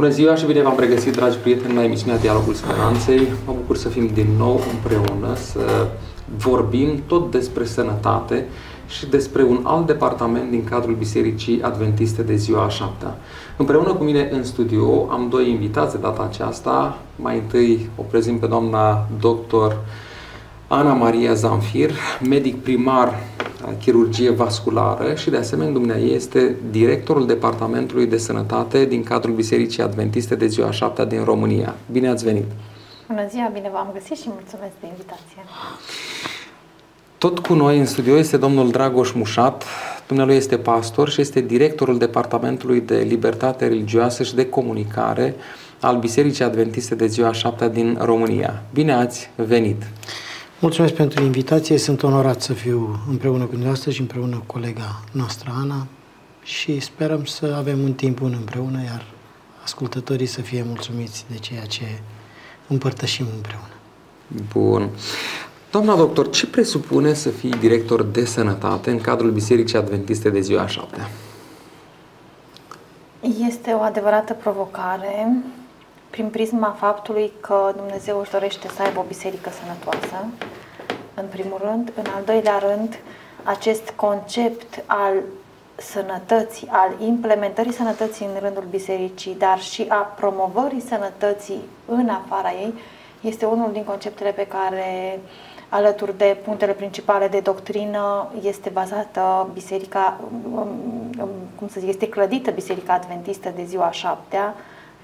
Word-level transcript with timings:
Bună 0.00 0.12
ziua 0.12 0.34
și 0.34 0.46
bine 0.46 0.62
v-am 0.62 0.78
regăsit, 0.78 1.12
dragi 1.12 1.36
prieteni, 1.36 1.74
la 1.74 1.84
emisiunea 1.84 2.18
Dialogul 2.18 2.54
Speranței. 2.54 3.28
Mă 3.46 3.52
bucur 3.56 3.76
să 3.76 3.88
fim 3.88 4.10
din 4.14 4.26
nou 4.38 4.60
împreună, 4.72 5.34
să 5.34 5.86
vorbim 6.36 7.02
tot 7.06 7.30
despre 7.30 7.64
sănătate 7.64 8.46
și 8.88 9.06
despre 9.06 9.42
un 9.42 9.60
alt 9.62 9.86
departament 9.86 10.50
din 10.50 10.64
cadrul 10.64 10.94
Bisericii 10.94 11.62
Adventiste 11.62 12.22
de 12.22 12.34
ziua 12.34 12.64
a 12.64 12.68
șaptea. 12.68 13.16
Împreună 13.56 13.92
cu 13.92 14.04
mine 14.04 14.28
în 14.32 14.44
studio 14.44 15.08
am 15.10 15.26
doi 15.30 15.50
invitați 15.50 15.94
de 15.94 16.00
data 16.00 16.28
aceasta. 16.30 16.98
Mai 17.16 17.36
întâi 17.36 17.88
o 17.96 18.02
prezint 18.02 18.40
pe 18.40 18.46
doamna 18.46 19.06
doctor 19.20 19.76
Ana 20.68 20.92
Maria 20.92 21.34
Zanfir, 21.34 21.90
medic 22.28 22.62
primar 22.62 23.20
chirurgie 23.80 24.30
vasculară 24.30 25.14
și 25.14 25.30
de 25.30 25.36
asemenea 25.36 25.72
dumnea 25.72 25.96
este 25.96 26.56
directorul 26.70 27.26
Departamentului 27.26 28.06
de 28.06 28.16
Sănătate 28.16 28.84
din 28.84 29.02
cadrul 29.02 29.34
Bisericii 29.34 29.82
Adventiste 29.82 30.34
de 30.34 30.46
ziua 30.46 30.70
7 30.70 31.04
din 31.04 31.24
România. 31.24 31.74
Bine 31.92 32.08
ați 32.08 32.24
venit! 32.24 32.46
Bună 33.06 33.26
ziua, 33.30 33.50
bine 33.52 33.70
v-am 33.72 33.90
găsit 33.92 34.16
și 34.16 34.28
mulțumesc 34.28 34.72
de 34.80 34.86
invitație! 34.86 35.44
Tot 37.18 37.38
cu 37.38 37.54
noi 37.54 37.78
în 37.78 37.86
studio 37.86 38.16
este 38.16 38.36
domnul 38.36 38.70
Dragoș 38.70 39.12
Mușat, 39.12 39.64
dumnealui 40.06 40.34
este 40.34 40.58
pastor 40.58 41.08
și 41.08 41.20
este 41.20 41.40
directorul 41.40 41.98
Departamentului 41.98 42.80
de 42.80 42.96
Libertate 43.08 43.66
Religioasă 43.66 44.22
și 44.22 44.34
de 44.34 44.48
Comunicare 44.48 45.34
al 45.80 45.98
Bisericii 45.98 46.44
Adventiste 46.44 46.94
de 46.94 47.06
ziua 47.06 47.32
7 47.32 47.68
din 47.68 47.98
România. 48.00 48.62
Bine 48.72 48.92
ați 48.92 49.30
venit! 49.36 49.82
Mulțumesc 50.62 50.94
pentru 50.94 51.22
invitație, 51.22 51.78
sunt 51.78 52.02
onorat 52.02 52.42
să 52.42 52.52
fiu 52.52 52.98
împreună 53.08 53.42
cu 53.42 53.50
dumneavoastră 53.50 53.90
și 53.90 54.00
împreună 54.00 54.36
cu 54.36 54.44
colega 54.46 55.00
noastră, 55.12 55.52
Ana, 55.60 55.86
și 56.42 56.80
sperăm 56.80 57.24
să 57.24 57.54
avem 57.56 57.82
un 57.82 57.92
timp 57.92 58.18
bun 58.18 58.34
împreună, 58.38 58.82
iar 58.82 59.04
ascultătorii 59.62 60.26
să 60.26 60.40
fie 60.40 60.62
mulțumiți 60.66 61.24
de 61.30 61.36
ceea 61.36 61.64
ce 61.64 61.84
împărtășim 62.66 63.26
împreună. 63.34 63.74
Bun. 64.52 64.88
Doamna 65.70 65.96
doctor, 65.96 66.30
ce 66.30 66.46
presupune 66.46 67.12
să 67.12 67.28
fii 67.28 67.50
director 67.50 68.02
de 68.02 68.24
sănătate 68.24 68.90
în 68.90 69.00
cadrul 69.00 69.30
Bisericii 69.30 69.78
Adventiste 69.78 70.30
de 70.30 70.40
ziua 70.40 70.66
7? 70.66 71.08
Este 73.46 73.70
o 73.70 73.80
adevărată 73.80 74.32
provocare 74.32 75.42
prin 76.10 76.28
prisma 76.28 76.76
faptului 76.78 77.32
că 77.40 77.72
Dumnezeu 77.76 78.18
își 78.20 78.30
dorește 78.30 78.68
să 78.68 78.82
aibă 78.82 79.00
o 79.00 79.04
biserică 79.06 79.50
sănătoasă, 79.50 80.26
în 81.14 81.26
primul 81.26 81.60
rând. 81.62 81.92
În 81.96 82.04
al 82.16 82.22
doilea 82.24 82.58
rând, 82.58 82.98
acest 83.44 83.90
concept 83.90 84.82
al 84.86 85.14
sănătății, 85.74 86.68
al 86.70 86.90
implementării 87.06 87.72
sănătății 87.72 88.26
în 88.34 88.40
rândul 88.40 88.64
bisericii, 88.70 89.34
dar 89.38 89.60
și 89.60 89.86
a 89.88 89.96
promovării 89.96 90.80
sănătății 90.80 91.60
în 91.86 92.08
afara 92.08 92.52
ei, 92.52 92.74
este 93.20 93.44
unul 93.44 93.72
din 93.72 93.84
conceptele 93.84 94.30
pe 94.30 94.46
care, 94.46 95.20
alături 95.68 96.18
de 96.18 96.36
punctele 96.44 96.72
principale 96.72 97.28
de 97.28 97.40
doctrină, 97.40 98.28
este 98.42 98.68
bazată 98.68 99.48
biserica, 99.52 100.20
cum 101.54 101.68
să 101.68 101.80
zic, 101.80 101.88
este 101.88 102.08
clădită 102.08 102.50
Biserica 102.50 102.92
Adventistă 102.92 103.52
de 103.56 103.64
ziua 103.64 103.90
șaptea, 103.90 104.54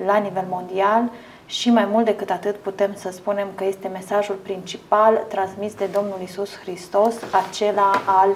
la 0.04 0.16
nivel 0.16 0.44
mondial 0.48 1.10
și 1.46 1.70
mai 1.70 1.84
mult 1.84 2.04
decât 2.04 2.30
atât 2.30 2.56
putem 2.56 2.94
să 2.94 3.10
spunem 3.10 3.46
că 3.54 3.64
este 3.64 3.88
mesajul 3.88 4.34
principal 4.34 5.24
transmis 5.28 5.74
de 5.74 5.88
Domnul 5.92 6.18
Isus 6.22 6.58
Hristos, 6.58 7.14
acela 7.30 7.90
al 8.06 8.28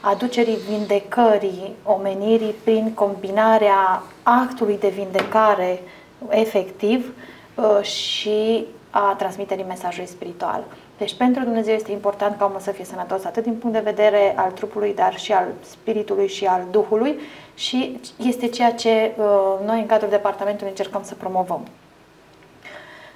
aducerii 0.00 0.58
vindecării 0.68 1.74
omenirii 1.84 2.54
prin 2.64 2.94
combinarea 2.94 4.02
actului 4.22 4.78
de 4.78 4.88
vindecare 4.88 5.82
efectiv 6.28 7.12
uh, 7.54 7.82
și 7.82 8.66
a 8.90 9.14
transmiterii 9.18 9.64
mesajului 9.68 10.08
spiritual. 10.08 10.64
Deci 10.98 11.14
pentru 11.14 11.42
Dumnezeu 11.42 11.74
este 11.74 11.92
important 11.92 12.38
ca 12.38 12.44
omul 12.44 12.60
să 12.60 12.70
fie 12.70 12.84
sănătos 12.84 13.24
atât 13.24 13.42
din 13.42 13.54
punct 13.54 13.76
de 13.76 13.90
vedere 13.90 14.34
al 14.36 14.50
trupului, 14.50 14.94
dar 14.94 15.18
și 15.18 15.32
al 15.32 15.46
spiritului 15.60 16.28
și 16.28 16.46
al 16.46 16.66
duhului 16.70 17.18
și 17.58 18.00
este 18.16 18.48
ceea 18.48 18.72
ce 18.72 19.12
uh, 19.16 19.54
noi 19.64 19.80
în 19.80 19.86
cadrul 19.86 20.10
departamentului 20.10 20.70
încercăm 20.70 21.02
să 21.04 21.14
promovăm. 21.14 21.66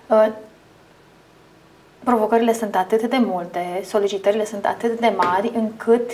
Uh, 0.07 0.29
provocările 2.05 2.53
sunt 2.53 2.77
atât 2.77 3.03
de 3.03 3.17
multe, 3.17 3.83
solicitările 3.85 4.45
sunt 4.45 4.67
atât 4.67 5.01
de 5.01 5.13
mari 5.17 5.51
încât 5.55 6.11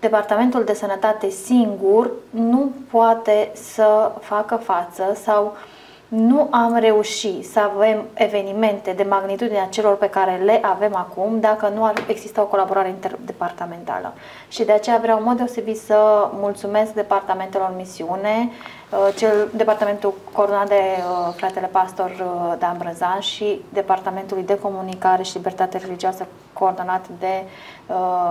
Departamentul 0.00 0.64
de 0.64 0.74
Sănătate 0.74 1.28
singur 1.28 2.10
nu 2.30 2.72
poate 2.90 3.50
să 3.54 4.12
facă 4.20 4.56
față 4.56 5.18
sau 5.22 5.44
uh, 5.44 5.71
nu 6.14 6.48
am 6.50 6.76
reușit 6.78 7.46
să 7.50 7.60
avem 7.60 8.04
evenimente 8.14 8.92
de 8.92 9.02
magnitudinea 9.02 9.66
celor 9.66 9.96
pe 9.96 10.08
care 10.08 10.40
le 10.44 10.60
avem 10.62 10.96
acum 10.96 11.40
dacă 11.40 11.68
nu 11.74 11.84
ar 11.84 12.04
exista 12.08 12.42
o 12.42 12.46
colaborare 12.46 12.88
interdepartamentală. 12.88 14.12
Și 14.48 14.64
de 14.64 14.72
aceea 14.72 14.98
vreau 15.02 15.18
în 15.18 15.24
mod 15.24 15.36
deosebit 15.36 15.78
să 15.78 16.28
mulțumesc 16.32 16.92
departamentelor 16.92 17.72
misiune, 17.76 18.50
uh, 18.90 19.14
cel 19.16 19.50
departamentul 19.54 20.14
coordonat 20.32 20.68
de 20.68 20.74
uh, 20.74 21.34
fratele 21.36 21.66
pastor 21.66 22.10
uh, 22.10 22.54
Dan 22.58 22.76
Brăzan 22.78 23.20
și 23.20 23.64
departamentului 23.72 24.42
de 24.42 24.58
comunicare 24.58 25.22
și 25.22 25.36
libertate 25.36 25.78
religioasă 25.78 26.26
coordonat 26.52 27.06
de 27.18 27.42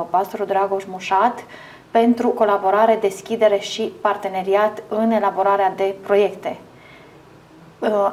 pastorul 0.09 0.45
Dragoș 0.45 0.83
Mușat 0.85 1.43
pentru 1.91 2.27
colaborare, 2.27 2.97
deschidere 3.01 3.57
și 3.57 3.93
parteneriat 4.01 4.83
în 4.89 5.11
elaborarea 5.11 5.73
de 5.75 5.95
proiecte 6.03 6.59
Uh, 6.59 6.70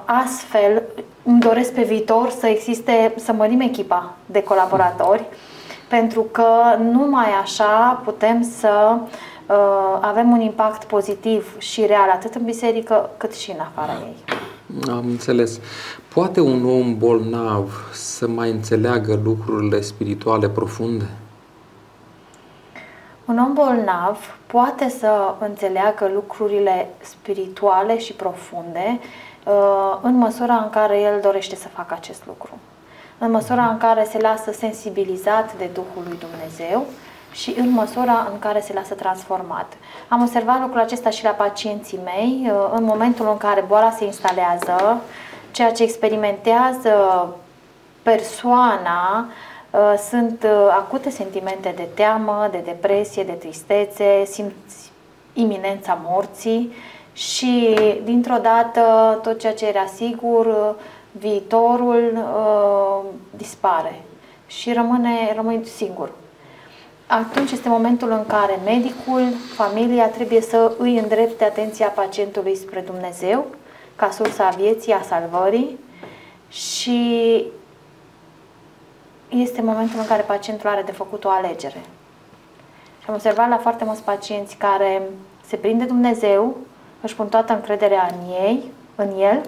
astfel, 0.05 0.83
îmi 1.23 1.41
doresc 1.41 1.73
pe 1.73 1.83
viitor 1.83 2.31
să 2.31 2.47
existe, 2.47 3.15
să 3.17 3.33
mărim 3.33 3.61
echipa 3.61 4.15
de 4.27 4.43
colaboratori, 4.43 5.25
pentru 5.89 6.23
că 6.23 6.47
numai 6.93 7.27
așa 7.43 8.01
putem 8.05 8.43
să 8.59 8.97
uh, 9.47 9.99
avem 10.01 10.31
un 10.31 10.41
impact 10.41 10.85
pozitiv 10.85 11.59
și 11.59 11.87
real, 11.87 12.11
atât 12.13 12.35
în 12.35 12.45
biserică 12.45 13.11
cât 13.17 13.35
și 13.35 13.51
în 13.51 13.59
afara 13.61 13.93
ei. 13.93 14.17
Am 14.89 15.05
înțeles. 15.07 15.61
Poate 16.15 16.41
un 16.41 16.65
om 16.65 16.99
bolnav 16.99 17.91
să 17.93 18.29
mai 18.29 18.51
înțeleagă 18.51 19.21
lucrurile 19.25 19.81
spirituale 19.81 20.49
profunde? 20.49 21.09
Un 23.25 23.39
om 23.39 23.53
bolnav 23.53 24.39
poate 24.47 24.89
să 24.89 25.35
înțeleagă 25.41 26.11
lucrurile 26.15 26.91
spirituale 27.01 27.99
și 27.99 28.13
profunde 28.13 28.99
Uh, 29.01 29.28
în 30.01 30.15
măsura 30.15 30.55
în 30.55 30.71
care 30.71 31.01
el 31.01 31.21
dorește 31.21 31.57
să 31.57 31.69
facă 31.69 31.95
acest 31.95 32.23
lucru. 32.27 32.51
În 33.19 33.31
măsura 33.31 33.67
în 33.67 33.79
care 33.79 34.05
se 34.11 34.19
lasă 34.19 34.53
sensibilizat 34.53 35.57
de 35.57 35.71
Duhul 35.73 36.03
lui 36.09 36.19
Dumnezeu 36.19 36.87
și 37.33 37.55
în 37.59 37.71
măsura 37.71 38.29
în 38.33 38.39
care 38.39 38.61
se 38.61 38.73
lasă 38.73 38.95
transformat. 38.95 39.73
Am 40.09 40.23
observat 40.23 40.61
lucrul 40.61 40.81
acesta 40.81 41.11
și 41.11 41.25
la 41.25 41.31
pacienții 41.31 41.99
mei, 42.05 42.51
uh, 42.51 42.71
în 42.75 42.85
momentul 42.85 43.29
în 43.31 43.37
care 43.37 43.65
boala 43.67 43.91
se 43.91 44.05
instalează, 44.05 45.01
ceea 45.51 45.73
ce 45.73 45.83
experimentează 45.83 47.27
persoana 48.03 49.29
uh, 49.71 49.95
sunt 50.11 50.47
acute 50.71 51.11
sentimente 51.11 51.73
de 51.77 51.89
teamă, 51.95 52.49
de 52.51 52.63
depresie, 52.65 53.25
de 53.25 53.33
tristețe, 53.33 54.25
simți 54.25 54.91
iminența 55.33 55.99
morții, 56.05 56.73
și 57.19 57.75
dintr-o 58.05 58.39
dată 58.43 58.81
tot 59.23 59.39
ceea 59.39 59.55
ce 59.55 59.67
era 59.67 59.87
sigur, 59.95 60.75
viitorul 61.13 62.13
uh, 62.15 63.11
dispare 63.37 64.03
și 64.47 64.73
rămâne, 64.73 65.33
rămâne 65.35 65.65
singur. 65.65 66.11
Atunci 67.07 67.51
este 67.51 67.69
momentul 67.69 68.11
în 68.11 68.27
care 68.27 68.59
medicul, 68.65 69.23
familia 69.55 70.09
trebuie 70.09 70.41
să 70.41 70.73
îi 70.79 70.99
îndrepte 70.99 71.45
atenția 71.45 71.89
pacientului 71.89 72.57
spre 72.57 72.81
Dumnezeu 72.81 73.47
ca 73.97 74.11
sursa 74.11 74.49
vieții, 74.49 74.93
a 74.93 75.03
salvării 75.03 75.79
și 76.49 77.45
este 79.29 79.63
momentul 79.63 79.99
în 79.99 80.07
care 80.07 80.23
pacientul 80.23 80.69
are 80.69 80.83
de 80.83 80.93
făcut 80.93 81.25
o 81.25 81.29
alegere. 81.31 81.81
Și 83.03 83.07
am 83.09 83.15
observat 83.15 83.49
la 83.49 83.59
foarte 83.59 83.85
mulți 83.85 84.03
pacienți 84.03 84.57
care 84.57 85.03
se 85.47 85.57
prinde 85.57 85.85
Dumnezeu, 85.85 86.57
își 87.01 87.15
pun 87.15 87.29
toată 87.29 87.53
încrederea 87.53 88.11
în 88.13 88.31
ei, 88.45 88.63
în 88.95 89.21
el, 89.21 89.41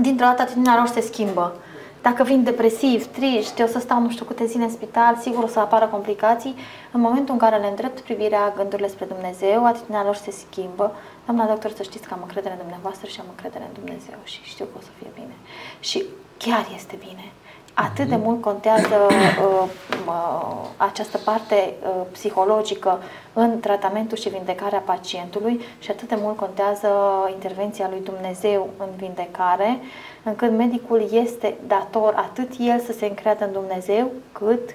dintr-o 0.00 0.26
dată 0.26 0.42
atitudinea 0.42 0.76
lor 0.76 0.86
se 0.86 1.00
schimbă. 1.00 1.54
Dacă 2.02 2.22
vin 2.22 2.44
depresiv, 2.44 3.06
triști, 3.06 3.62
o 3.62 3.66
să 3.66 3.78
stau 3.78 4.00
nu 4.00 4.10
știu 4.10 4.24
câte 4.24 4.46
zile 4.46 4.64
în 4.64 4.70
spital, 4.70 5.16
sigur 5.20 5.42
o 5.42 5.46
să 5.46 5.58
apară 5.58 5.86
complicații. 5.86 6.54
În 6.92 7.00
momentul 7.00 7.32
în 7.32 7.40
care 7.40 7.56
le 7.56 7.66
îndrept 7.66 8.00
privirea 8.00 8.52
gândurile 8.56 8.88
spre 8.88 9.04
Dumnezeu, 9.04 9.66
atitudinea 9.66 10.04
lor 10.04 10.14
se 10.14 10.30
schimbă. 10.30 10.94
Doamna 11.24 11.46
doctor, 11.46 11.70
să 11.70 11.82
știți 11.82 12.06
că 12.06 12.14
am 12.14 12.20
încredere 12.22 12.52
în 12.54 12.60
dumneavoastră 12.60 13.06
și 13.06 13.20
am 13.20 13.26
încredere 13.28 13.64
în 13.64 13.82
Dumnezeu 13.82 14.18
și 14.24 14.40
știu 14.42 14.64
că 14.64 14.76
o 14.78 14.80
să 14.80 14.88
fie 14.98 15.10
bine. 15.14 15.34
Și 15.80 16.04
chiar 16.36 16.66
este 16.74 16.96
bine. 16.98 17.32
Atât 17.80 18.08
de 18.08 18.16
mult 18.16 18.40
contează 18.40 18.96
uh, 19.08 19.68
uh, 20.06 20.68
această 20.76 21.18
parte 21.24 21.54
uh, 21.54 22.06
psihologică 22.12 22.98
în 23.32 23.60
tratamentul 23.60 24.16
și 24.16 24.28
vindecarea 24.28 24.78
pacientului 24.78 25.60
și 25.78 25.90
atât 25.90 26.08
de 26.08 26.18
mult 26.18 26.36
contează 26.36 26.88
intervenția 27.32 27.88
lui 27.90 28.00
Dumnezeu 28.04 28.68
în 28.78 28.88
vindecare, 28.96 29.78
încât 30.22 30.50
medicul 30.50 31.08
este 31.12 31.56
dator 31.66 32.14
atât 32.16 32.50
el 32.58 32.80
să 32.80 32.92
se 32.92 33.06
încreadă 33.06 33.44
în 33.44 33.52
Dumnezeu, 33.52 34.10
cât 34.32 34.70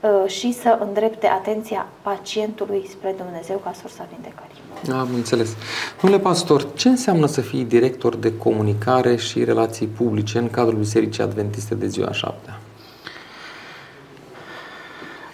uh, 0.00 0.30
și 0.30 0.52
să 0.52 0.78
îndrepte 0.80 1.26
atenția 1.26 1.86
pacientului 2.02 2.86
spre 2.88 3.14
Dumnezeu 3.16 3.56
ca 3.56 3.72
sursa 3.72 4.06
vindecării. 4.10 4.67
Am 4.92 5.08
înțeles. 5.14 5.56
Domnule 6.00 6.22
pastor, 6.22 6.66
ce 6.74 6.88
înseamnă 6.88 7.26
să 7.26 7.40
fii 7.40 7.64
director 7.64 8.16
de 8.16 8.36
comunicare 8.36 9.16
și 9.16 9.44
relații 9.44 9.86
publice 9.86 10.38
în 10.38 10.50
cadrul 10.50 10.78
Bisericii 10.78 11.22
Adventiste 11.22 11.74
de 11.74 11.86
ziua 11.86 12.12
șaptea? 12.12 12.60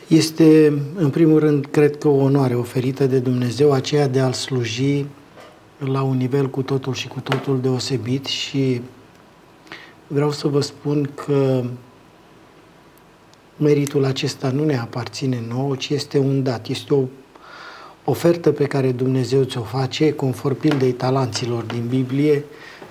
Este, 0.08 0.78
în 0.94 1.10
primul 1.10 1.38
rând, 1.38 1.66
cred 1.66 1.96
că 1.96 2.08
o 2.08 2.22
onoare 2.22 2.54
oferită 2.54 3.06
de 3.06 3.18
Dumnezeu, 3.18 3.72
aceea 3.72 4.08
de 4.08 4.20
a-L 4.20 4.32
sluji 4.32 5.04
la 5.78 6.02
un 6.02 6.16
nivel 6.16 6.50
cu 6.50 6.62
totul 6.62 6.94
și 6.94 7.08
cu 7.08 7.20
totul 7.20 7.60
deosebit 7.60 8.24
și 8.24 8.80
vreau 10.06 10.30
să 10.30 10.48
vă 10.48 10.60
spun 10.60 11.10
că 11.14 11.64
meritul 13.56 14.04
acesta 14.04 14.50
nu 14.50 14.64
ne 14.64 14.78
aparține 14.78 15.44
nouă, 15.48 15.76
ci 15.76 15.88
este 15.88 16.18
un 16.18 16.42
dat, 16.42 16.68
este 16.68 16.94
o 16.94 17.04
ofertă 18.04 18.52
pe 18.52 18.64
care 18.64 18.92
Dumnezeu 18.92 19.42
ți-o 19.42 19.62
face, 19.62 20.12
conform 20.12 20.56
pildei 20.56 20.92
talanților 20.92 21.62
din 21.62 21.86
Biblie, 21.88 22.44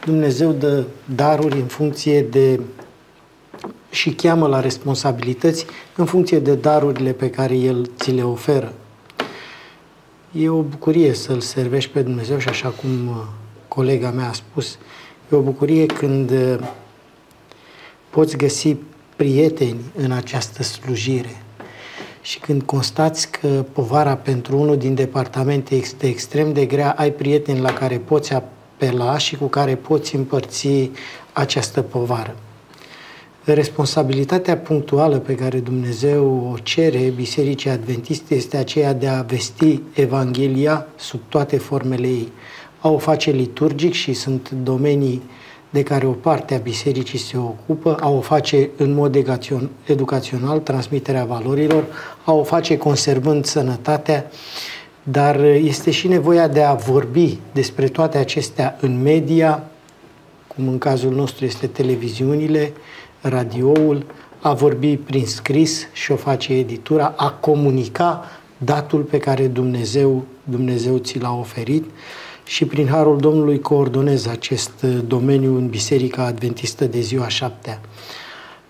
Dumnezeu 0.05 0.51
dă 0.51 0.83
daruri 1.15 1.59
în 1.59 1.65
funcție 1.65 2.21
de 2.21 2.59
și 3.89 4.13
cheamă 4.13 4.47
la 4.47 4.59
responsabilități 4.59 5.65
în 5.95 6.05
funcție 6.05 6.39
de 6.39 6.55
darurile 6.55 7.11
pe 7.11 7.29
care 7.29 7.55
El 7.55 7.89
ți 7.97 8.11
le 8.11 8.23
oferă. 8.23 8.73
E 10.31 10.49
o 10.49 10.61
bucurie 10.61 11.13
să-L 11.13 11.39
servești 11.39 11.91
pe 11.91 12.01
Dumnezeu 12.01 12.37
și 12.37 12.49
așa 12.49 12.69
cum 12.69 13.07
uh, 13.07 13.15
colega 13.67 14.11
mea 14.11 14.29
a 14.29 14.33
spus, 14.33 14.77
e 15.31 15.35
o 15.35 15.41
bucurie 15.41 15.85
când 15.85 16.31
uh, 16.31 16.59
poți 18.09 18.37
găsi 18.37 18.75
prieteni 19.15 19.79
în 19.95 20.11
această 20.11 20.63
slujire 20.63 21.43
și 22.23 22.39
când 22.39 22.61
constați 22.61 23.31
că 23.31 23.65
povara 23.71 24.15
pentru 24.15 24.59
unul 24.59 24.77
din 24.77 24.95
departamente 24.95 25.75
este 25.75 26.07
extrem 26.07 26.53
de 26.53 26.65
grea, 26.65 26.95
ai 26.97 27.11
prieteni 27.11 27.59
la 27.59 27.73
care 27.73 27.97
poți 27.97 28.33
apela 28.33 29.17
și 29.17 29.35
cu 29.35 29.45
care 29.45 29.75
poți 29.75 30.15
împărți 30.15 30.89
această 31.33 31.81
povară. 31.81 32.35
Responsabilitatea 33.43 34.57
punctuală 34.57 35.17
pe 35.17 35.35
care 35.35 35.59
Dumnezeu 35.59 36.49
o 36.53 36.57
cere 36.57 37.13
Bisericii 37.15 37.69
Adventiste 37.69 38.35
este 38.35 38.57
aceea 38.57 38.93
de 38.93 39.07
a 39.07 39.21
vesti 39.21 39.81
Evanghelia 39.93 40.87
sub 40.95 41.19
toate 41.29 41.57
formele 41.57 42.07
ei. 42.07 42.31
A 42.79 42.89
o 42.89 42.97
face 42.97 43.31
liturgic 43.31 43.93
și 43.93 44.13
sunt 44.13 44.49
domenii 44.49 45.21
de 45.73 45.83
care 45.83 46.05
o 46.05 46.11
parte 46.11 46.55
a 46.55 46.57
bisericii 46.57 47.19
se 47.19 47.37
ocupă, 47.37 47.97
a 47.99 48.09
o 48.09 48.21
face 48.21 48.69
în 48.77 48.93
mod 48.93 49.15
educațional, 49.85 50.59
transmiterea 50.59 51.25
valorilor, 51.25 51.83
a 52.23 52.31
o 52.31 52.43
face 52.43 52.77
conservând 52.77 53.45
sănătatea, 53.45 54.25
dar 55.03 55.39
este 55.43 55.91
și 55.91 56.07
nevoia 56.07 56.47
de 56.47 56.61
a 56.61 56.73
vorbi 56.73 57.39
despre 57.53 57.87
toate 57.87 58.17
acestea 58.17 58.77
în 58.81 59.01
media, 59.01 59.63
cum 60.47 60.67
în 60.67 60.77
cazul 60.77 61.11
nostru 61.13 61.45
este 61.45 61.67
televiziunile, 61.67 62.73
radioul, 63.21 64.05
a 64.39 64.53
vorbi 64.53 64.97
prin 64.97 65.25
scris 65.25 65.87
și 65.93 66.11
o 66.11 66.15
face 66.15 66.53
editura, 66.53 67.13
a 67.17 67.29
comunica 67.31 68.25
datul 68.57 69.01
pe 69.01 69.17
care 69.17 69.47
Dumnezeu, 69.47 70.25
Dumnezeu 70.43 70.97
ți 70.97 71.19
l-a 71.19 71.33
oferit 71.33 71.85
și 72.45 72.65
prin 72.65 72.87
Harul 72.87 73.17
Domnului 73.17 73.59
coordonez 73.59 74.27
acest 74.27 74.71
uh, 74.83 74.97
domeniu 75.07 75.55
în 75.55 75.67
Biserica 75.67 76.25
Adventistă 76.25 76.85
de 76.85 76.99
ziua 76.99 77.27
șaptea. 77.27 77.81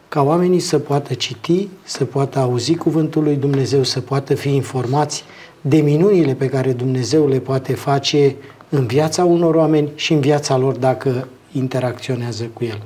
Ca 0.08 0.22
oamenii 0.22 0.60
să 0.60 0.80
poată 0.80 1.14
citi, 1.14 1.68
să 1.84 2.06
poată 2.06 2.40
auzi 2.40 2.76
Cuvântul 2.76 3.24
lui 3.24 3.36
Dumnezeu, 3.36 3.84
să 3.84 4.00
poată 4.00 4.34
fi 4.34 4.56
informați 4.56 5.24
de 5.62 5.78
minunile 5.78 6.34
pe 6.34 6.48
care 6.48 6.72
Dumnezeu 6.72 7.28
le 7.28 7.40
poate 7.40 7.74
face 7.74 8.36
în 8.70 8.86
viața 8.86 9.24
unor 9.24 9.56
oameni 9.56 9.90
și 9.96 10.14
în 10.14 10.20
viața 10.20 10.58
lor 10.58 10.76
dacă 10.76 11.28
interacționează 11.52 12.50
cu 12.54 12.64
El. 12.64 12.82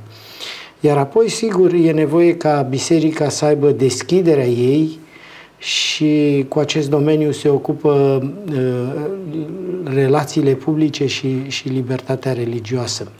Iar 0.79 0.97
apoi, 0.97 1.29
sigur, 1.29 1.73
e 1.73 1.91
nevoie 1.91 2.37
ca 2.37 2.61
biserica 2.61 3.29
să 3.29 3.45
aibă 3.45 3.71
deschiderea 3.71 4.47
ei 4.47 4.99
și 5.57 6.45
cu 6.49 6.59
acest 6.59 6.89
domeniu 6.89 7.31
se 7.31 7.49
ocupă 7.49 8.21
uh, 8.51 9.05
relațiile 9.83 10.53
publice 10.53 11.05
și, 11.05 11.49
și 11.49 11.67
libertatea 11.67 12.33
religioasă. 12.33 13.11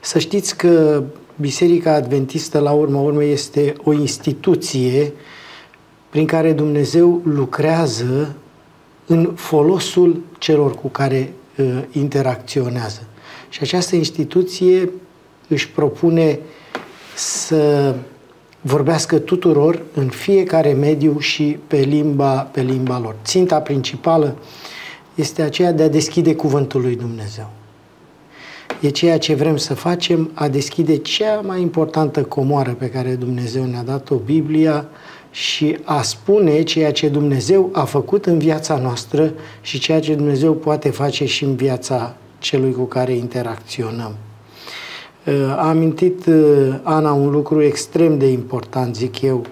Să 0.00 0.18
știți 0.18 0.56
că 0.56 1.02
Biserica 1.40 1.94
Adventistă, 1.94 2.58
la 2.58 2.70
urma 2.70 3.00
urmei, 3.00 3.32
este 3.32 3.74
o 3.84 3.92
instituție 3.92 5.12
prin 6.10 6.26
care 6.26 6.52
Dumnezeu 6.52 7.20
lucrează 7.24 8.36
în 9.06 9.32
folosul 9.34 10.22
celor 10.38 10.74
cu 10.74 10.88
care 10.88 11.32
uh, 11.56 11.82
interacționează. 11.92 13.02
Și 13.48 13.58
această 13.62 13.96
instituție 13.96 14.90
își 15.48 15.70
propune 15.70 16.38
să 17.14 17.94
vorbească 18.60 19.18
tuturor 19.18 19.82
în 19.94 20.08
fiecare 20.08 20.72
mediu 20.72 21.18
și 21.18 21.58
pe 21.66 21.76
limba, 21.76 22.34
pe 22.34 22.60
limba 22.60 22.98
lor. 22.98 23.16
Ținta 23.24 23.60
principală 23.60 24.36
este 25.14 25.42
aceea 25.42 25.72
de 25.72 25.82
a 25.82 25.88
deschide 25.88 26.34
cuvântul 26.34 26.80
lui 26.80 26.96
Dumnezeu. 26.96 27.50
E 28.80 28.88
ceea 28.88 29.18
ce 29.18 29.34
vrem 29.34 29.56
să 29.56 29.74
facem, 29.74 30.30
a 30.34 30.48
deschide 30.48 30.96
cea 30.96 31.40
mai 31.40 31.60
importantă 31.60 32.22
comoară 32.22 32.70
pe 32.70 32.90
care 32.90 33.14
Dumnezeu 33.14 33.64
ne-a 33.64 33.82
dat-o, 33.82 34.14
Biblia, 34.14 34.86
și 35.30 35.78
a 35.84 36.02
spune 36.02 36.62
ceea 36.62 36.92
ce 36.92 37.08
Dumnezeu 37.08 37.70
a 37.72 37.84
făcut 37.84 38.26
în 38.26 38.38
viața 38.38 38.78
noastră 38.78 39.32
și 39.60 39.78
ceea 39.78 40.00
ce 40.00 40.14
Dumnezeu 40.14 40.54
poate 40.54 40.90
face 40.90 41.24
și 41.24 41.44
în 41.44 41.56
viața 41.56 42.16
celui 42.38 42.72
cu 42.72 42.84
care 42.84 43.12
interacționăm. 43.12 44.14
Uh, 45.30 45.54
a 45.56 45.68
amintit 45.68 46.26
uh, 46.26 46.74
Ana 46.82 47.12
un 47.12 47.30
lucru 47.30 47.62
extrem 47.62 48.18
de 48.18 48.26
important, 48.26 48.96
zic 48.96 49.20
eu. 49.20 49.44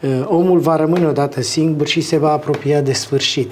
Uh, 0.00 0.22
omul 0.24 0.58
va 0.58 0.76
rămâne 0.76 1.06
odată 1.06 1.42
singur 1.42 1.86
și 1.86 2.00
se 2.00 2.16
va 2.16 2.32
apropia 2.32 2.80
de 2.80 2.92
sfârșit. 2.92 3.50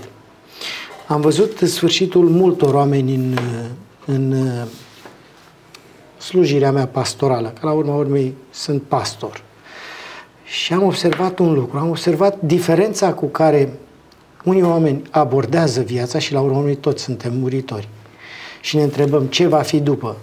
Am 1.07 1.21
văzut 1.21 1.59
sfârșitul 1.59 2.29
multor 2.29 2.75
oameni 2.75 3.15
în, 3.15 3.39
în 4.05 4.35
slujirea 6.19 6.73
mea 6.73 6.87
pastorală, 6.87 7.53
că 7.61 7.67
la 7.67 7.73
urma 7.73 7.95
urmei 7.95 8.35
sunt 8.51 8.83
pastor. 8.83 9.43
Și 10.45 10.73
am 10.73 10.83
observat 10.83 11.39
un 11.39 11.55
lucru, 11.55 11.79
am 11.79 11.89
observat 11.89 12.41
diferența 12.41 13.13
cu 13.13 13.27
care 13.27 13.73
unii 14.45 14.63
oameni 14.63 15.03
abordează 15.11 15.81
viața 15.81 16.19
și 16.19 16.33
la 16.33 16.41
urma 16.41 16.59
urmei 16.59 16.77
toți 16.77 17.03
suntem 17.03 17.37
muritori. 17.37 17.89
Și 18.61 18.77
ne 18.77 18.83
întrebăm 18.83 19.27
ce 19.27 19.47
va 19.47 19.61
fi 19.61 19.81
după. 19.81 20.17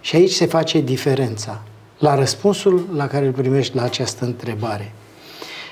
Și 0.00 0.16
aici 0.16 0.30
se 0.30 0.46
face 0.46 0.80
diferența 0.80 1.62
la 1.98 2.14
răspunsul 2.14 2.86
la 2.94 3.06
care 3.06 3.26
îl 3.26 3.32
primești 3.32 3.76
la 3.76 3.82
această 3.82 4.24
întrebare. 4.24 4.92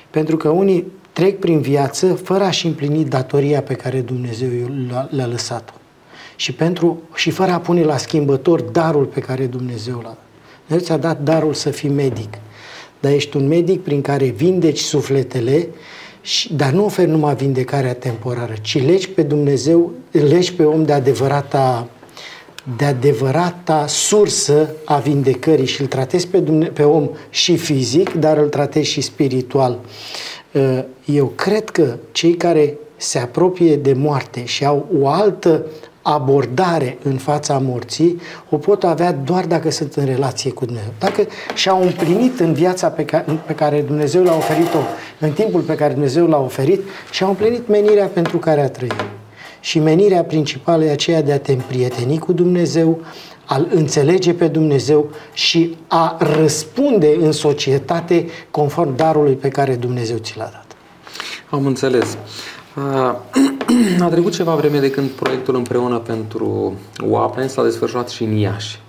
Pentru 0.09 0.37
că 0.37 0.49
unii 0.49 0.85
trec 1.13 1.39
prin 1.39 1.61
viață 1.61 2.13
fără 2.13 2.43
a-și 2.43 2.65
împlini 2.65 3.05
datoria 3.05 3.61
pe 3.61 3.73
care 3.73 3.99
Dumnezeu 4.01 4.49
le-a 5.09 5.25
lăsat-o. 5.25 5.73
Și, 6.35 6.53
pentru, 6.53 7.01
și 7.15 7.29
fără 7.29 7.51
a 7.51 7.59
pune 7.59 7.83
la 7.83 7.97
schimbător 7.97 8.61
darul 8.61 9.05
pe 9.05 9.19
care 9.19 9.45
Dumnezeu 9.45 9.95
l-a 9.95 10.01
dat. 10.01 10.17
Dumnezeu 10.67 10.87
ți-a 10.87 10.97
dat 10.97 11.21
darul 11.21 11.53
să 11.53 11.69
fii 11.69 11.89
medic. 11.89 12.33
Dar 12.99 13.11
ești 13.11 13.37
un 13.37 13.47
medic 13.47 13.83
prin 13.83 14.01
care 14.01 14.25
vindeci 14.25 14.79
sufletele, 14.79 15.67
și, 16.21 16.53
dar 16.53 16.71
nu 16.71 16.85
oferi 16.85 17.09
numai 17.09 17.35
vindecarea 17.35 17.93
temporară, 17.93 18.53
ci 18.61 18.83
legi 18.83 19.09
pe 19.09 19.21
Dumnezeu, 19.21 19.91
legi 20.11 20.53
pe 20.53 20.63
om 20.63 20.83
de 20.83 20.93
adevărata 20.93 21.87
de 22.77 22.85
adevărata 22.85 23.87
sursă 23.87 24.69
a 24.85 24.97
vindecării 24.97 25.65
și 25.65 25.81
îl 25.81 25.87
tratezi 25.87 26.27
pe, 26.27 26.39
Dumne- 26.39 26.67
pe 26.67 26.83
om 26.83 27.09
și 27.29 27.57
fizic, 27.57 28.13
dar 28.13 28.37
îl 28.37 28.49
tratezi 28.49 28.89
și 28.89 29.01
spiritual. 29.01 29.79
Uh, 30.51 30.83
eu 31.05 31.25
cred 31.25 31.69
că 31.69 31.95
cei 32.11 32.33
care 32.33 32.77
se 32.95 33.19
apropie 33.19 33.75
de 33.75 33.93
moarte 33.93 34.45
și 34.45 34.65
au 34.65 34.87
o 35.01 35.07
altă 35.07 35.65
abordare 36.01 36.97
în 37.03 37.17
fața 37.17 37.57
morții, 37.57 38.19
o 38.49 38.57
pot 38.57 38.83
avea 38.83 39.11
doar 39.11 39.45
dacă 39.45 39.71
sunt 39.71 39.93
în 39.93 40.05
relație 40.05 40.51
cu 40.51 40.65
Dumnezeu. 40.65 40.91
Dacă 40.99 41.27
și-au 41.55 41.81
împlinit 41.81 42.39
în 42.39 42.53
viața 42.53 42.87
pe 42.87 43.05
care, 43.05 43.25
pe 43.45 43.53
care 43.53 43.81
Dumnezeu 43.81 44.23
l-a 44.23 44.35
oferit-o, 44.35 44.79
în 45.19 45.31
timpul 45.31 45.61
pe 45.61 45.75
care 45.75 45.93
Dumnezeu 45.93 46.27
l-a 46.27 46.39
oferit, 46.39 46.81
și-au 47.11 47.29
împlinit 47.29 47.67
menirea 47.67 48.05
pentru 48.05 48.37
care 48.37 48.61
a 48.61 48.69
trăit. 48.69 49.18
Și 49.59 49.79
menirea 49.79 50.23
principală 50.23 50.83
e 50.83 50.91
aceea 50.91 51.21
de 51.21 51.31
a 51.31 51.39
te 51.39 51.51
împrieteni 51.51 52.17
cu 52.17 52.33
Dumnezeu, 52.33 53.01
a 53.45 53.65
înțelege 53.69 54.33
pe 54.33 54.47
Dumnezeu 54.47 55.09
și 55.33 55.77
a 55.87 56.17
răspunde 56.19 57.17
în 57.21 57.31
societate 57.31 58.25
conform 58.51 58.95
darului 58.95 59.33
pe 59.33 59.49
care 59.49 59.75
Dumnezeu 59.75 60.17
ți 60.17 60.37
l-a 60.37 60.49
dat. 60.51 60.65
Am 61.49 61.65
înțeles. 61.65 62.17
A 63.99 64.07
trecut 64.09 64.33
ceva 64.33 64.55
vreme 64.55 64.79
de 64.79 64.89
când 64.89 65.09
proiectul 65.09 65.55
împreună 65.55 65.97
pentru 65.97 66.73
oameni 67.01 67.49
s-a 67.49 67.63
desfășurat 67.63 68.09
și 68.09 68.23
în 68.23 68.31
Iași. 68.31 68.79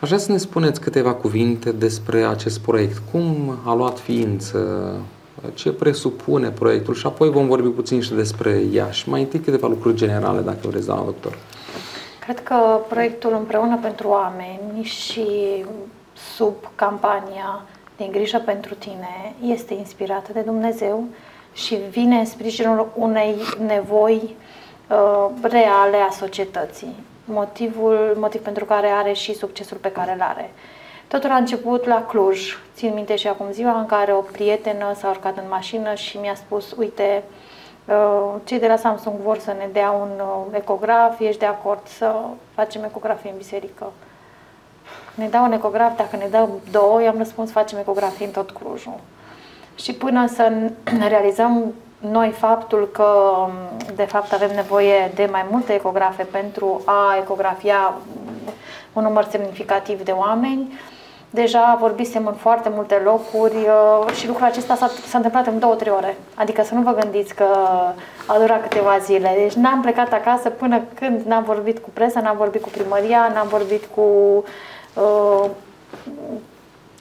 Aș 0.00 0.08
vrea 0.08 0.20
să 0.20 0.32
ne 0.32 0.38
spuneți 0.38 0.80
câteva 0.80 1.14
cuvinte 1.14 1.72
despre 1.72 2.24
acest 2.24 2.58
proiect. 2.58 3.02
Cum 3.10 3.58
a 3.64 3.74
luat 3.74 3.98
ființă? 3.98 4.92
Ce 5.54 5.72
presupune 5.72 6.50
proiectul? 6.50 6.94
Și 6.94 7.06
apoi 7.06 7.30
vom 7.30 7.46
vorbi 7.46 7.68
puțin 7.68 8.00
și 8.00 8.12
despre 8.12 8.50
Iași. 8.72 9.08
Mai 9.08 9.20
întâi 9.20 9.40
câteva 9.40 9.68
lucruri 9.68 9.96
generale, 9.96 10.40
dacă 10.40 10.68
vreți, 10.68 10.86
doamna 10.86 11.04
doctor. 11.04 11.38
Cred 12.20 12.42
că 12.42 12.80
proiectul 12.88 13.32
Împreună 13.38 13.78
pentru 13.82 14.08
Oameni 14.08 14.82
și 14.82 15.24
sub 16.36 16.54
campania 16.74 17.62
din 17.96 18.10
grijă 18.10 18.42
pentru 18.44 18.74
tine 18.74 19.34
este 19.46 19.74
inspirat 19.74 20.32
de 20.32 20.40
Dumnezeu 20.40 21.04
și 21.52 21.78
vine 21.90 22.18
în 22.18 22.24
sprijinul 22.24 22.92
unei 22.94 23.34
nevoi 23.66 24.36
uh, 24.88 25.28
reale 25.42 25.96
a 25.96 26.10
societății. 26.10 26.94
Motivul, 27.24 28.16
motiv 28.16 28.40
pentru 28.40 28.64
care 28.64 28.86
are 28.86 29.12
și 29.12 29.34
succesul 29.34 29.76
pe 29.76 29.92
care 29.92 30.12
îl 30.12 30.20
are. 30.20 30.50
Totul 31.12 31.30
a 31.30 31.36
început 31.36 31.84
la 31.84 32.04
Cluj. 32.08 32.58
Țin 32.74 32.94
minte 32.94 33.16
și 33.16 33.28
acum 33.28 33.46
ziua 33.50 33.78
în 33.78 33.86
care 33.86 34.12
o 34.12 34.20
prietenă 34.20 34.94
s-a 34.94 35.08
urcat 35.08 35.36
în 35.36 35.44
mașină 35.48 35.94
și 35.94 36.16
mi-a 36.16 36.34
spus, 36.34 36.74
uite, 36.78 37.22
uh, 37.84 38.34
cei 38.44 38.58
de 38.58 38.66
la 38.66 38.76
Samsung 38.76 39.14
vor 39.22 39.38
să 39.38 39.54
ne 39.58 39.68
dea 39.72 39.90
un 39.90 40.08
uh, 40.16 40.56
ecograf, 40.56 41.20
ești 41.20 41.38
de 41.38 41.46
acord 41.46 41.80
să 41.86 42.14
facem 42.54 42.84
ecografie 42.84 43.30
în 43.30 43.36
biserică? 43.36 43.92
Ne 45.14 45.28
dau 45.28 45.44
un 45.44 45.52
ecograf, 45.52 45.96
dacă 45.96 46.16
ne 46.16 46.26
dau 46.30 46.60
două, 46.70 47.02
i-am 47.02 47.18
răspuns, 47.18 47.50
facem 47.50 47.78
ecografie 47.78 48.26
în 48.26 48.32
tot 48.32 48.50
Clujul. 48.50 49.00
Și 49.74 49.92
până 49.92 50.26
să 50.26 50.52
realizăm 51.08 51.74
noi 51.98 52.30
faptul 52.30 52.88
că, 52.92 53.34
de 53.94 54.04
fapt, 54.04 54.32
avem 54.32 54.50
nevoie 54.54 55.12
de 55.14 55.28
mai 55.30 55.46
multe 55.50 55.72
ecografe 55.72 56.22
pentru 56.22 56.82
a 56.84 57.16
ecografia 57.20 57.94
un 58.92 59.02
număr 59.02 59.24
semnificativ 59.30 60.02
de 60.02 60.10
oameni, 60.10 60.72
deja 61.34 61.76
vorbisem 61.80 62.26
în 62.26 62.34
foarte 62.34 62.70
multe 62.74 63.00
locuri 63.04 63.56
uh, 63.56 64.14
și 64.14 64.26
lucrul 64.26 64.46
acesta 64.46 64.74
s-a, 64.74 64.90
s-a 65.06 65.16
întâmplat 65.16 65.46
în 65.46 65.58
două, 65.58 65.74
trei 65.74 65.92
ore. 65.96 66.16
Adică 66.34 66.62
să 66.62 66.74
nu 66.74 66.82
vă 66.82 66.94
gândiți 67.00 67.34
că 67.34 67.46
a 68.26 68.38
durat 68.38 68.62
câteva 68.62 68.98
zile. 68.98 69.32
Deci 69.36 69.52
n-am 69.52 69.80
plecat 69.80 70.12
acasă 70.12 70.50
până 70.50 70.80
când 70.94 71.20
n-am 71.26 71.42
vorbit 71.42 71.78
cu 71.78 71.90
presa, 71.92 72.20
n-am 72.20 72.36
vorbit 72.36 72.62
cu 72.62 72.68
primăria, 72.68 73.30
n-am 73.34 73.48
vorbit 73.48 73.84
cu 73.94 74.00
uh, 74.94 75.50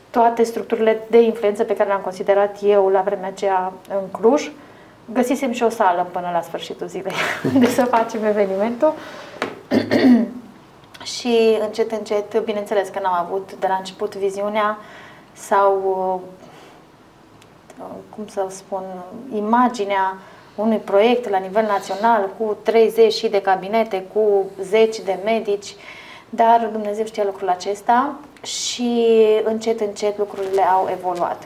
toate 0.10 0.44
structurile 0.44 1.02
de 1.10 1.22
influență 1.22 1.64
pe 1.64 1.76
care 1.76 1.90
le-am 1.90 2.02
considerat 2.02 2.58
eu 2.62 2.88
la 2.88 3.02
vremea 3.02 3.28
aceea 3.28 3.74
în 3.90 4.20
Cluj. 4.20 4.52
Găsisem 5.14 5.52
și 5.52 5.64
o 5.64 5.70
sală 5.70 6.08
până 6.12 6.30
la 6.34 6.42
sfârșitul 6.42 6.88
zilei 6.88 7.14
de 7.60 7.66
să 7.66 7.84
facem 7.84 8.24
evenimentul. 8.24 8.94
și 11.03 11.58
încet, 11.62 11.91
încet, 11.91 12.39
bineînțeles 12.43 12.89
că 12.89 13.00
n-am 13.03 13.25
avut 13.25 13.53
de 13.60 13.67
la 13.67 13.75
început 13.75 14.15
viziunea 14.15 14.77
sau, 15.34 15.74
uh, 17.77 17.86
cum 18.15 18.27
să 18.27 18.46
spun, 18.50 18.84
imaginea 19.36 20.17
unui 20.55 20.77
proiect 20.77 21.29
la 21.29 21.38
nivel 21.38 21.65
național 21.65 22.29
cu 22.38 22.58
30 22.63 23.13
și 23.13 23.27
de 23.27 23.41
cabinete, 23.41 24.05
cu 24.13 24.46
10 24.62 25.01
de 25.01 25.20
medici, 25.24 25.75
dar 26.29 26.70
Dumnezeu 26.72 27.05
știa 27.05 27.24
lucrul 27.24 27.50
acesta 27.50 28.15
și 28.43 29.08
încet, 29.43 29.79
încet 29.79 30.17
lucrurile 30.17 30.62
au 30.62 30.88
evoluat. 30.91 31.43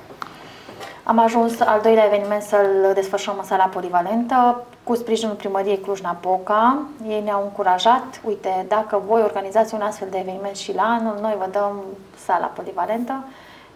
Am 1.03 1.19
ajuns 1.19 1.59
al 1.59 1.81
doilea 1.81 2.05
eveniment 2.05 2.41
să-l 2.41 2.91
desfășurăm 2.93 3.37
în 3.39 3.45
sala 3.45 3.63
polivalentă 3.63 4.65
cu 4.85 4.95
sprijinul 4.95 5.35
primăriei 5.35 5.79
Cluj-Napoca. 5.79 6.79
Ei 7.07 7.21
ne-au 7.21 7.41
încurajat, 7.43 8.21
uite, 8.23 8.65
dacă 8.67 9.01
voi 9.07 9.21
organizați 9.21 9.73
un 9.73 9.81
astfel 9.81 10.07
de 10.11 10.17
eveniment 10.17 10.55
și 10.55 10.73
la 10.73 10.83
anul, 10.83 11.17
noi 11.21 11.35
vă 11.37 11.47
dăm 11.51 11.83
sala 12.25 12.45
polivalentă 12.45 13.23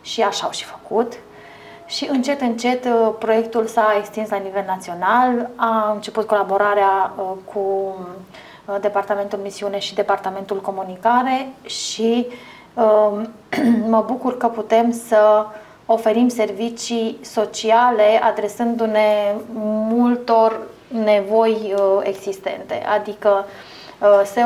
și 0.01 0.21
așa 0.21 0.45
au 0.45 0.51
și 0.51 0.63
făcut. 0.63 1.13
Și 1.85 2.07
încet, 2.11 2.41
încet 2.41 2.87
proiectul 3.19 3.65
s-a 3.65 3.95
extins 3.97 4.29
la 4.29 4.37
nivel 4.37 4.63
național, 4.67 5.49
a 5.55 5.91
început 5.91 6.27
colaborarea 6.27 7.13
uh, 7.17 7.25
cu 7.53 7.59
uh, 8.65 8.75
Departamentul 8.81 9.39
Misiune 9.43 9.79
și 9.79 9.95
Departamentul 9.95 10.61
Comunicare 10.61 11.47
și 11.65 12.27
uh, 12.73 13.21
mă 13.93 14.03
bucur 14.07 14.37
că 14.37 14.47
putem 14.47 14.91
să 14.91 15.45
oferim 15.85 16.27
servicii 16.27 17.19
sociale 17.21 18.19
adresându-ne 18.23 19.35
multor 19.89 20.59
nevoi 20.89 21.73
uh, 21.77 21.99
existente, 22.03 22.83
adică 22.85 23.45
uh, 24.01 24.21
se 24.25 24.41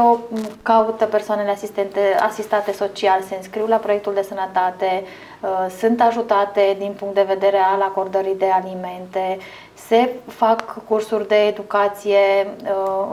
caută 0.61 1.05
persoanele 1.05 1.49
asistente, 1.49 1.99
asistate 2.19 2.71
social, 2.71 3.21
se 3.21 3.35
înscriu 3.35 3.67
la 3.67 3.77
proiectul 3.77 4.13
de 4.13 4.21
sănătate, 4.21 5.03
uh, 5.41 5.71
sunt 5.77 6.01
ajutate 6.01 6.75
din 6.79 6.95
punct 6.99 7.15
de 7.15 7.25
vedere 7.27 7.57
al 7.57 7.81
acordării 7.81 8.35
de 8.35 8.49
alimente, 8.49 9.37
se 9.73 10.09
fac 10.27 10.83
cursuri 10.87 11.27
de 11.27 11.35
educație 11.35 12.47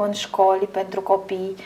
în 0.03 0.13
școli 0.13 0.69
pentru 0.71 1.01
copii, 1.01 1.57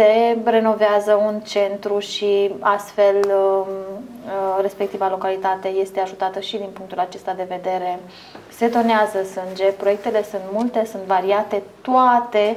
se 0.00 0.38
renovează 0.44 1.14
un 1.26 1.40
centru 1.40 1.98
și 1.98 2.50
astfel 2.60 3.16
um, 3.16 3.66
uh, 3.66 4.58
respectiva 4.60 5.08
localitate 5.10 5.68
este 5.68 6.00
ajutată 6.00 6.40
și 6.40 6.56
din 6.56 6.68
punctul 6.72 6.98
acesta 6.98 7.32
de 7.36 7.46
vedere. 7.48 8.00
Se 8.48 8.68
donează 8.68 9.18
sânge, 9.22 9.64
proiectele 9.64 10.24
sunt 10.30 10.42
multe, 10.52 10.86
sunt 10.90 11.02
variate, 11.02 11.62
toate 11.80 12.56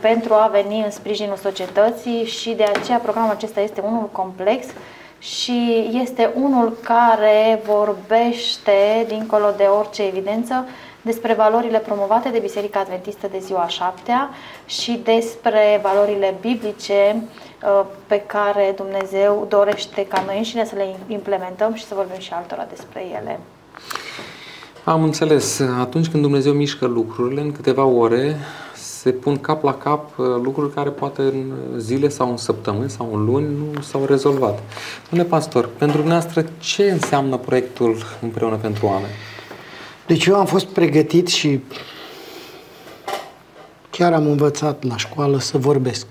pentru 0.00 0.34
a 0.34 0.50
veni 0.52 0.82
în 0.84 0.90
sprijinul 0.90 1.36
societății 1.36 2.24
și 2.24 2.50
de 2.50 2.62
aceea 2.62 2.98
programul 2.98 3.30
acesta 3.30 3.60
este 3.60 3.80
unul 3.80 4.08
complex 4.12 4.66
și 5.18 5.90
este 6.02 6.30
unul 6.34 6.78
care 6.84 7.60
vorbește, 7.64 9.04
dincolo 9.08 9.50
de 9.56 9.64
orice 9.64 10.02
evidență, 10.02 10.68
despre 11.02 11.34
valorile 11.34 11.78
promovate 11.78 12.28
de 12.28 12.38
Biserica 12.38 12.80
Adventistă 12.80 13.26
de 13.30 13.38
ziua 13.38 13.68
șaptea 13.68 14.30
și 14.66 15.00
despre 15.04 15.80
valorile 15.82 16.34
biblice 16.40 17.16
uh, 17.16 17.84
pe 18.06 18.22
care 18.26 18.74
Dumnezeu 18.76 19.46
dorește 19.48 20.06
ca 20.06 20.22
noi 20.26 20.36
înșine 20.36 20.64
să 20.64 20.74
le 20.74 20.96
implementăm 21.06 21.74
și 21.74 21.84
să 21.84 21.94
vorbim 21.94 22.18
și 22.18 22.32
altora 22.32 22.66
despre 22.70 23.04
ele. 23.20 23.40
Am 24.84 25.02
înțeles. 25.02 25.60
Atunci 25.80 26.08
când 26.08 26.22
Dumnezeu 26.22 26.52
mișcă 26.52 26.86
lucrurile, 26.86 27.40
în 27.40 27.52
câteva 27.52 27.84
ore 27.84 28.36
se 28.74 29.10
pun 29.10 29.36
cap 29.40 29.62
la 29.62 29.74
cap 29.74 30.18
uh, 30.18 30.26
lucruri 30.42 30.74
care 30.74 30.90
poate 30.90 31.22
în 31.22 31.52
zile 31.78 32.08
sau 32.08 32.30
în 32.30 32.36
săptămâni 32.36 32.90
sau 32.90 33.08
în 33.12 33.24
luni 33.24 33.46
nu 33.74 33.80
s-au 33.80 34.04
rezolvat. 34.04 34.62
Domnule 35.10 35.30
pastor, 35.30 35.68
pentru 35.78 35.96
dumneavoastră 35.96 36.44
ce 36.58 36.90
înseamnă 36.90 37.36
proiectul 37.36 37.96
împreună 38.20 38.56
pentru 38.56 38.86
oameni? 38.86 39.12
Deci 40.06 40.26
eu 40.26 40.34
am 40.34 40.46
fost 40.46 40.66
pregătit 40.66 41.26
și 41.26 41.60
chiar 43.90 44.12
am 44.12 44.26
învățat 44.26 44.84
la 44.84 44.96
școală 44.96 45.38
să 45.38 45.58
vorbesc. 45.58 46.06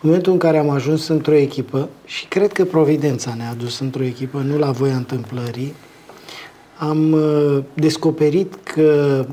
În 0.00 0.08
momentul 0.08 0.32
în 0.32 0.38
care 0.38 0.58
am 0.58 0.70
ajuns 0.70 1.08
într-o 1.08 1.34
echipă, 1.34 1.88
și 2.04 2.26
cred 2.26 2.52
că 2.52 2.64
Providența 2.64 3.34
ne-a 3.34 3.50
adus 3.50 3.78
într-o 3.78 4.02
echipă, 4.02 4.38
nu 4.38 4.58
la 4.58 4.70
voia 4.70 4.96
întâmplării, 4.96 5.74
am 6.78 7.12
uh, 7.12 7.62
descoperit 7.74 8.54
că 8.62 9.26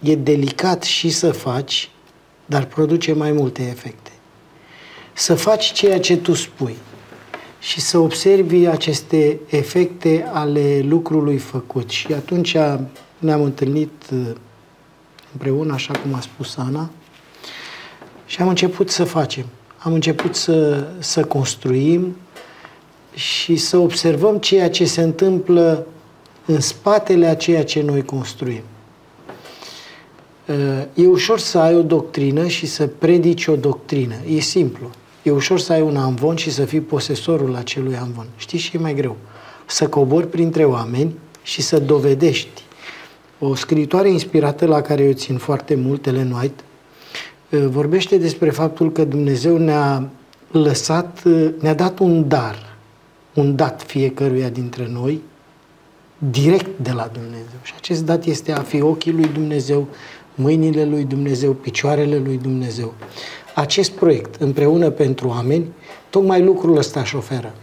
e 0.00 0.14
delicat 0.14 0.82
și 0.82 1.10
să 1.10 1.32
faci, 1.32 1.90
dar 2.46 2.64
produce 2.64 3.12
mai 3.12 3.32
multe 3.32 3.62
efecte. 3.62 4.10
Să 5.12 5.34
faci 5.34 5.72
ceea 5.72 6.00
ce 6.00 6.16
tu 6.16 6.34
spui 6.34 6.76
și 7.64 7.80
să 7.80 7.98
observi 7.98 8.66
aceste 8.66 9.38
efecte 9.46 10.30
ale 10.32 10.80
lucrului 10.80 11.36
făcut. 11.36 11.90
Și 11.90 12.12
atunci 12.12 12.56
ne-am 13.18 13.42
întâlnit 13.42 13.92
uh, 14.12 14.18
împreună, 15.32 15.72
așa 15.72 15.98
cum 15.98 16.14
a 16.14 16.20
spus 16.20 16.56
Ana, 16.56 16.90
și 18.26 18.42
am 18.42 18.48
început 18.48 18.90
să 18.90 19.04
facem. 19.04 19.44
Am 19.78 19.92
început 19.92 20.34
să, 20.34 20.86
să 20.98 21.24
construim 21.24 22.16
și 23.14 23.56
să 23.56 23.76
observăm 23.76 24.38
ceea 24.38 24.70
ce 24.70 24.84
se 24.84 25.02
întâmplă 25.02 25.86
în 26.46 26.60
spatele 26.60 27.26
a 27.26 27.36
ceea 27.36 27.64
ce 27.64 27.82
noi 27.82 28.04
construim. 28.04 28.62
Uh, 30.46 30.82
e 30.94 31.06
ușor 31.06 31.38
să 31.38 31.58
ai 31.58 31.74
o 31.74 31.82
doctrină 31.82 32.46
și 32.46 32.66
să 32.66 32.86
predici 32.86 33.46
o 33.46 33.56
doctrină. 33.56 34.14
E 34.28 34.40
simplu. 34.40 34.90
E 35.24 35.30
ușor 35.30 35.58
să 35.58 35.72
ai 35.72 35.80
un 35.80 35.96
amvon 35.96 36.36
și 36.36 36.50
să 36.50 36.64
fii 36.64 36.80
posesorul 36.80 37.54
acelui 37.56 37.96
amvon. 37.96 38.26
Știi 38.36 38.58
și 38.58 38.76
e 38.76 38.78
mai 38.78 38.94
greu? 38.94 39.16
Să 39.66 39.88
cobori 39.88 40.28
printre 40.28 40.64
oameni 40.64 41.14
și 41.42 41.62
să 41.62 41.78
dovedești. 41.78 42.62
O 43.38 43.54
scriitoare 43.54 44.10
inspirată 44.10 44.66
la 44.66 44.80
care 44.80 45.02
eu 45.02 45.12
țin 45.12 45.36
foarte 45.36 45.74
mult, 45.74 46.06
Ellen 46.06 46.30
White, 46.30 46.62
vorbește 47.66 48.16
despre 48.16 48.50
faptul 48.50 48.92
că 48.92 49.04
Dumnezeu 49.04 49.56
ne-a 49.56 50.08
lăsat, 50.50 51.22
ne-a 51.60 51.74
dat 51.74 51.98
un 51.98 52.28
dar, 52.28 52.76
un 53.34 53.56
dat 53.56 53.82
fiecăruia 53.86 54.48
dintre 54.48 54.88
noi, 54.92 55.20
direct 56.18 56.78
de 56.82 56.92
la 56.92 57.10
Dumnezeu. 57.12 57.58
Și 57.62 57.72
acest 57.76 58.04
dat 58.04 58.24
este 58.24 58.52
a 58.52 58.60
fi 58.60 58.80
ochii 58.80 59.12
lui 59.12 59.28
Dumnezeu, 59.32 59.88
mâinile 60.34 60.84
lui 60.84 61.04
Dumnezeu, 61.04 61.52
picioarele 61.52 62.18
lui 62.18 62.38
Dumnezeu. 62.42 62.94
Acest 63.54 63.90
proiect, 63.90 64.34
împreună 64.34 64.90
pentru 64.90 65.28
oameni, 65.28 65.66
tocmai 66.10 66.42
lucrul 66.42 66.76
ăsta 66.76 67.00
își 67.00 67.16
oferă. 67.16 67.54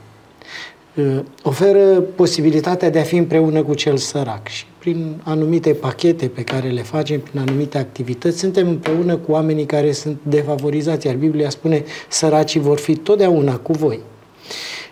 Uh, 0.95 1.19
oferă 1.43 1.99
posibilitatea 1.99 2.89
de 2.89 2.99
a 2.99 3.03
fi 3.03 3.15
împreună 3.15 3.63
cu 3.63 3.73
cel 3.73 3.97
sărac 3.97 4.47
și 4.47 4.65
prin 4.77 5.21
anumite 5.23 5.73
pachete 5.73 6.27
pe 6.27 6.41
care 6.43 6.69
le 6.69 6.81
facem, 6.81 7.19
prin 7.19 7.39
anumite 7.39 7.77
activități, 7.77 8.39
suntem 8.39 8.67
împreună 8.67 9.15
cu 9.15 9.31
oamenii 9.31 9.65
care 9.65 9.91
sunt 9.91 10.17
defavorizați, 10.23 11.07
iar 11.07 11.15
Biblia 11.15 11.49
spune 11.49 11.83
săracii 12.09 12.59
vor 12.59 12.79
fi 12.79 12.95
totdeauna 12.95 13.57
cu 13.57 13.71
voi. 13.71 13.99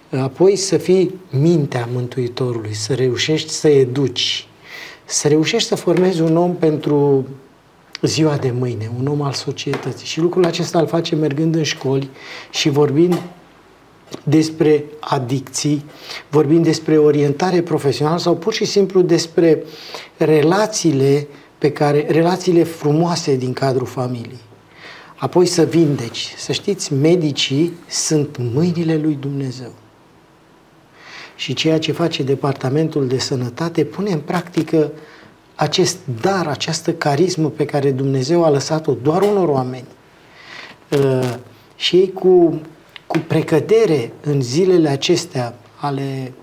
Apoi 0.10 0.56
să 0.56 0.77
fii 0.77 1.15
mintea 1.29 1.89
Mântuitorului, 1.94 2.74
să 2.74 2.94
reușești 2.94 3.50
să 3.50 3.68
educi, 3.68 4.48
să 5.06 5.27
reușești 5.27 5.68
să 5.68 5.75
formezi 5.75 6.22
un 6.22 6.38
om 6.38 6.56
pentru 6.56 7.25
ziua 8.01 8.38
de 8.38 8.51
mâine, 8.51 8.91
un 9.00 9.08
om 9.08 9.22
al 9.22 9.34
societății. 9.34 10.08
Și 10.08 10.20
lucrul 10.20 10.46
acesta 10.46 10.79
îl 10.79 10.88
face 10.88 11.15
mergând 11.15 11.56
în 11.56 11.63
școli 11.63 12.10
și 12.50 12.70
vorbind 12.70 13.22
despre 14.24 14.84
adicții, 15.00 15.86
vorbind 16.29 16.63
despre 16.63 16.98
orientare 16.98 17.62
profesională 17.62 18.18
sau 18.18 18.36
pur 18.36 18.53
și 18.53 18.65
simplu 18.65 19.01
despre 19.01 19.63
relațiile 20.18 21.27
pe 21.58 21.72
care, 21.72 22.06
relațiile 22.10 22.63
frumoase 22.63 23.36
din 23.36 23.53
cadrul 23.53 23.88
familiei. 23.88 24.39
Apoi 25.15 25.46
să 25.46 25.63
vindeci. 25.63 26.34
Să 26.38 26.51
știți, 26.51 26.94
medicii 26.94 27.74
sunt 27.88 28.38
mâinile 28.53 28.98
lui 28.98 29.18
Dumnezeu. 29.20 29.72
Și 31.36 31.53
ceea 31.53 31.79
ce 31.79 31.91
face 31.91 32.24
Departamentul 32.24 33.08
de 33.08 33.18
Sănătate 33.18 33.84
pune 33.84 34.12
în 34.12 34.20
practică 34.20 34.91
acest 35.59 35.97
dar, 36.21 36.47
această 36.47 36.93
carismă 36.93 37.49
pe 37.49 37.65
care 37.65 37.91
Dumnezeu 37.91 38.43
a 38.43 38.49
lăsat-o 38.49 38.93
doar 39.03 39.21
unor 39.21 39.47
oameni. 39.47 39.87
Uh, 40.89 41.33
și 41.75 41.95
ei 41.95 42.11
cu 42.13 42.61
cu 43.11 43.17
precădere 43.27 44.11
în 44.21 44.41
zilele 44.41 44.89
acestea 44.89 45.53
ale, 45.75 46.33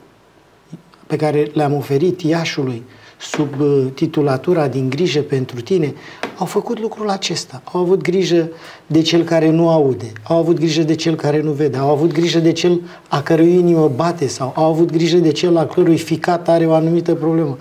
pe 1.07 1.17
care 1.17 1.51
le-am 1.53 1.75
oferit 1.75 2.21
Iașului 2.21 2.83
sub 3.21 3.61
uh, 3.61 3.87
titulatura 3.95 4.69
din 4.69 4.91
grijă 4.91 5.21
pentru 5.21 5.61
tine, 5.61 5.95
au 6.39 6.47
făcut 6.47 6.81
lucrul 6.81 7.09
acesta. 7.09 7.63
Au 7.65 7.81
avut 7.81 8.03
grijă 8.03 8.49
de 8.87 9.03
cel 9.03 9.23
care 9.25 9.51
nu 9.51 9.69
aude, 9.69 10.13
au 10.23 10.37
avut 10.37 10.59
grijă 10.59 10.83
de 10.83 10.95
cel 10.95 11.15
care 11.15 11.41
nu 11.41 11.53
vede, 11.53 11.77
au 11.77 11.89
avut 11.89 12.13
grijă 12.13 12.39
de 12.39 12.53
cel 12.53 12.81
a 13.09 13.23
cărui 13.23 13.55
inimă 13.55 13.93
bate 13.97 14.27
sau 14.27 14.53
au 14.57 14.65
avut 14.65 14.91
grijă 14.91 15.17
de 15.17 15.33
cel 15.33 15.57
a 15.57 15.67
cărui 15.67 15.99
ficat 15.99 16.49
are 16.49 16.67
o 16.67 16.73
anumită 16.73 17.15
problemă. 17.15 17.57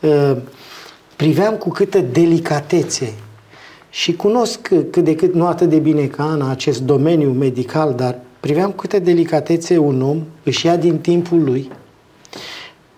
Uh, 0.00 0.36
priveam 1.20 1.54
cu 1.54 1.68
câtă 1.68 2.00
delicatețe 2.00 3.12
și 3.90 4.12
cunosc 4.16 4.60
cât 4.90 5.04
de 5.04 5.14
cât 5.14 5.34
nu 5.34 5.46
atât 5.46 5.68
de 5.68 5.78
bine 5.78 6.06
ca 6.06 6.30
Ana 6.30 6.50
acest 6.50 6.82
domeniu 6.82 7.30
medical, 7.30 7.94
dar 7.94 8.18
Priveam 8.40 8.72
câte 8.72 8.98
delicatețe 8.98 9.78
un 9.78 10.02
om 10.02 10.22
își 10.42 10.66
ia 10.66 10.76
din 10.76 10.98
timpul 10.98 11.44
lui, 11.44 11.70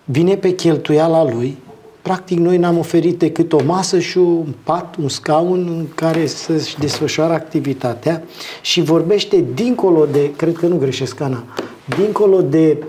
vine 0.03 0.35
pe 0.35 0.55
cheltuiala 0.55 1.23
lui, 1.23 1.57
practic 2.01 2.37
noi 2.37 2.57
n-am 2.57 2.77
oferit 2.77 3.19
decât 3.19 3.53
o 3.53 3.63
masă 3.63 3.99
și 3.99 4.17
un 4.17 4.53
pat, 4.63 4.95
un 4.95 5.09
scaun 5.09 5.67
în 5.67 5.85
care 5.95 6.25
să-și 6.25 6.79
desfășoară 6.79 7.33
activitatea 7.33 8.23
și 8.61 8.81
vorbește 8.81 9.43
dincolo 9.53 10.05
de, 10.05 10.31
cred 10.35 10.53
că 10.53 10.67
nu 10.67 10.77
greșesc, 10.77 11.19
Ana, 11.19 11.43
dincolo 11.97 12.41
de 12.41 12.83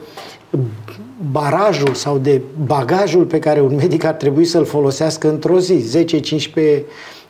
barajul 1.31 1.95
sau 1.95 2.19
de 2.19 2.41
bagajul 2.67 3.25
pe 3.25 3.39
care 3.39 3.61
un 3.61 3.75
medic 3.75 4.05
ar 4.05 4.15
trebui 4.15 4.45
să-l 4.45 4.65
folosească 4.65 5.29
într-o 5.29 5.59
zi, 5.59 6.05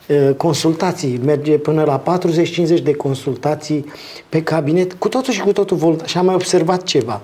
10-15 0.08 0.36
consultații, 0.36 1.20
merge 1.24 1.58
până 1.58 1.84
la 1.84 2.18
40-50 2.78 2.82
de 2.82 2.94
consultații 2.94 3.84
pe 4.28 4.42
cabinet, 4.42 4.92
cu 4.92 5.08
totul 5.08 5.32
și 5.32 5.40
cu 5.40 5.52
totul 5.52 5.76
volt. 5.76 6.06
Și 6.06 6.18
am 6.18 6.24
mai 6.24 6.34
observat 6.34 6.82
ceva, 6.82 7.20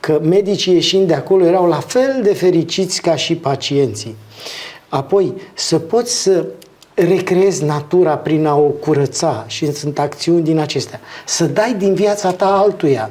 că 0.00 0.20
medicii 0.22 0.74
ieșind 0.74 1.06
de 1.06 1.14
acolo 1.14 1.44
erau 1.44 1.66
la 1.66 1.80
fel 1.80 2.20
de 2.22 2.34
fericiți 2.34 3.00
ca 3.00 3.16
și 3.16 3.34
pacienții. 3.34 4.16
Apoi, 4.88 5.32
să 5.54 5.78
poți 5.78 6.22
să 6.22 6.46
recreezi 6.94 7.64
natura 7.64 8.16
prin 8.16 8.46
a 8.46 8.56
o 8.56 8.68
curăța 8.68 9.44
și 9.46 9.72
sunt 9.72 9.98
acțiuni 9.98 10.42
din 10.42 10.58
acestea. 10.58 11.00
Să 11.26 11.44
dai 11.44 11.74
din 11.74 11.94
viața 11.94 12.30
ta 12.30 12.46
altuia. 12.46 13.10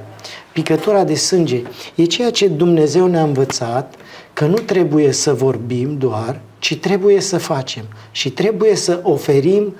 Picătura 0.54 1.04
de 1.04 1.16
sânge 1.16 1.62
e 1.96 2.06
ceea 2.06 2.32
ce 2.32 2.48
Dumnezeu 2.48 3.08
ne-a 3.08 3.24
învățat 3.24 3.96
că 4.34 4.46
nu 4.46 4.56
trebuie 4.56 5.12
să 5.12 5.34
vorbim 5.34 5.98
doar, 5.98 6.42
ci 6.60 6.78
trebuie 6.78 7.20
să 7.20 7.38
facem 7.38 7.84
și 8.12 8.32
trebuie 8.32 8.76
să 8.76 9.00
oferim 9.04 9.76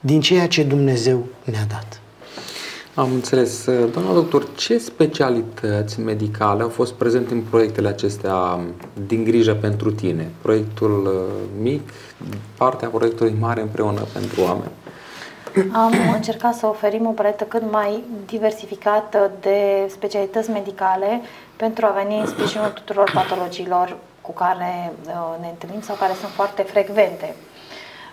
din 0.00 0.20
ceea 0.20 0.48
ce 0.48 0.62
Dumnezeu 0.62 1.24
ne-a 1.44 1.66
dat. 1.68 2.00
Am 2.94 3.12
înțeles. 3.12 3.64
Doamna 3.92 4.12
doctor, 4.12 4.46
ce 4.56 4.78
specialități 4.78 6.00
medicale 6.00 6.62
au 6.62 6.68
fost 6.68 6.92
prezente 6.92 7.34
în 7.34 7.40
proiectele 7.40 7.88
acestea 7.88 8.60
din 9.06 9.24
grijă 9.24 9.54
pentru 9.54 9.90
tine? 9.92 10.30
Proiectul 10.42 11.06
uh, 11.06 11.62
mic, 11.62 11.90
partea 12.56 12.88
proiectului 12.88 13.36
mare 13.38 13.60
împreună 13.60 14.00
pentru 14.12 14.40
oameni? 14.40 14.70
Am 15.72 15.92
încercat 16.14 16.54
să 16.54 16.66
oferim 16.66 17.06
o 17.06 17.10
paletă 17.10 17.44
cât 17.44 17.70
mai 17.70 18.04
diversificată 18.26 19.30
de 19.40 19.88
specialități 19.90 20.50
medicale 20.50 21.20
pentru 21.56 21.86
a 21.86 21.88
veni 21.88 22.18
în 22.18 22.26
sprijinul 22.26 22.68
tuturor 22.68 23.10
patologiilor 23.14 23.96
cu 24.20 24.32
care 24.32 24.92
uh, 25.06 25.40
ne 25.40 25.48
întâlnim 25.48 25.80
sau 25.80 25.96
care 25.96 26.12
sunt 26.12 26.30
foarte 26.30 26.62
frecvente. 26.62 27.34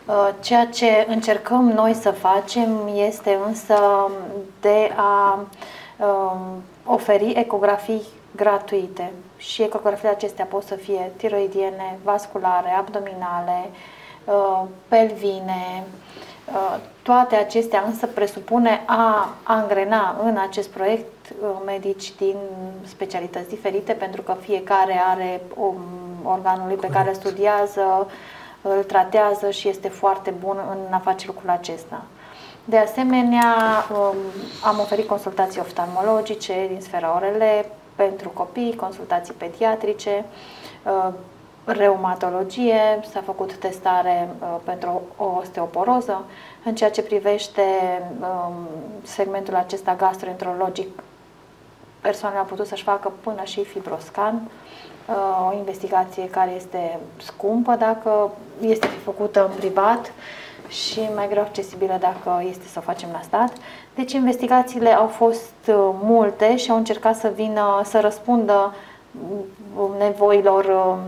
Uh, 0.05 0.29
ceea 0.39 0.65
ce 0.65 1.05
încercăm 1.07 1.69
noi 1.69 1.93
să 1.93 2.11
facem 2.11 2.89
este 3.07 3.37
însă 3.47 3.75
de 4.61 4.91
a 4.95 5.39
um, 5.97 6.63
oferi 6.85 7.33
ecografii 7.35 8.01
gratuite 8.35 9.11
și 9.37 9.61
ecografiile 9.61 10.09
acestea 10.09 10.45
pot 10.45 10.63
să 10.63 10.75
fie 10.75 11.11
tiroidiene, 11.17 11.99
vasculare, 12.03 12.69
abdominale, 12.77 13.69
uh, 14.25 14.61
pelvine, 14.87 15.83
toate 17.01 17.35
acestea 17.35 17.83
însă 17.87 18.07
presupune 18.07 18.83
a 18.85 19.29
angrena 19.43 20.15
în 20.23 20.37
acest 20.37 20.69
proiect 20.69 21.29
uh, 21.29 21.47
medici 21.65 22.15
din 22.15 22.35
specialități 22.83 23.49
diferite, 23.49 23.93
pentru 23.93 24.21
că 24.21 24.35
fiecare 24.41 25.01
are 25.09 25.41
um, 25.55 25.75
organul 26.23 26.67
lui 26.67 26.75
pe 26.75 26.87
care 26.87 27.13
studiază, 27.13 28.07
îl 28.61 28.83
tratează 28.83 29.49
și 29.49 29.67
este 29.67 29.87
foarte 29.87 30.33
bun 30.39 30.57
în 30.69 30.93
a 30.93 30.97
face 30.97 31.25
lucrul 31.25 31.49
acesta. 31.49 32.03
De 32.65 32.77
asemenea, 32.77 33.55
um, 33.91 34.15
am 34.63 34.79
oferit 34.79 35.07
consultații 35.07 35.61
oftalmologice 35.61 36.67
din 36.67 36.81
sfera 36.81 37.15
orele 37.15 37.65
pentru 37.95 38.29
copii, 38.29 38.75
consultații 38.75 39.33
pediatrice, 39.33 40.25
uh, 40.83 41.13
reumatologie, 41.65 42.99
s-a 43.11 43.21
făcut 43.25 43.53
testare 43.53 44.29
uh, 44.39 44.47
pentru 44.63 45.01
o 45.17 45.25
osteoporoză. 45.39 46.25
În 46.63 46.75
ceea 46.75 46.91
ce 46.91 47.01
privește 47.01 47.61
um, 48.19 48.53
segmentul 49.03 49.55
acesta 49.55 49.95
gastroenterologic, 49.95 51.03
persoanele 52.01 52.39
au 52.39 52.47
putut 52.47 52.67
să-și 52.67 52.83
facă 52.83 53.11
până 53.21 53.43
și 53.43 53.63
fibroscan, 53.63 54.41
uh, 55.07 55.51
o 55.51 55.57
investigație 55.57 56.29
care 56.29 56.51
este 56.55 56.99
scumpă 57.17 57.75
dacă 57.75 58.31
este 58.61 58.87
fi 58.87 58.99
făcută 58.99 59.45
în 59.45 59.55
privat 59.55 60.11
și 60.67 61.09
mai 61.15 61.27
greu 61.29 61.43
accesibilă 61.43 61.97
dacă 61.99 62.43
este 62.49 62.67
să 62.67 62.77
o 62.77 62.81
facem 62.81 63.09
la 63.11 63.21
stat. 63.21 63.53
Deci 63.95 64.13
investigațiile 64.13 64.89
au 64.89 65.07
fost 65.07 65.53
uh, 65.67 65.75
multe 66.01 66.57
și 66.57 66.71
au 66.71 66.77
încercat 66.77 67.15
să 67.15 67.31
vină, 67.35 67.81
să 67.83 67.99
răspundă 67.99 68.73
nevoilor 69.97 70.65
um, 70.65 70.99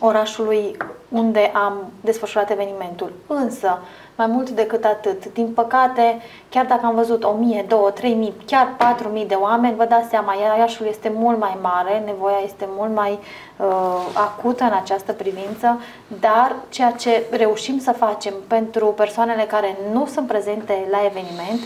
orașului 0.00 0.76
unde 1.08 1.50
am 1.54 1.92
desfășurat 2.00 2.50
evenimentul. 2.50 3.12
Însă, 3.26 3.78
mai 4.16 4.26
mult 4.26 4.50
decât 4.50 4.84
atât, 4.84 5.32
din 5.32 5.52
păcate, 5.54 6.20
chiar 6.48 6.66
dacă 6.66 6.86
am 6.86 6.94
văzut 6.94 7.24
1000, 7.24 7.64
2, 7.68 7.78
3000, 7.94 8.34
chiar 8.46 8.74
4000 8.78 9.24
de 9.24 9.34
oameni, 9.34 9.76
vă 9.76 9.84
dați 9.84 10.08
seama, 10.08 10.34
Iașul 10.58 10.86
este 10.86 11.12
mult 11.14 11.38
mai 11.38 11.56
mare, 11.62 12.02
nevoia 12.04 12.40
este 12.44 12.68
mult 12.76 12.94
mai 12.94 13.18
uh, 13.56 13.66
acută 14.14 14.64
în 14.64 14.72
această 14.82 15.12
privință, 15.12 15.80
dar 16.20 16.56
ceea 16.68 16.90
ce 16.90 17.22
reușim 17.30 17.78
să 17.78 17.92
facem 17.92 18.34
pentru 18.46 18.86
persoanele 18.86 19.42
care 19.42 19.76
nu 19.92 20.06
sunt 20.06 20.26
prezente 20.26 20.86
la 20.90 20.98
eveniment 21.04 21.60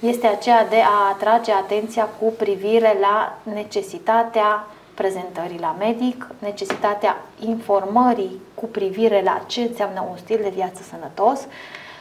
este 0.00 0.26
aceea 0.26 0.66
de 0.66 0.76
a 0.76 1.08
atrage 1.12 1.52
atenția 1.52 2.04
cu 2.04 2.32
privire 2.38 2.96
la 3.00 3.38
necesitatea 3.42 4.66
prezentării 4.96 5.58
la 5.58 5.76
medic, 5.78 6.26
necesitatea 6.38 7.16
informării 7.38 8.40
cu 8.54 8.66
privire 8.66 9.22
la 9.24 9.42
ce 9.46 9.60
înseamnă 9.60 10.04
un 10.10 10.16
stil 10.16 10.38
de 10.42 10.52
viață 10.54 10.82
sănătos 10.82 11.40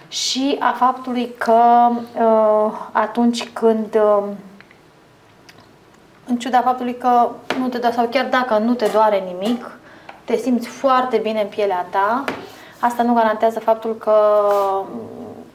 și 0.07 0.55
a 0.59 0.71
faptului 0.71 1.33
că 1.37 1.89
uh, 1.89 2.71
atunci 2.91 3.49
când 3.53 3.95
uh, 3.95 4.23
în 6.27 6.37
ciuda 6.37 6.61
faptului 6.61 6.97
că 6.97 7.29
nu 7.59 7.67
te 7.67 7.77
doare, 7.77 7.95
sau 7.95 8.07
chiar 8.07 8.25
dacă 8.25 8.57
nu 8.57 8.73
te 8.73 8.89
doare 8.91 9.19
nimic, 9.19 9.77
te 10.23 10.35
simți 10.35 10.67
foarte 10.67 11.17
bine 11.17 11.41
în 11.41 11.47
pielea 11.47 11.85
ta, 11.89 12.23
asta 12.79 13.03
nu 13.03 13.13
garantează 13.13 13.59
faptul 13.59 13.95
că 13.95 14.15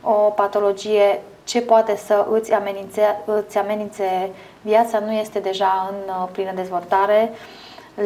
o 0.03 0.13
patologie 0.13 1.23
ce 1.45 1.61
poate 1.61 1.97
să 1.97 2.27
îți 2.31 2.53
amenințe, 2.53 3.03
îți 3.25 3.59
amenințe 3.59 4.31
viața 4.63 4.99
nu 4.99 5.13
este 5.13 5.39
deja 5.39 5.91
în 5.91 6.13
uh, 6.15 6.29
plină 6.33 6.53
dezvoltare 6.55 7.33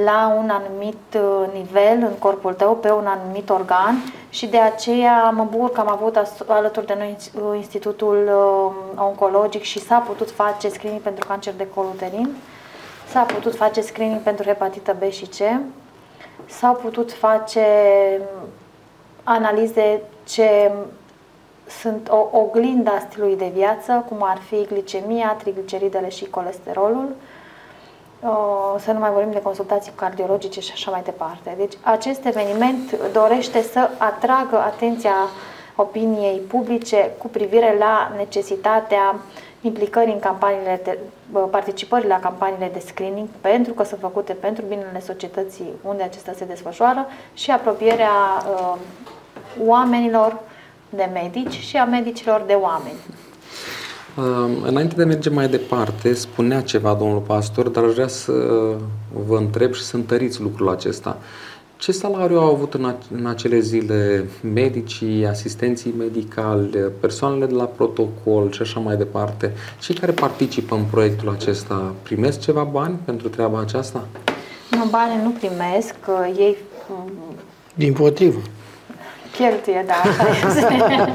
la 0.05 0.35
un 0.39 0.51
anumit 0.51 1.15
uh, 1.15 1.53
nivel 1.53 1.99
în 2.01 2.19
corpul 2.19 2.53
tău, 2.53 2.77
pe 2.77 2.91
un 2.91 3.07
anumit 3.07 3.51
organ 3.51 3.97
și 4.29 4.47
de 4.47 4.59
aceea 4.59 5.31
mă 5.31 5.47
bucur 5.51 5.71
că 5.71 5.81
am 5.81 5.89
avut 5.89 6.19
alături 6.47 6.87
de 6.87 6.95
noi 6.99 7.17
uh, 7.35 7.57
Institutul 7.57 8.31
Oncologic 8.97 9.63
și 9.63 9.81
s-a 9.81 9.99
putut 9.99 10.31
face 10.31 10.69
screening 10.69 11.03
pentru 11.03 11.27
cancer 11.27 11.55
de 11.57 11.69
col 11.75 11.85
uterin, 11.95 12.37
s-a 13.09 13.21
putut 13.21 13.57
face 13.57 13.81
screening 13.81 14.21
pentru 14.21 14.45
hepatită 14.45 14.97
B 14.99 15.11
și 15.11 15.25
C, 15.25 15.37
s-au 16.47 16.75
putut 16.75 17.13
face 17.13 17.67
analize 19.25 20.03
ce 20.25 20.73
sunt 21.69 22.09
o 22.11 22.29
oglindă 22.33 22.91
a 22.91 23.07
stilului 23.09 23.37
de 23.37 23.51
viață, 23.55 24.05
cum 24.09 24.19
ar 24.21 24.39
fi 24.49 24.67
glicemia, 24.67 25.37
trigliceridele 25.39 26.09
și 26.09 26.25
colesterolul, 26.25 27.09
să 28.79 28.93
nu 28.93 28.99
mai 28.99 29.11
vorbim 29.11 29.33
de 29.33 29.43
consultații 29.43 29.93
cardiologice 29.95 30.61
și 30.61 30.71
așa 30.73 30.91
mai 30.91 31.03
departe. 31.03 31.55
Deci 31.57 31.73
acest 31.81 32.25
eveniment 32.25 32.97
dorește 33.13 33.63
să 33.63 33.89
atragă 33.99 34.57
atenția 34.57 35.15
opiniei 35.77 36.39
publice 36.39 37.11
cu 37.19 37.29
privire 37.29 37.77
la 37.79 38.13
necesitatea 38.17 39.17
implicării 39.61 40.13
în 40.13 40.19
campaniile 40.19 40.81
de, 40.85 40.99
participării 41.51 42.09
la 42.09 42.21
campaniile 42.21 42.71
de 42.73 42.83
screening 42.87 43.29
pentru 43.41 43.73
că 43.73 43.85
sunt 43.85 44.01
făcute 44.01 44.33
pentru 44.33 44.65
binele 44.69 45.01
societății 45.01 45.73
unde 45.83 46.03
acesta 46.03 46.33
se 46.33 46.45
desfășoară 46.45 47.07
și 47.35 47.51
apropierea 47.51 48.13
uh, 48.51 48.77
oamenilor 49.67 50.39
de 50.97 51.11
medici 51.13 51.53
și 51.53 51.77
a 51.77 51.85
medicilor 51.85 52.45
de 52.47 52.53
oameni. 52.53 52.99
Înainte 54.65 54.95
de 54.95 55.03
a 55.03 55.07
merge 55.07 55.31
mai 55.31 55.49
departe, 55.49 56.15
spunea 56.15 56.61
ceva 56.61 56.95
domnul 56.95 57.19
pastor, 57.19 57.69
dar 57.69 57.85
aș 57.85 57.93
vrea 57.93 58.09
să 58.09 58.33
vă 59.27 59.37
întreb 59.37 59.73
și 59.73 59.83
să 59.83 59.97
întăriți 59.97 60.41
lucrul 60.41 60.69
acesta. 60.69 61.19
Ce 61.77 61.93
salariu 61.93 62.39
au 62.39 62.53
avut 62.53 62.75
în, 62.75 62.95
în 63.17 63.27
acele 63.27 63.59
zile 63.59 64.29
medicii, 64.53 65.27
asistenții 65.27 65.95
medicali, 65.99 66.79
persoanele 67.01 67.47
de 67.47 67.55
la 67.55 67.65
protocol 67.65 68.51
și 68.53 68.63
așa 68.63 68.81
mai 68.81 68.97
departe? 68.97 69.53
Cei 69.81 69.95
care 69.95 70.13
participă 70.13 70.75
în 70.75 70.85
proiectul 70.91 71.29
acesta 71.29 71.95
primesc 72.03 72.41
ceva 72.41 72.63
bani 72.63 72.99
pentru 73.05 73.29
treaba 73.29 73.61
aceasta? 73.61 74.07
Nu, 74.71 74.85
bani 74.91 75.23
nu 75.23 75.31
primesc, 75.31 75.95
ei... 76.39 76.57
Din 77.75 77.93
potrivă 77.93 78.39
cheltuie, 79.39 79.85
da, 79.87 79.95
așa 80.11 80.27
este. 80.49 81.13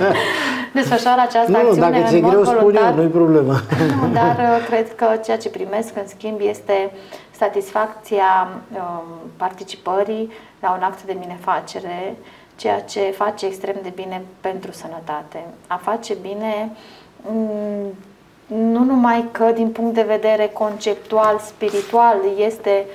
Desfășoară 0.74 1.22
această 1.22 1.52
nu, 1.52 1.58
acțiune 1.58 1.90
dacă 1.90 2.08
ți-e 2.08 2.20
greu, 2.20 2.44
spune 2.44 2.94
nu-i 2.96 3.08
problemă. 3.08 3.54
Nu, 4.02 4.14
dar 4.14 4.36
uh, 4.40 4.66
cred 4.68 4.96
că 4.96 5.08
ceea 5.24 5.38
ce 5.38 5.50
primesc, 5.50 5.96
în 5.96 6.08
schimb, 6.08 6.40
este 6.42 6.92
satisfacția 7.32 8.48
um, 8.74 9.04
participării 9.38 10.32
la 10.60 10.72
un 10.72 10.84
act 10.84 11.04
de 11.04 11.16
binefacere, 11.20 12.16
ceea 12.56 12.82
ce 12.82 13.00
face 13.18 13.46
extrem 13.46 13.76
de 13.84 13.92
bine 13.96 14.22
pentru 14.42 14.72
sănătate. 14.72 15.46
A 15.68 15.80
face 15.84 16.18
bine 16.22 16.72
mm, 17.22 17.94
nu 18.48 18.84
numai 18.84 19.26
că 19.32 19.52
din 19.56 19.70
punct 19.70 19.94
de 19.94 20.06
vedere 20.08 20.50
conceptual, 20.54 21.40
spiritual, 21.46 22.18
este 22.38 22.86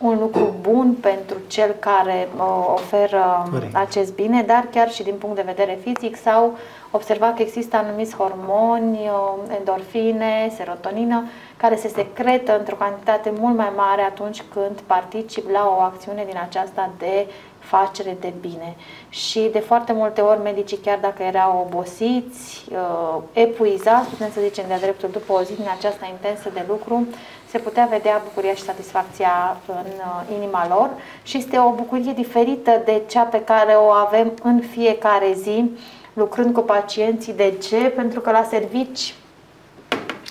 un 0.00 0.18
lucru 0.18 0.54
bun 0.60 0.94
pentru 1.00 1.36
cel 1.46 1.76
care 1.78 2.28
uh, 2.36 2.64
oferă 2.66 3.48
Corect. 3.50 3.76
acest 3.76 4.14
bine, 4.14 4.42
dar 4.42 4.66
chiar 4.70 4.90
și 4.90 5.02
din 5.02 5.14
punct 5.14 5.36
de 5.36 5.42
vedere 5.42 5.78
fizic 5.82 6.16
sau 6.16 6.58
observat 6.90 7.36
că 7.36 7.42
există 7.42 7.76
anumiți 7.76 8.16
hormoni, 8.16 8.98
uh, 8.98 9.56
endorfine, 9.58 10.52
serotonină, 10.56 11.24
care 11.56 11.76
se 11.76 11.88
secretă 11.88 12.58
într-o 12.58 12.74
cantitate 12.74 13.32
mult 13.38 13.56
mai 13.56 13.72
mare 13.76 14.02
atunci 14.02 14.42
când 14.52 14.80
particip 14.86 15.50
la 15.50 15.74
o 15.76 15.80
acțiune 15.80 16.24
din 16.26 16.38
aceasta 16.48 16.90
de 16.98 17.26
facere 17.58 18.16
de 18.20 18.32
bine. 18.40 18.76
Și 19.08 19.48
de 19.52 19.58
foarte 19.58 19.92
multe 19.92 20.20
ori 20.20 20.42
medicii, 20.42 20.76
chiar 20.76 20.98
dacă 21.00 21.22
erau 21.22 21.68
obosiți, 21.68 22.64
uh, 22.70 23.22
epuizați, 23.32 24.08
putem 24.08 24.30
să 24.32 24.40
zicem 24.40 24.64
de-a 24.66 24.78
dreptul 24.78 25.08
după 25.12 25.32
o 25.32 25.42
zi 25.42 25.54
din 25.54 25.68
aceasta 25.76 26.06
intensă 26.10 26.50
de 26.52 26.64
lucru, 26.68 27.06
se 27.50 27.58
putea 27.58 27.86
vedea 27.90 28.20
bucuria 28.24 28.54
și 28.54 28.62
satisfacția 28.62 29.56
în 29.66 29.74
uh, 29.74 30.36
inima 30.36 30.68
lor 30.68 30.90
și 31.22 31.36
este 31.36 31.58
o 31.58 31.70
bucurie 31.70 32.12
diferită 32.12 32.82
de 32.84 33.02
cea 33.08 33.22
pe 33.22 33.44
care 33.44 33.72
o 33.72 33.88
avem 33.88 34.32
în 34.42 34.60
fiecare 34.70 35.32
zi 35.32 35.70
lucrând 36.12 36.54
cu 36.54 36.60
pacienții. 36.60 37.32
De 37.32 37.54
ce? 37.62 37.76
Pentru 37.76 38.20
că 38.20 38.30
la 38.30 38.42
servici 38.42 39.14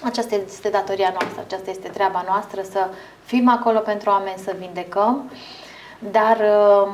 aceasta 0.03 0.36
este 0.36 0.69
datoria 0.69 1.13
noastră, 1.19 1.41
aceasta 1.45 1.69
este 1.69 1.88
treaba 1.88 2.23
noastră, 2.27 2.62
să 2.71 2.88
fim 3.23 3.49
acolo 3.49 3.79
pentru 3.79 4.10
oameni, 4.10 4.38
să 4.43 4.55
vindecăm, 4.60 5.32
dar 6.12 6.38
uh, 6.38 6.91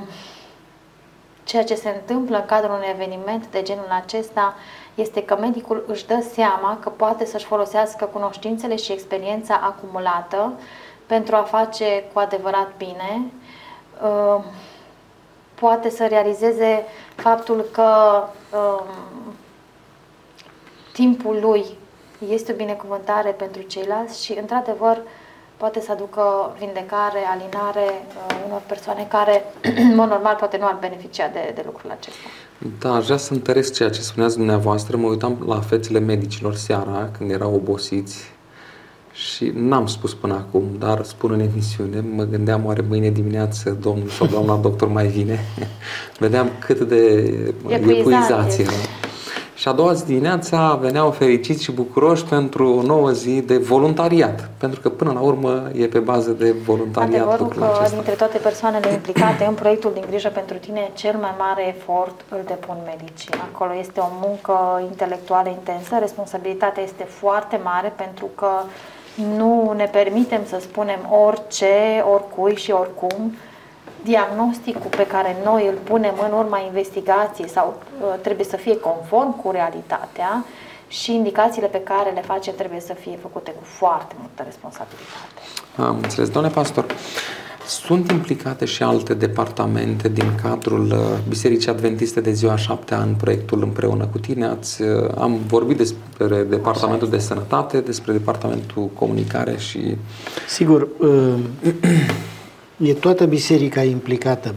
ceea 1.44 1.64
ce 1.64 1.76
se 1.76 1.90
întâmplă 1.90 2.38
în 2.38 2.46
cadrul 2.46 2.74
unui 2.74 2.94
eveniment 2.94 3.46
de 3.52 3.62
genul 3.62 3.90
acesta 4.04 4.56
este 4.96 5.24
că 5.24 5.38
medicul 5.40 5.84
își 5.88 6.08
dă 6.08 6.24
seama 6.34 6.78
că 6.82 6.90
poate 6.90 7.26
să-și 7.26 7.46
folosească 7.46 8.06
cunoștințele 8.06 8.76
și 8.76 8.92
experiența 8.92 9.60
acumulată 9.64 10.54
pentru 11.06 11.36
a 11.36 11.42
face 11.42 12.04
cu 12.14 12.20
adevărat 12.20 12.72
bine, 12.78 13.32
uh, 14.04 14.44
poate 15.56 15.90
să 15.90 16.06
realizeze 16.06 16.86
faptul 17.16 17.66
că 17.72 18.24
um, 18.58 19.34
timpul 20.94 21.40
lui 21.42 21.66
este 22.30 22.52
o 22.52 22.56
binecuvântare 22.56 23.30
pentru 23.30 23.62
ceilalți 23.62 24.24
și, 24.24 24.34
într-adevăr, 24.34 25.02
poate 25.66 25.82
să 25.86 25.92
aducă 25.92 26.22
vindecare, 26.60 27.22
alinare 27.34 27.88
uh, 28.08 28.46
unor 28.48 28.62
persoane 28.68 29.06
care, 29.10 29.44
în 29.90 29.96
mod 29.96 30.10
normal, 30.10 30.36
poate 30.40 30.58
nu 30.58 30.66
ar 30.66 30.78
beneficia 30.80 31.28
de, 31.28 31.52
de 31.56 31.62
lucrul 31.66 31.90
acesta. 31.98 32.28
Da, 32.80 32.96
aș 32.96 33.06
vrea 33.06 33.18
să 33.18 33.34
întăresc 33.34 33.74
ceea 33.74 33.90
ce 33.90 34.02
spuneați 34.02 34.36
dumneavoastră. 34.36 34.98
Mă 34.98 35.08
uitam 35.08 35.44
la 35.48 35.60
fețele 35.60 36.00
medicilor 36.00 36.56
seara, 36.56 37.10
când 37.18 37.32
erau 37.32 37.54
obosiți 37.54 38.32
și 39.14 39.52
n-am 39.56 39.88
spus 39.88 40.14
până 40.14 40.34
acum, 40.34 40.64
dar 40.80 41.04
spun 41.04 41.32
în 41.32 41.40
emisiune, 41.40 42.04
mă 42.16 42.24
gândeam 42.24 42.66
oare 42.66 42.86
mâine 42.88 43.10
dimineață 43.10 43.78
domnul 43.82 44.10
sau 44.10 44.28
doamna 44.28 44.56
doctor 44.56 44.88
mai 44.88 45.08
vine. 45.08 45.40
Vedeam 46.24 46.50
cât 46.60 46.80
de 46.80 47.04
epuizație 47.68 48.64
era. 48.64 49.05
Și 49.56 49.68
a 49.68 49.72
doua 49.72 49.94
zi 49.94 50.06
dimineața 50.06 50.76
veneau 50.82 51.12
fericiți 51.12 51.64
și 51.64 51.72
bucuroși 51.72 52.24
pentru 52.24 52.76
o 52.76 52.82
nouă 52.82 53.12
zi 53.12 53.42
de 53.42 53.58
voluntariat. 53.58 54.50
Pentru 54.58 54.80
că 54.80 54.90
până 54.90 55.12
la 55.12 55.20
urmă 55.20 55.70
e 55.74 55.86
pe 55.86 56.00
bază 56.00 56.32
de 56.32 56.52
voluntariat 56.52 57.22
Adevărul 57.22 57.48
că 57.48 57.64
acesta. 57.64 57.96
dintre 57.96 58.14
toate 58.14 58.38
persoanele 58.38 58.92
implicate 58.92 59.46
în 59.46 59.54
proiectul 59.54 59.92
din 59.94 60.04
grijă 60.10 60.30
pentru 60.30 60.58
tine, 60.58 60.92
cel 60.94 61.16
mai 61.22 61.34
mare 61.38 61.68
efort 61.68 62.22
îl 62.30 62.40
depun 62.46 62.76
medicii. 62.86 63.34
Acolo 63.52 63.72
este 63.80 64.00
o 64.00 64.10
muncă 64.22 64.82
intelectuală 64.90 65.50
intensă, 65.50 65.98
responsabilitatea 66.00 66.84
este 66.84 67.04
foarte 67.04 67.60
mare 67.64 67.94
pentru 67.96 68.30
că 68.36 68.50
nu 69.38 69.74
ne 69.76 69.90
permitem 69.92 70.42
să 70.46 70.58
spunem 70.62 71.00
orice, 71.26 72.04
oricui 72.14 72.56
și 72.56 72.72
oricum, 72.72 73.36
diagnosticul 74.06 74.92
pe 74.98 75.08
care 75.08 75.36
noi 75.44 75.68
îl 75.68 75.78
punem 75.84 76.16
în 76.28 76.38
urma 76.38 76.60
investigației 76.60 77.50
sau 77.50 77.68
uh, 77.74 78.20
trebuie 78.22 78.46
să 78.46 78.58
fie 78.58 78.78
conform 78.78 79.42
cu 79.42 79.52
realitatea 79.52 80.46
și 80.88 81.14
indicațiile 81.14 81.68
pe 81.68 81.82
care 81.82 82.10
le 82.10 82.22
face 82.22 82.52
trebuie 82.52 82.80
să 82.80 82.94
fie 82.94 83.18
făcute 83.22 83.52
cu 83.52 83.64
foarte 83.64 84.16
multă 84.20 84.42
responsabilitate. 84.46 85.40
Am 85.78 85.96
înțeles. 85.96 86.30
Doamne 86.30 86.50
pastor, 86.50 86.86
sunt 87.68 88.12
implicate 88.12 88.66
și 88.66 88.84
alte 88.84 89.14
departamente 89.14 90.10
din 90.10 90.32
cadrul 90.42 90.86
uh, 90.86 90.98
Bisericii 91.30 91.70
Adventiste 91.70 92.22
de 92.22 92.32
ziua 92.32 92.56
7 92.56 92.94
în 92.96 93.14
proiectul 93.14 93.62
împreună 93.64 94.06
cu 94.12 94.18
tine. 94.18 94.46
Ați, 94.46 94.82
uh, 94.82 95.10
am 95.18 95.40
vorbit 95.48 95.78
despre 95.78 96.44
Departamentul 96.44 97.10
de 97.10 97.18
Sănătate, 97.18 97.80
despre 97.80 98.12
Departamentul 98.12 98.90
Comunicare 98.94 99.58
și... 99.58 99.98
Sigur, 100.48 100.88
e 102.78 102.94
toată 102.94 103.26
biserica 103.26 103.84
implicată. 103.84 104.56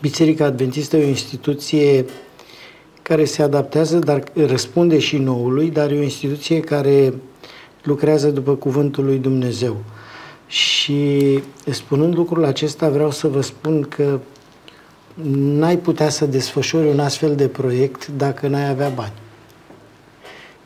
Biserica 0.00 0.44
Adventistă 0.44 0.96
e 0.96 1.04
o 1.04 1.08
instituție 1.08 2.04
care 3.02 3.24
se 3.24 3.42
adaptează, 3.42 3.98
dar 3.98 4.22
răspunde 4.34 4.98
și 4.98 5.16
noului, 5.16 5.70
dar 5.70 5.90
e 5.90 5.98
o 5.98 6.02
instituție 6.02 6.60
care 6.60 7.14
lucrează 7.82 8.30
după 8.30 8.54
cuvântul 8.54 9.04
lui 9.04 9.18
Dumnezeu. 9.18 9.76
Și 10.46 11.40
spunând 11.70 12.14
lucrul 12.14 12.44
acesta, 12.44 12.88
vreau 12.88 13.10
să 13.10 13.28
vă 13.28 13.40
spun 13.40 13.82
că 13.82 14.18
n-ai 15.32 15.76
putea 15.76 16.08
să 16.08 16.26
desfășori 16.26 16.88
un 16.88 17.00
astfel 17.00 17.34
de 17.34 17.48
proiect 17.48 18.06
dacă 18.06 18.48
n-ai 18.48 18.68
avea 18.68 18.88
bani. 18.88 19.12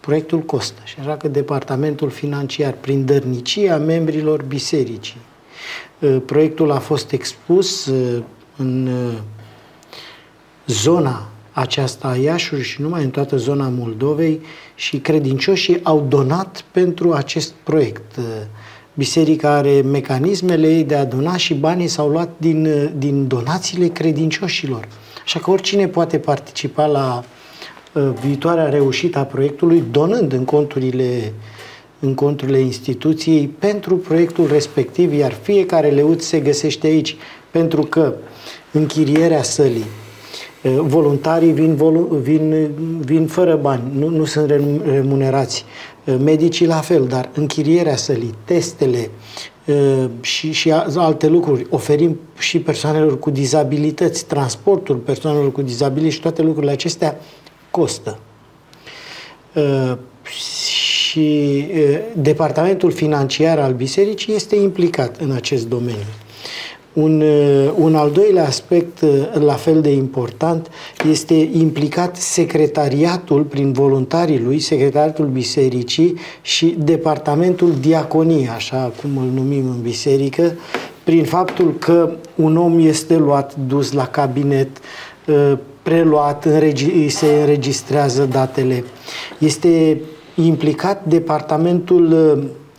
Proiectul 0.00 0.38
costă 0.38 0.81
și 0.85 0.96
așa 1.00 1.16
că 1.16 1.29
departamentul 1.29 2.11
financiar, 2.11 2.74
prin 2.81 3.05
dărnicia 3.05 3.76
membrilor 3.76 4.42
bisericii, 4.42 5.20
uh, 5.20 5.30
proiectul 6.27 6.71
a 6.71 6.79
fost 6.79 7.13
expus 7.13 7.87
uh, 7.87 8.23
în 8.57 8.87
uh, 8.87 9.19
zona 10.67 11.29
aceasta 11.53 12.09
a 12.09 12.17
Iașului 12.17 12.63
și 12.63 12.81
numai 12.81 13.03
în 13.03 13.11
toată 13.11 13.37
zona 13.37 13.69
Moldovei 13.69 14.41
și 14.75 14.99
credincioșii 14.99 15.81
au 15.83 16.07
donat 16.09 16.65
pentru 16.71 17.13
acest 17.13 17.53
proiect. 17.63 18.19
Biserica 18.95 19.51
are 19.51 19.81
mecanismele 19.81 20.67
ei 20.67 20.85
de 20.85 20.95
a 20.95 21.05
dona 21.05 21.37
și 21.37 21.55
banii 21.55 21.89
s-au 21.89 22.09
luat 22.09 22.31
din, 22.37 22.91
din 22.99 23.27
donațiile 23.27 23.87
credincioșilor. 23.87 24.89
Așa 25.25 25.39
că 25.39 25.51
oricine 25.51 25.89
poate 25.89 26.19
participa 26.19 26.87
la 26.87 27.25
uh, 27.93 28.11
viitoarea 28.21 28.69
reușită 28.69 29.19
a 29.19 29.25
proiectului 29.25 29.85
donând 29.91 30.33
în 30.33 30.45
conturile 30.45 31.33
în 32.01 32.15
conturile 32.15 32.59
instituției 32.59 33.49
pentru 33.59 33.97
proiectul 33.97 34.47
respectiv, 34.47 35.13
iar 35.13 35.33
fiecare 35.33 35.89
leuț 35.89 36.25
se 36.25 36.41
găsește 36.41 36.87
aici, 36.87 37.17
pentru 37.51 37.83
că 37.83 38.15
închirierea 38.73 39.43
sălii, 39.43 39.85
uh, 40.63 40.79
voluntarii 40.81 41.53
vin, 41.53 41.79
vin, 42.23 42.71
vin 43.05 43.27
fără 43.27 43.57
bani, 43.57 43.83
nu, 43.99 44.09
nu 44.09 44.25
sunt 44.25 44.51
remunerați. 44.85 45.65
Uh, 46.05 46.17
medicii 46.19 46.67
la 46.67 46.81
fel, 46.81 47.07
dar 47.07 47.29
închirierea 47.35 47.97
sălii, 47.97 48.35
testele 48.45 49.11
uh, 49.67 50.05
și, 50.21 50.53
și 50.53 50.71
alte 50.95 51.29
lucruri. 51.29 51.67
Oferim 51.71 52.21
și 52.39 52.59
persoanelor 52.59 53.19
cu 53.19 53.31
dizabilități, 53.31 54.27
transportul 54.27 54.97
persoanelor 54.97 55.53
cu 55.53 55.63
dizabilități 55.63 56.15
și 56.15 56.21
toate 56.21 56.43
lucrurile 56.43 56.73
acestea 56.73 57.21
costă. 57.71 58.19
Uh, 59.55 59.93
și 61.11 61.66
departamentul 62.12 62.90
financiar 62.90 63.59
al 63.59 63.73
bisericii 63.73 64.35
este 64.35 64.57
implicat 64.57 65.16
în 65.16 65.31
acest 65.31 65.68
domeniu. 65.68 66.11
Un, 66.92 67.20
uh, 67.20 67.70
un 67.79 67.94
al 67.94 68.11
doilea 68.11 68.46
aspect 68.46 69.01
uh, 69.01 69.11
la 69.33 69.53
fel 69.53 69.81
de 69.81 69.92
important 69.92 70.70
este 71.11 71.35
implicat 71.53 72.16
secretariatul 72.16 73.42
prin 73.42 73.73
voluntarii 73.73 74.38
lui, 74.38 74.59
secretariatul 74.59 75.27
bisericii 75.27 76.18
și 76.42 76.77
departamentul 76.79 77.73
diaconie, 77.81 78.51
așa 78.55 78.92
cum 79.01 79.11
îl 79.16 79.29
numim 79.35 79.64
în 79.66 79.83
biserică, 79.83 80.53
prin 81.05 81.25
faptul 81.25 81.75
că 81.79 82.11
un 82.35 82.57
om 82.57 82.79
este 82.79 83.16
luat, 83.16 83.55
dus 83.68 83.92
la 83.92 84.07
cabinet, 84.07 84.68
uh, 85.27 85.53
preluat, 85.83 86.46
se 87.09 87.27
înregistrează 87.40 88.25
datele. 88.25 88.85
Este 89.38 90.01
implicat 90.46 91.05
departamentul 91.05 92.14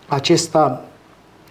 acesta 0.07 0.85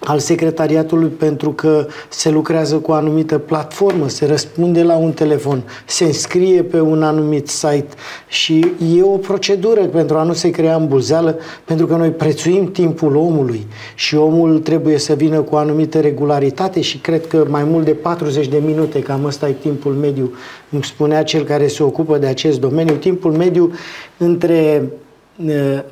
al 0.04 0.18
secretariatului 0.18 1.08
pentru 1.08 1.52
că 1.52 1.86
se 2.08 2.30
lucrează 2.30 2.76
cu 2.76 2.90
o 2.90 2.94
anumită 2.94 3.38
platformă, 3.38 4.08
se 4.08 4.26
răspunde 4.26 4.82
la 4.82 4.96
un 4.96 5.12
telefon, 5.12 5.62
se 5.86 6.04
înscrie 6.04 6.62
pe 6.62 6.80
un 6.80 7.02
anumit 7.02 7.48
site 7.48 7.88
și 8.28 8.66
e 8.96 9.02
o 9.02 9.16
procedură 9.16 9.80
pentru 9.84 10.16
a 10.16 10.22
nu 10.22 10.32
se 10.32 10.50
crea 10.50 10.76
îmbulzeală, 10.76 11.38
pentru 11.64 11.86
că 11.86 11.96
noi 11.96 12.10
prețuim 12.10 12.70
timpul 12.70 13.16
omului 13.16 13.66
și 13.94 14.16
omul 14.16 14.58
trebuie 14.58 14.98
să 14.98 15.14
vină 15.14 15.40
cu 15.40 15.54
o 15.54 15.58
anumită 15.58 16.00
regularitate 16.00 16.80
și 16.80 16.98
cred 16.98 17.26
că 17.26 17.46
mai 17.48 17.64
mult 17.64 17.84
de 17.84 17.92
40 17.92 18.48
de 18.48 18.62
minute, 18.64 19.00
cam 19.00 19.24
ăsta 19.24 19.48
e 19.48 19.52
timpul 19.52 19.92
mediu, 19.92 20.32
îmi 20.70 20.84
spunea 20.84 21.22
cel 21.22 21.44
care 21.44 21.66
se 21.66 21.82
ocupă 21.82 22.18
de 22.18 22.26
acest 22.26 22.60
domeniu, 22.60 22.94
timpul 22.94 23.32
mediu 23.32 23.72
între 24.16 24.90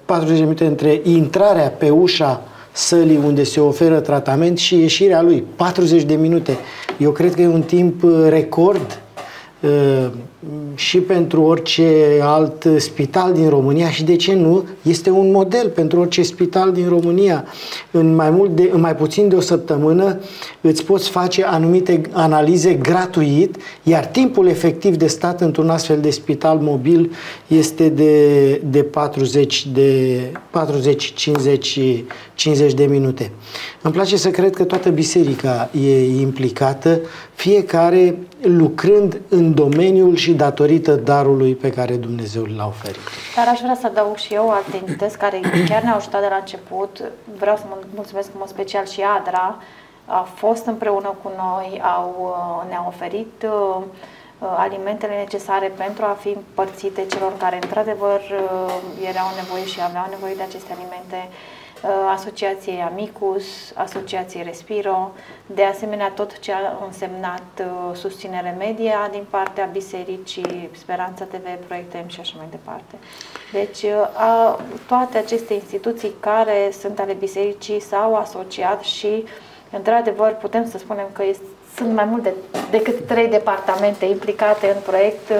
40 0.04 0.37
de 0.37 0.42
minute 0.42 0.64
între 0.64 1.00
intrarea 1.02 1.68
pe 1.68 1.90
ușa 1.90 2.42
sălii 2.72 3.20
unde 3.24 3.44
se 3.44 3.61
oferă 3.61 4.00
tratament 4.00 4.58
și 4.58 4.80
ieșirea 4.80 5.22
lui. 5.22 5.44
40 5.56 6.02
de 6.02 6.14
minute. 6.14 6.56
Eu 6.98 7.11
cred 7.11 7.34
că 7.34 7.40
e 7.40 7.46
un 7.46 7.62
timp 7.62 8.02
uh, 8.02 8.26
record 8.28 9.00
uh, 9.61 10.06
și 10.74 10.98
pentru 10.98 11.42
orice 11.42 12.18
alt 12.22 12.66
spital 12.77 13.33
din 13.33 13.48
România 13.48 13.90
și 13.90 14.05
de 14.05 14.16
ce 14.16 14.35
nu, 14.35 14.64
este 14.83 15.11
un 15.11 15.31
model 15.31 15.68
pentru 15.68 16.01
orice 16.01 16.22
spital 16.22 16.72
din 16.72 16.88
România. 16.88 17.44
În 17.90 18.14
mai, 18.14 18.31
mult 18.31 18.57
de, 18.57 18.70
în 18.72 18.81
mai 18.81 18.96
puțin 18.96 19.29
de 19.29 19.35
o 19.35 19.40
săptămână 19.40 20.20
îți 20.61 20.85
poți 20.85 21.09
face 21.09 21.44
anumite 21.44 22.01
analize 22.12 22.74
gratuit, 22.74 23.57
iar 23.83 24.07
timpul 24.07 24.46
efectiv 24.46 24.96
de 24.96 25.07
stat 25.07 25.40
într-un 25.40 25.68
astfel 25.68 26.01
de 26.01 26.11
spital 26.11 26.59
mobil 26.59 27.12
este 27.46 27.88
de, 27.88 28.55
de 28.64 28.83
40 28.83 29.66
de 29.66 30.20
40 30.51 31.12
50 31.14 31.81
50 32.35 32.74
de 32.74 32.85
minute. 32.85 33.31
Îmi 33.83 33.92
place 33.92 34.16
să 34.16 34.31
cred 34.31 34.55
că 34.55 34.64
toată 34.64 34.88
biserica 34.88 35.70
e 35.85 36.20
implicată, 36.20 37.01
fiecare 37.35 38.18
lucrând 38.42 39.20
în 39.29 39.55
domeniul 39.55 40.16
și 40.16 40.28
datorită 40.35 40.95
darului 40.95 41.55
pe 41.55 41.71
care 41.71 41.95
Dumnezeu 41.97 42.45
l-a 42.45 42.67
oferit. 42.67 43.01
Dar 43.37 43.49
aș 43.49 43.61
vrea 43.61 43.75
să 43.81 43.87
adaug 43.87 44.17
și 44.17 44.35
eu 44.35 44.51
alte 44.51 44.77
entități 44.77 45.19
care 45.19 45.41
chiar 45.69 45.83
ne-au 45.83 45.97
ajutat 45.97 46.21
de 46.21 46.27
la 46.31 46.37
început. 46.37 47.03
Vreau 47.38 47.57
să 47.57 47.64
mulțumesc 47.95 48.29
în 48.29 48.38
mod 48.38 48.49
special 48.49 48.87
și 48.87 49.01
Adra, 49.19 49.57
a 50.07 50.29
fost 50.35 50.67
împreună 50.67 51.14
cu 51.23 51.31
noi, 51.37 51.81
au, 51.97 52.09
uh, 52.19 52.69
ne-au 52.71 52.85
oferit 52.88 53.35
uh, 53.45 53.83
uh, 54.38 54.49
alimentele 54.57 55.14
necesare 55.17 55.73
pentru 55.77 56.05
a 56.05 56.17
fi 56.21 56.29
împărțite 56.29 57.07
celor 57.12 57.33
care 57.37 57.59
într-adevăr 57.62 58.21
erau 59.11 59.29
nevoie 59.41 59.67
și 59.73 59.81
aveau 59.88 60.07
nevoie 60.11 60.35
de 60.35 60.43
aceste 60.43 60.73
alimente 60.77 61.19
Uh, 61.29 61.58
Asociației 62.11 62.81
Amicus, 62.81 63.45
Asociației 63.75 64.43
Respiro, 64.43 65.12
de 65.47 65.64
asemenea 65.64 66.11
tot 66.11 66.38
ce 66.38 66.53
a 66.53 66.85
însemnat 66.87 67.43
uh, 67.61 67.97
susținere 67.97 68.55
media 68.59 69.09
din 69.11 69.25
partea 69.31 69.69
Bisericii, 69.73 70.69
Speranța 70.73 71.25
TV, 71.25 71.67
Proiecte 71.67 72.05
M 72.07 72.09
și 72.09 72.21
așa 72.21 72.35
mai 72.37 72.47
departe. 72.51 72.95
Deci 73.53 73.83
uh, 73.83 74.21
a, 74.21 74.61
toate 74.87 75.19
aceste 75.19 75.55
instituții 75.55 76.12
care 76.21 76.73
sunt 76.81 76.99
ale 76.99 77.12
Bisericii 77.12 77.81
s-au 77.81 78.14
asociat 78.17 78.83
și 78.83 79.25
într-adevăr 79.71 80.33
putem 80.33 80.69
să 80.71 80.79
spunem 80.79 81.07
că 81.12 81.25
este, 81.25 81.45
sunt 81.77 81.95
mai 81.95 82.05
mult 82.05 82.23
de, 82.23 82.33
decât 82.71 83.07
trei 83.07 83.29
departamente 83.29 84.05
implicate 84.05 84.73
în 84.75 84.81
proiect, 84.81 85.33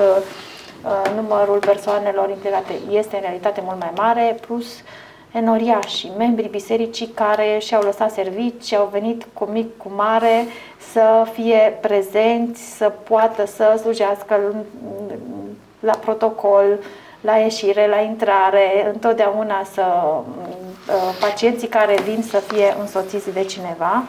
numărul 1.15 1.59
persoanelor 1.59 2.31
implicate 2.31 2.73
este 2.91 3.17
în 3.17 3.23
realitate 3.23 3.61
mult 3.65 3.79
mai 3.79 3.93
mare, 3.97 4.37
plus 4.47 4.67
uh, 4.75 5.08
enoriașii, 5.33 6.13
membrii 6.17 6.49
bisericii 6.49 7.07
care 7.07 7.59
și-au 7.61 7.83
lăsat 7.83 8.13
servici, 8.13 8.73
au 8.73 8.89
venit 8.93 9.27
cu 9.33 9.45
mic, 9.45 9.77
cu 9.77 9.93
mare, 9.97 10.47
să 10.93 11.27
fie 11.33 11.79
prezenți, 11.81 12.77
să 12.77 12.93
poată 13.09 13.47
să 13.47 13.79
slujească 13.79 14.41
la 15.81 15.95
protocol, 15.95 16.65
la 17.21 17.37
ieșire, 17.37 17.89
la 17.89 18.01
intrare, 18.01 18.91
întotdeauna 18.93 19.65
să 19.73 19.83
uh, 19.83 21.17
pacienții 21.21 21.69
care 21.69 21.97
vin 22.05 22.23
să 22.23 22.39
fie 22.39 22.77
însoțiți 22.81 23.33
de 23.33 23.45
cineva. 23.45 24.03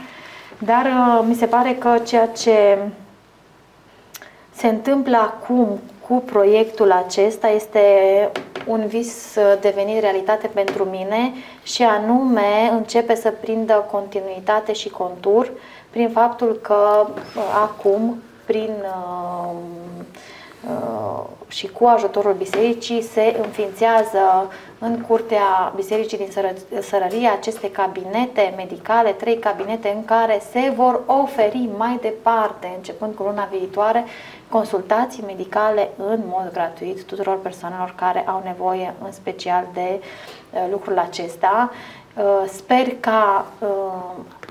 Dar 0.58 0.86
uh, 0.86 1.26
mi 1.28 1.36
se 1.36 1.46
pare 1.46 1.76
că 1.80 1.98
ceea 2.08 2.28
ce 2.28 2.78
se 4.54 4.68
întâmplă 4.68 5.18
acum 5.18 5.80
cu 6.08 6.24
proiectul 6.26 6.92
acesta 6.92 7.48
este 7.48 7.80
un 8.70 8.88
vis 8.88 9.38
devenit 9.62 10.00
realitate 10.00 10.48
pentru 10.48 10.84
mine 10.84 11.34
și 11.64 11.84
anume 11.84 12.70
începe 12.72 13.16
să 13.16 13.34
prindă 13.42 13.88
continuitate 13.92 14.74
și 14.74 14.90
contur 14.90 15.52
prin 15.90 16.10
faptul 16.10 16.60
că 16.62 17.08
uh, 17.08 17.42
acum, 17.64 18.22
prin 18.46 18.74
uh, 18.82 19.52
uh, 20.70 21.24
și 21.48 21.68
cu 21.68 21.86
ajutorul 21.86 22.34
bisericii 22.34 23.02
se 23.02 23.40
înființează 23.44 24.52
în 24.80 25.02
curtea 25.02 25.74
bisericii 25.76 26.18
din 26.18 26.32
Sărărie 26.82 27.28
aceste 27.28 27.72
cabinete 27.72 28.54
medicale, 28.56 29.12
trei 29.12 29.38
cabinete 29.38 29.94
în 29.96 30.06
care 30.06 30.42
se 30.52 30.74
vor 30.76 31.02
oferi 31.06 31.70
mai 31.78 31.98
departe, 32.02 32.74
începând 32.76 33.16
cu 33.16 33.24
luna 33.24 33.50
viitoare, 33.52 34.06
consultații 34.50 35.24
medicale 35.26 35.90
în 35.98 36.20
mod 36.26 36.50
gratuit 36.54 37.04
tuturor 37.04 37.40
persoanelor 37.42 37.94
care 37.96 38.24
au 38.28 38.42
nevoie 38.46 38.94
în 39.04 39.12
special 39.12 39.68
de 39.74 40.00
uh, 40.00 40.68
lucrul 40.72 40.98
acesta. 40.98 41.72
Uh, 42.18 42.24
sper 42.48 42.88
ca 43.00 43.46
uh, 43.60 43.68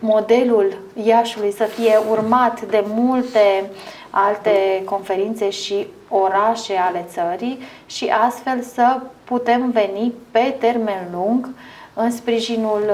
modelul 0.00 0.76
Iașului 1.04 1.52
să 1.52 1.64
fie 1.64 1.98
urmat 2.10 2.60
de 2.60 2.84
multe 2.86 3.70
alte 4.10 4.82
conferințe 4.84 5.50
și 5.50 5.86
orașe 6.08 6.76
ale 6.76 7.06
țării 7.08 7.58
și 7.86 8.12
astfel 8.26 8.62
să 8.62 9.00
putem 9.24 9.70
veni 9.70 10.12
pe 10.30 10.56
termen 10.58 11.08
lung 11.12 11.48
în 11.94 12.10
sprijinul 12.10 12.90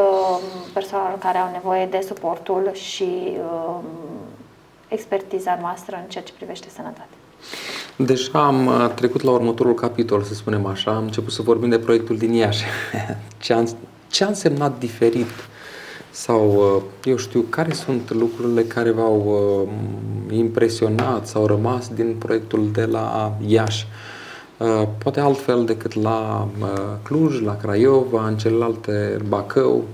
persoanelor 0.72 1.18
care 1.18 1.38
au 1.38 1.48
nevoie 1.52 1.86
de 1.86 2.04
suportul 2.06 2.70
și 2.72 3.36
expertiza 4.94 5.58
noastră 5.60 5.96
în 6.02 6.08
ceea 6.08 6.24
ce 6.24 6.32
privește 6.32 6.68
sănătatea. 6.74 7.18
Deja 7.96 8.46
am 8.46 8.66
uh, 8.66 8.90
trecut 8.94 9.22
la 9.22 9.30
următorul 9.30 9.74
capitol, 9.74 10.22
să 10.22 10.34
spunem 10.34 10.66
așa. 10.66 10.90
Am 10.90 11.02
început 11.02 11.32
să 11.32 11.42
vorbim 11.42 11.68
de 11.68 11.78
proiectul 11.78 12.16
din 12.16 12.32
Iași. 12.32 12.64
Ce 13.42 13.52
a, 13.52 13.62
ce 14.10 14.24
a 14.24 14.26
însemnat 14.26 14.78
diferit? 14.78 15.30
Sau, 16.10 16.54
uh, 16.76 16.82
eu 17.04 17.16
știu, 17.16 17.40
care 17.40 17.72
sunt 17.72 18.12
lucrurile 18.12 18.62
care 18.62 18.90
v-au 18.90 19.22
uh, 20.30 20.36
impresionat 20.36 21.26
sau 21.26 21.46
rămas 21.46 21.88
din 21.88 22.14
proiectul 22.18 22.70
de 22.72 22.84
la 22.84 23.36
Iași? 23.46 23.86
Poate 24.98 25.20
altfel 25.20 25.64
decât 25.64 26.02
la 26.02 26.48
Cluj, 27.02 27.40
la 27.40 27.56
Craiova, 27.56 28.26
în 28.26 28.36
celelalte 28.36 29.16
Bacău, 29.28 29.84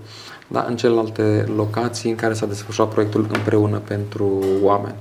da, 0.52 0.64
în 0.68 0.76
celelalte 0.76 1.44
locații 1.56 2.10
în 2.10 2.16
care 2.16 2.34
s-a 2.34 2.46
desfășurat 2.46 2.90
proiectul 2.90 3.26
împreună 3.32 3.78
pentru 3.78 4.44
oameni. 4.62 4.94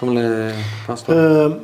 Domnule 0.00 0.52
pastor? 0.86 1.14
Uh, 1.16 1.56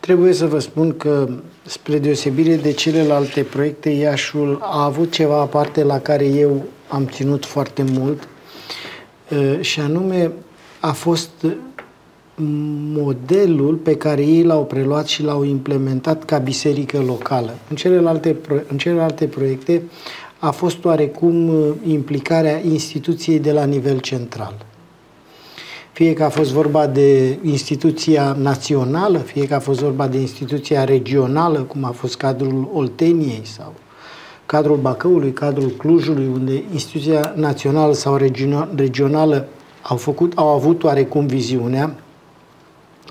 trebuie 0.00 0.32
să 0.32 0.46
vă 0.46 0.58
spun 0.58 0.96
că, 0.96 1.28
spre 1.64 1.98
deosebire 1.98 2.56
de 2.56 2.72
celelalte 2.72 3.42
proiecte, 3.42 3.90
Iașul 3.90 4.58
a 4.60 4.84
avut 4.84 5.12
ceva 5.12 5.40
aparte 5.40 5.82
la 5.82 5.98
care 5.98 6.24
eu 6.24 6.62
am 6.88 7.06
ținut 7.06 7.44
foarte 7.44 7.84
mult 7.92 8.28
uh, 9.30 9.60
și 9.60 9.80
anume 9.80 10.32
a 10.80 10.92
fost 10.92 11.30
modelul 12.94 13.74
pe 13.74 13.96
care 13.96 14.22
ei 14.22 14.42
l-au 14.42 14.64
preluat 14.64 15.06
și 15.06 15.22
l-au 15.22 15.44
implementat 15.44 16.24
ca 16.24 16.38
biserică 16.38 16.98
locală. 16.98 17.54
În 17.68 17.76
celelalte, 17.76 18.36
în 18.66 18.78
celelalte 18.78 19.24
proiecte 19.24 19.82
a 20.42 20.50
fost 20.50 20.84
oarecum 20.84 21.48
uh, 21.48 21.74
implicarea 21.86 22.60
instituției 22.64 23.38
de 23.38 23.52
la 23.52 23.64
nivel 23.64 23.98
central 23.98 24.54
fie 25.92 26.12
că 26.12 26.24
a 26.24 26.28
fost 26.28 26.50
vorba 26.50 26.86
de 26.86 27.38
instituția 27.42 28.36
națională, 28.38 29.18
fie 29.18 29.46
că 29.46 29.54
a 29.54 29.58
fost 29.58 29.80
vorba 29.80 30.08
de 30.08 30.18
instituția 30.18 30.84
regională, 30.84 31.58
cum 31.58 31.84
a 31.84 31.90
fost 31.90 32.16
cadrul 32.16 32.70
Olteniei 32.72 33.42
sau 33.44 33.74
cadrul 34.46 34.76
Bacăului, 34.76 35.32
cadrul 35.32 35.68
Clujului, 35.70 36.26
unde 36.26 36.64
instituția 36.72 37.32
națională 37.36 37.92
sau 37.92 38.16
regională 38.74 39.48
au, 39.82 39.96
făcut, 39.96 40.32
au 40.34 40.48
avut 40.48 40.82
oarecum 40.82 41.26
viziunea. 41.26 41.94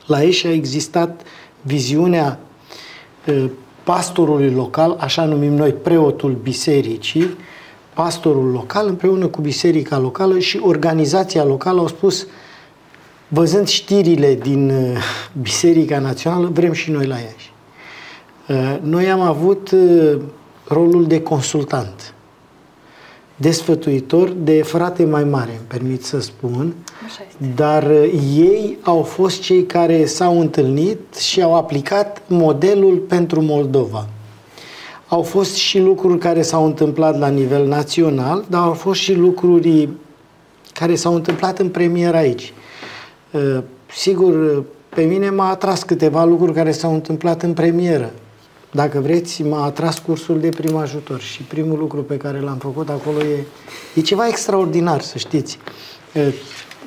La 0.06 0.24
ei 0.24 0.32
și 0.32 0.48
a 0.48 0.52
existat 0.52 1.22
viziunea 1.62 2.40
pastorului 3.92 4.52
local, 4.52 4.96
așa 5.00 5.26
numim 5.26 5.54
noi 5.54 5.72
preotul 5.72 6.32
bisericii, 6.44 7.38
pastorul 7.94 8.52
local 8.52 8.88
împreună 8.88 9.28
cu 9.28 9.42
biserica 9.42 9.98
locală 9.98 10.40
și 10.40 10.60
organizația 10.64 11.44
locală 11.44 11.80
au 11.80 11.88
spus 11.88 12.28
văzând 13.28 13.68
știrile 13.68 14.36
din 14.36 14.70
uh, 14.70 14.98
Biserica 15.42 16.00
Națională, 16.00 16.50
vrem 16.54 16.72
și 16.72 16.92
noi 16.92 17.06
la 17.06 17.16
Iași. 17.16 17.54
Uh, 18.48 18.78
noi 18.82 19.10
am 19.10 19.20
avut 19.20 19.72
uh, 19.72 20.18
rolul 20.68 21.08
de 21.08 21.22
consultant, 21.22 22.14
desfătuitor, 23.36 24.30
de 24.30 24.62
frate 24.62 25.06
mai 25.06 25.24
mare, 25.24 25.52
îmi 25.52 25.68
permit 25.68 26.06
să 26.06 26.22
spun, 26.22 26.74
dar 27.56 27.92
ei 28.36 28.78
au 28.82 29.02
fost 29.02 29.42
cei 29.42 29.66
care 29.66 30.06
s-au 30.06 30.40
întâlnit 30.40 31.16
și 31.16 31.42
au 31.42 31.56
aplicat 31.56 32.22
modelul 32.28 32.98
pentru 32.98 33.42
Moldova. 33.42 34.08
Au 35.08 35.22
fost 35.22 35.56
și 35.56 35.80
lucruri 35.80 36.18
care 36.20 36.42
s-au 36.42 36.66
întâmplat 36.66 37.20
la 37.20 37.28
nivel 37.28 37.68
național, 37.68 38.46
dar 38.50 38.62
au 38.62 38.74
fost 38.74 39.00
și 39.00 39.14
lucruri 39.14 39.90
care 40.74 40.96
s-au 40.96 41.16
întâmplat 41.16 41.60
în 41.60 41.70
premier 41.70 42.16
aici. 42.16 42.54
Uh, 43.32 43.58
sigur, 43.96 44.64
pe 44.90 45.02
mine 45.02 45.30
m-a 45.30 45.50
atras 45.50 45.84
câteva 45.84 46.24
lucruri 46.24 46.54
care 46.54 46.72
s-au 46.72 46.94
întâmplat 46.94 47.42
în 47.44 47.54
premieră. 47.54 48.12
Dacă 48.72 49.00
vreți, 49.00 49.44
m-a 49.44 49.66
atras 49.66 50.00
cursul 50.00 50.40
de 50.40 50.50
prim 50.50 50.76
ajutor 50.76 51.20
și 51.20 51.42
primul 51.42 51.80
lucru 51.80 52.04
pe 52.04 52.18
care 52.18 52.40
l-am 52.40 52.58
făcut 52.58 52.90
acolo 52.90 53.24
e, 53.24 53.46
e 53.96 54.02
ceva 54.02 54.28
extraordinar, 54.28 55.02
să 55.02 55.18
știți. 55.18 55.58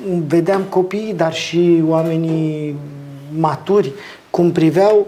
Uh, 0.03 0.17
vedeam 0.27 0.61
copii, 0.61 1.13
dar 1.15 1.33
și 1.33 1.83
oamenii 1.87 2.75
maturi, 3.37 3.91
cum 4.29 4.51
priveau 4.51 5.07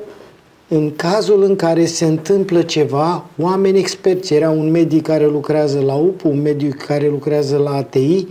în 0.67 0.95
cazul 0.95 1.43
în 1.43 1.55
care 1.55 1.85
se 1.85 2.05
întâmplă 2.05 2.61
ceva, 2.61 3.25
oameni 3.37 3.79
experți, 3.79 4.33
era 4.33 4.49
un 4.49 4.71
medic 4.71 5.03
care 5.03 5.25
lucrează 5.25 5.79
la 5.79 5.93
UP, 5.93 6.23
un 6.23 6.41
medic 6.41 6.75
care 6.77 7.07
lucrează 7.07 7.57
la 7.57 7.71
ATI, 7.71 8.27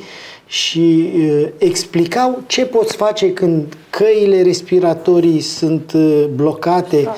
și 0.46 1.12
uh, 1.16 1.48
explicau 1.58 2.42
ce 2.46 2.64
poți 2.64 2.96
face 2.96 3.32
când 3.32 3.76
căile 3.90 4.42
respiratorii 4.42 5.40
sunt 5.40 5.92
uh, 5.94 6.24
blocate. 6.34 7.02
Da, 7.02 7.14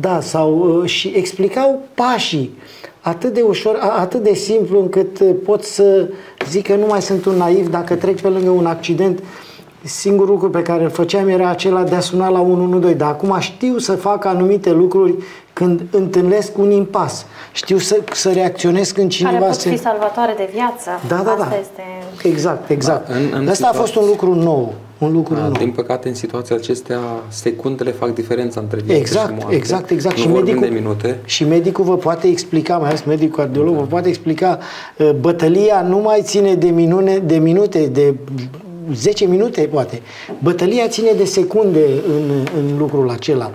da 0.00 0.20
sau 0.20 0.80
uh, 0.80 0.90
și 0.90 1.12
explicau 1.16 1.82
pașii 1.94 2.50
atât 3.00 3.34
de 3.34 3.40
ușor, 3.40 3.78
atât 3.98 4.22
de 4.22 4.34
simplu 4.34 4.80
încât 4.80 5.22
pot 5.44 5.62
să 5.62 6.08
zic 6.48 6.66
că 6.66 6.74
nu 6.74 6.86
mai 6.86 7.02
sunt 7.02 7.24
un 7.24 7.36
naiv 7.36 7.68
dacă 7.68 7.94
trec 7.94 8.20
pe 8.20 8.28
lângă 8.28 8.50
un 8.50 8.66
accident. 8.66 9.22
Singurul 9.82 10.32
lucru 10.32 10.50
pe 10.50 10.62
care 10.62 10.82
îl 10.82 10.90
făceam 10.90 11.28
era 11.28 11.48
acela 11.48 11.82
de 11.82 11.94
a 11.94 12.00
suna 12.00 12.28
la 12.28 12.40
112, 12.40 12.98
dar 12.98 13.10
acum 13.10 13.36
știu 13.38 13.78
să 13.78 13.92
fac 13.92 14.24
anumite 14.24 14.70
lucruri 14.70 15.14
când 15.52 15.82
întâlnesc 15.90 16.58
un 16.58 16.70
impas. 16.70 17.26
Știu 17.52 17.78
să, 17.78 17.96
să 18.12 18.32
reacționez 18.32 18.90
când 18.90 19.10
cineva 19.10 19.36
Care 19.36 19.46
pot 19.46 19.60
fi 19.60 19.68
se... 19.68 19.76
salvatoare 19.76 20.34
de 20.36 20.48
viață. 20.52 20.90
Da, 21.08 21.16
da, 21.16 21.34
da. 21.38 21.44
Asta 21.44 21.58
este... 21.60 21.82
Exact, 22.28 22.70
exact. 22.70 23.08
Da, 23.08 23.14
în, 23.14 23.22
în 23.22 23.40
Asta 23.48 23.52
situații... 23.52 23.78
a 23.78 23.80
fost 23.80 23.96
un 23.96 24.06
lucru 24.06 24.34
nou. 24.34 24.74
Un 25.00 25.12
lucru 25.12 25.34
da, 25.34 25.40
nou. 25.40 25.52
Din 25.52 25.70
păcate, 25.70 26.08
în 26.08 26.14
situația 26.14 26.56
acestea, 26.56 26.98
secundele 27.28 27.90
fac 27.90 28.14
diferența 28.14 28.60
între 28.60 28.80
viață 28.80 29.00
exact, 29.00 29.28
și 29.28 29.34
moarte. 29.38 29.54
Exact, 29.54 29.90
exact. 29.90 30.16
Nu 30.16 30.22
și 30.22 30.28
medicul, 30.28 30.60
de 30.60 30.68
minute. 30.68 31.18
Și 31.24 31.44
medicul 31.44 31.84
vă 31.84 31.96
poate 31.96 32.26
explica, 32.26 32.76
mai 32.76 32.88
ales 32.88 33.02
medicul 33.02 33.36
cardiolog, 33.36 33.74
da. 33.74 33.80
vă 33.80 33.86
poate 33.86 34.08
explica 34.08 34.58
uh, 34.98 35.10
bătălia 35.20 35.82
nu 35.82 35.98
mai 35.98 36.20
ține 36.22 36.54
de, 36.54 36.68
minune, 36.68 37.18
de 37.18 37.38
minute, 37.38 37.86
de 37.86 38.14
10 38.94 39.26
minute 39.26 39.60
poate. 39.60 40.02
Bătălia 40.42 40.88
ține 40.88 41.10
de 41.16 41.24
secunde 41.24 41.84
în, 42.08 42.46
în 42.58 42.78
lucrul 42.78 43.10
acela. 43.10 43.50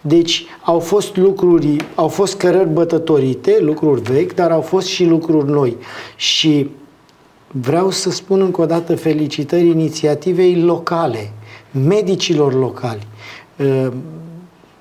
Deci 0.00 0.44
au 0.62 0.78
fost 0.78 1.16
lucruri, 1.16 1.76
au 1.94 2.08
fost 2.08 2.36
cărări 2.36 2.72
bătătorite, 2.72 3.58
lucruri 3.60 4.00
vechi, 4.00 4.34
dar 4.34 4.50
au 4.50 4.60
fost 4.60 4.86
și 4.86 5.04
lucruri 5.04 5.50
noi. 5.50 5.76
Și 6.16 6.70
vreau 7.52 7.90
să 7.90 8.10
spun 8.10 8.40
încă 8.40 8.60
o 8.60 8.66
dată 8.66 8.96
felicitări 8.96 9.68
inițiativei 9.68 10.60
locale, 10.60 11.32
medicilor 11.70 12.54
locali, 12.54 13.06
uh, 13.56 13.88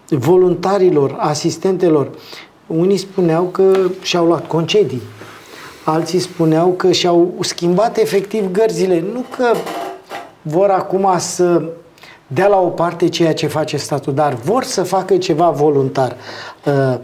voluntarilor, 0.10 1.16
asistentelor. 1.20 2.10
Unii 2.68 2.98
spuneau 2.98 3.44
că 3.44 3.78
și-au 4.02 4.26
luat 4.26 4.48
concedii, 4.48 5.02
alții 5.84 6.20
spuneau 6.20 6.70
că 6.70 6.92
și-au 6.92 7.34
schimbat 7.40 7.98
efectiv 7.98 8.52
gărzile. 8.52 9.04
Nu 9.14 9.26
că 9.36 9.52
vor 10.42 10.70
acum 10.70 11.08
să 11.18 11.64
dea 12.28 12.48
la 12.48 12.60
o 12.60 12.68
parte 12.68 13.08
ceea 13.08 13.34
ce 13.34 13.48
face 13.48 13.78
statul, 13.78 14.14
dar 14.14 14.34
vor 14.34 14.64
să 14.64 14.84
facă 14.84 15.18
ceva 15.18 15.50
voluntar. 15.50 16.16
Uh, 16.66 17.00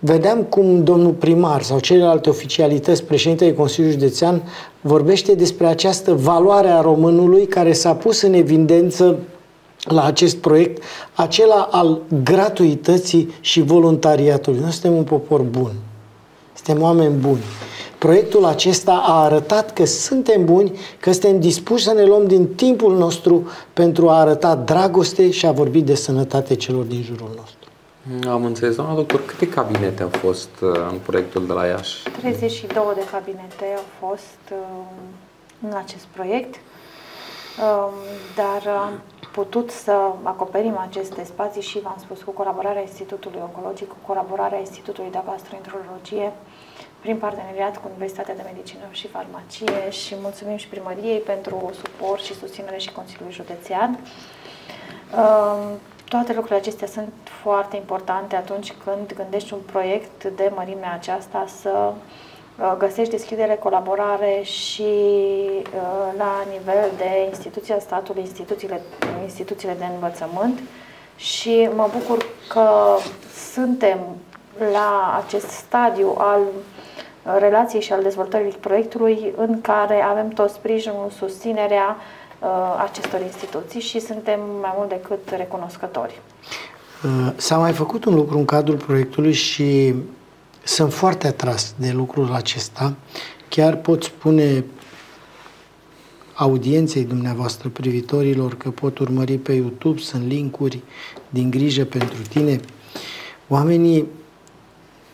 vedeam 0.00 0.42
cum 0.42 0.84
domnul 0.84 1.12
primar 1.12 1.62
sau 1.62 1.78
celelalte 1.78 2.28
oficialități, 2.28 3.04
președintele 3.04 3.52
Consiliului 3.52 3.98
Județean, 3.98 4.42
vorbește 4.80 5.34
despre 5.34 5.66
această 5.66 6.14
valoare 6.14 6.68
a 6.68 6.80
românului 6.80 7.46
care 7.46 7.72
s-a 7.72 7.94
pus 7.94 8.22
în 8.22 8.32
evidență 8.32 9.16
la 9.84 10.04
acest 10.04 10.36
proiect, 10.36 10.82
acela 11.14 11.68
al 11.70 12.00
gratuității 12.22 13.34
și 13.40 13.60
voluntariatului. 13.60 14.60
Noi 14.60 14.70
suntem 14.70 14.96
un 14.96 15.04
popor 15.04 15.40
bun. 15.40 15.72
Suntem 16.54 16.82
oameni 16.82 17.14
buni. 17.14 17.42
Proiectul 17.98 18.44
acesta 18.44 19.04
a 19.06 19.22
arătat 19.24 19.72
că 19.72 19.84
suntem 19.84 20.44
buni, 20.44 20.72
că 21.00 21.12
suntem 21.12 21.40
dispuși 21.40 21.84
să 21.84 21.92
ne 21.92 22.04
luăm 22.04 22.26
din 22.26 22.46
timpul 22.46 22.96
nostru 22.96 23.48
pentru 23.72 24.08
a 24.08 24.20
arăta 24.20 24.54
dragoste 24.54 25.30
și 25.30 25.46
a 25.46 25.52
vorbi 25.52 25.80
de 25.80 25.94
sănătate 25.94 26.54
celor 26.54 26.84
din 26.84 27.02
jurul 27.02 27.30
nostru. 27.36 27.59
Am 28.28 28.44
înțeles, 28.44 28.74
doamna 28.76 28.94
doctor, 28.94 29.24
câte 29.24 29.48
cabinete 29.48 30.02
au 30.02 30.08
fost 30.08 30.50
uh, 30.60 30.70
în 30.90 30.98
proiectul 30.98 31.46
de 31.46 31.52
la 31.52 31.66
Iași? 31.66 32.02
32 32.02 32.82
de 32.94 33.04
cabinete 33.10 33.64
au 33.76 34.08
fost 34.08 34.40
uh, 34.52 34.58
în 35.68 35.76
acest 35.76 36.04
proiect, 36.04 36.54
um, 36.54 37.92
dar 38.34 38.74
am 38.74 39.00
putut 39.32 39.70
să 39.70 39.92
acoperim 40.22 40.78
aceste 40.78 41.24
spații 41.24 41.62
și, 41.62 41.80
v-am 41.80 41.96
spus, 41.98 42.22
cu 42.22 42.30
colaborarea 42.30 42.80
Institutului 42.80 43.40
Oncologic, 43.42 43.88
cu 43.88 43.96
colaborarea 44.06 44.58
Institutului 44.58 45.10
de 45.10 45.20
Gastroenterologie, 45.26 46.32
prin 47.00 47.16
parteneriat 47.16 47.76
cu 47.76 47.86
Universitatea 47.88 48.34
de 48.34 48.42
Medicină 48.44 48.84
și 48.90 49.08
Farmacie 49.08 49.90
și 49.90 50.14
mulțumim 50.20 50.56
și 50.56 50.68
primăriei 50.68 51.18
pentru 51.18 51.70
suport 51.82 52.22
și 52.22 52.34
susținere 52.34 52.78
și 52.78 52.92
Consiliului 52.92 53.34
Județean. 53.34 53.98
Um, 56.12 56.18
toate 56.18 56.32
lucrurile 56.32 56.58
acestea 56.58 56.86
sunt 56.86 57.12
foarte 57.42 57.76
importante 57.76 58.36
atunci 58.36 58.74
când 58.84 59.14
gândești 59.16 59.52
un 59.52 59.58
proiect 59.72 60.24
de 60.24 60.52
mărimea 60.54 60.92
aceasta 60.92 61.44
să 61.60 61.92
uh, 62.58 62.74
găsești 62.78 63.10
deschidere, 63.10 63.54
colaborare 63.54 64.40
și 64.42 64.82
uh, 64.82 66.14
la 66.16 66.44
nivel 66.50 66.90
de 66.96 67.24
instituția 67.28 67.78
statului, 67.78 68.22
instituțiile, 68.22 68.80
instituțiile 69.22 69.74
de 69.78 69.84
învățământ. 69.84 70.58
Și 71.16 71.68
mă 71.74 71.88
bucur 71.98 72.26
că 72.48 72.96
suntem 73.52 73.98
la 74.72 75.22
acest 75.24 75.48
stadiu 75.48 76.14
al 76.18 76.40
relației 77.38 77.82
și 77.82 77.92
al 77.92 78.02
dezvoltării 78.02 78.52
proiectului 78.52 79.32
în 79.36 79.60
care 79.60 80.02
avem 80.02 80.28
tot 80.28 80.50
sprijinul, 80.50 81.10
susținerea 81.10 81.96
uh, 81.98 82.19
acestor 82.78 83.20
instituții 83.20 83.80
și 83.80 84.00
suntem 84.00 84.40
mai 84.60 84.72
mult 84.76 84.88
decât 84.88 85.30
recunoscători. 85.36 86.20
Uh, 87.04 87.32
s-a 87.36 87.56
mai 87.56 87.72
făcut 87.72 88.04
un 88.04 88.14
lucru 88.14 88.38
în 88.38 88.44
cadrul 88.44 88.76
proiectului 88.76 89.32
și 89.32 89.94
sunt 90.62 90.92
foarte 90.92 91.26
atras 91.26 91.74
de 91.76 91.90
lucrul 91.90 92.32
acesta. 92.32 92.94
Chiar 93.48 93.76
pot 93.76 94.02
spune 94.02 94.64
audienței 96.34 97.04
dumneavoastră 97.04 97.68
privitorilor 97.68 98.54
că 98.54 98.70
pot 98.70 98.98
urmări 98.98 99.36
pe 99.36 99.52
YouTube, 99.52 100.00
sunt 100.00 100.26
linkuri 100.26 100.80
din 101.28 101.50
grijă 101.50 101.84
pentru 101.84 102.22
tine. 102.28 102.60
Oamenii 103.48 104.06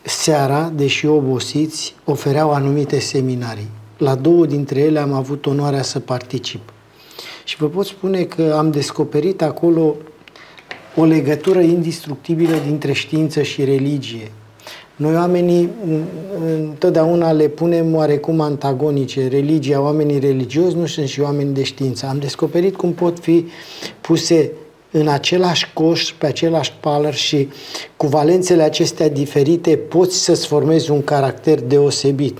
seara, 0.03 0.69
deși 0.75 1.07
obosiți, 1.07 1.95
ofereau 2.05 2.53
anumite 2.53 2.99
seminarii. 2.99 3.69
La 3.99 4.15
două 4.15 4.47
dintre 4.47 4.81
ele 4.81 4.99
am 4.99 5.13
avut 5.13 5.47
onoarea 5.47 5.83
să 5.83 6.01
particip. 6.01 6.73
Și 7.47 7.57
vă 7.57 7.69
pot 7.69 7.87
spune 7.87 8.23
că 8.23 8.55
am 8.57 8.71
descoperit 8.71 9.43
acolo 9.43 9.97
o 10.97 11.05
legătură 11.05 11.61
indestructibilă 11.61 12.57
dintre 12.67 12.93
știință 12.93 13.43
și 13.43 13.65
religie. 13.65 14.33
Noi 14.97 15.15
oamenii 15.15 15.71
întotdeauna 16.45 17.33
le 17.33 17.49
punem 17.49 17.95
oarecum 17.95 18.41
antagonice. 18.41 19.29
Religia, 19.29 19.81
oamenii 19.81 20.19
religioși 20.19 20.77
nu 20.77 20.87
sunt 20.87 21.09
și 21.09 21.21
oameni 21.21 21.55
de 21.55 21.63
știință. 21.63 22.07
Am 22.07 22.19
descoperit 22.19 22.77
cum 22.77 22.93
pot 22.93 23.19
fi 23.19 23.47
puse 24.01 24.53
în 24.91 25.09
același 25.09 25.71
coș, 25.73 26.13
pe 26.19 26.27
același 26.27 26.73
paler 26.81 27.15
și 27.15 27.49
cu 27.97 28.07
valențele 28.07 28.63
acestea 28.63 29.09
diferite 29.09 29.77
poți 29.77 30.25
să-ți 30.25 30.47
formezi 30.47 30.91
un 30.91 31.03
caracter 31.03 31.61
deosebit. 31.61 32.39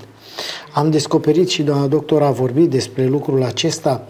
Am 0.73 0.89
descoperit 0.89 1.49
și 1.49 1.63
doamna 1.63 1.87
doctor 1.87 2.21
a 2.21 2.31
vorbit 2.31 2.69
despre 2.69 3.05
lucrul 3.05 3.43
acesta, 3.43 4.07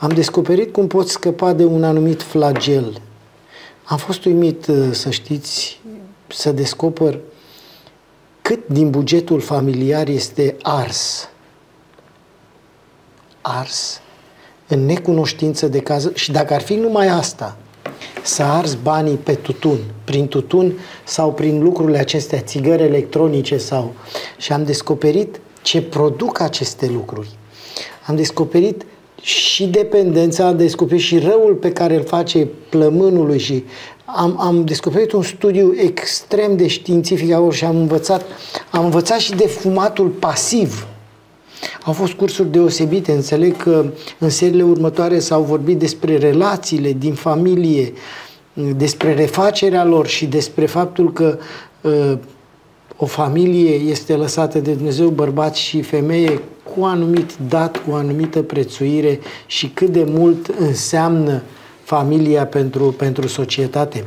am 0.00 0.08
descoperit 0.08 0.72
cum 0.72 0.86
poți 0.86 1.12
scăpa 1.12 1.52
de 1.52 1.64
un 1.64 1.84
anumit 1.84 2.22
flagel. 2.22 3.00
Am 3.84 3.96
fost 3.96 4.24
uimit, 4.24 4.66
uh, 4.66 4.88
să 4.92 5.10
știți, 5.10 5.80
să 6.26 6.52
descoper 6.52 7.18
cât 8.42 8.68
din 8.68 8.90
bugetul 8.90 9.40
familiar 9.40 10.08
este 10.08 10.56
ars. 10.62 11.28
Ars 13.40 14.00
în 14.66 14.84
necunoștință 14.84 15.68
de 15.68 15.80
caz 15.80 16.14
și 16.14 16.32
dacă 16.32 16.54
ar 16.54 16.60
fi 16.60 16.74
numai 16.74 17.06
asta, 17.06 17.56
să 18.22 18.42
arzi 18.42 18.76
banii 18.82 19.16
pe 19.16 19.34
tutun, 19.34 19.78
prin 20.04 20.28
tutun 20.28 20.78
sau 21.04 21.32
prin 21.32 21.62
lucrurile 21.62 21.98
acestea, 21.98 22.40
țigări 22.40 22.82
electronice 22.82 23.56
sau... 23.56 23.94
Și 24.36 24.52
am 24.52 24.64
descoperit 24.64 25.40
ce 25.62 25.82
produc 25.82 26.40
aceste 26.40 26.86
lucruri. 26.86 27.28
Am 28.06 28.16
descoperit 28.16 28.84
și 29.20 29.66
dependența, 29.66 30.46
am 30.46 30.56
descoperit 30.56 31.02
și 31.02 31.18
răul 31.18 31.54
pe 31.54 31.72
care 31.72 31.96
îl 31.96 32.04
face 32.04 32.48
plămânului 32.68 33.38
și 33.38 33.64
am, 34.04 34.40
am 34.40 34.64
descoperit 34.64 35.12
un 35.12 35.22
studiu 35.22 35.74
extrem 35.76 36.56
de 36.56 36.66
științific 36.66 37.50
și 37.50 37.64
am 37.64 37.76
învățat, 37.76 38.24
am 38.70 38.84
învățat 38.84 39.18
și 39.18 39.34
de 39.34 39.46
fumatul 39.46 40.08
pasiv. 40.08 40.86
Au 41.84 41.92
fost 41.92 42.12
cursuri 42.12 42.50
deosebite, 42.50 43.12
înțeleg 43.12 43.56
că 43.56 43.84
în 44.18 44.28
seriile 44.28 44.62
următoare 44.62 45.18
s-au 45.18 45.42
vorbit 45.42 45.78
despre 45.78 46.18
relațiile 46.18 46.92
din 46.92 47.14
familie, 47.14 47.92
despre 48.76 49.14
refacerea 49.14 49.84
lor 49.84 50.06
și 50.06 50.26
despre 50.26 50.66
faptul 50.66 51.12
că 51.12 51.38
uh, 51.80 52.18
o 53.02 53.06
familie 53.06 53.74
este 53.74 54.14
lăsată 54.14 54.58
de 54.58 54.72
Dumnezeu, 54.72 55.08
bărbat 55.08 55.54
și 55.54 55.82
femeie, 55.82 56.40
cu 56.74 56.84
anumit 56.84 57.30
dat, 57.48 57.76
cu 57.76 57.94
anumită 57.94 58.42
prețuire 58.42 59.20
și 59.46 59.68
cât 59.68 59.88
de 59.88 60.04
mult 60.06 60.46
înseamnă 60.58 61.42
familia 61.82 62.46
pentru, 62.46 62.84
pentru 62.84 63.26
societate. 63.26 64.04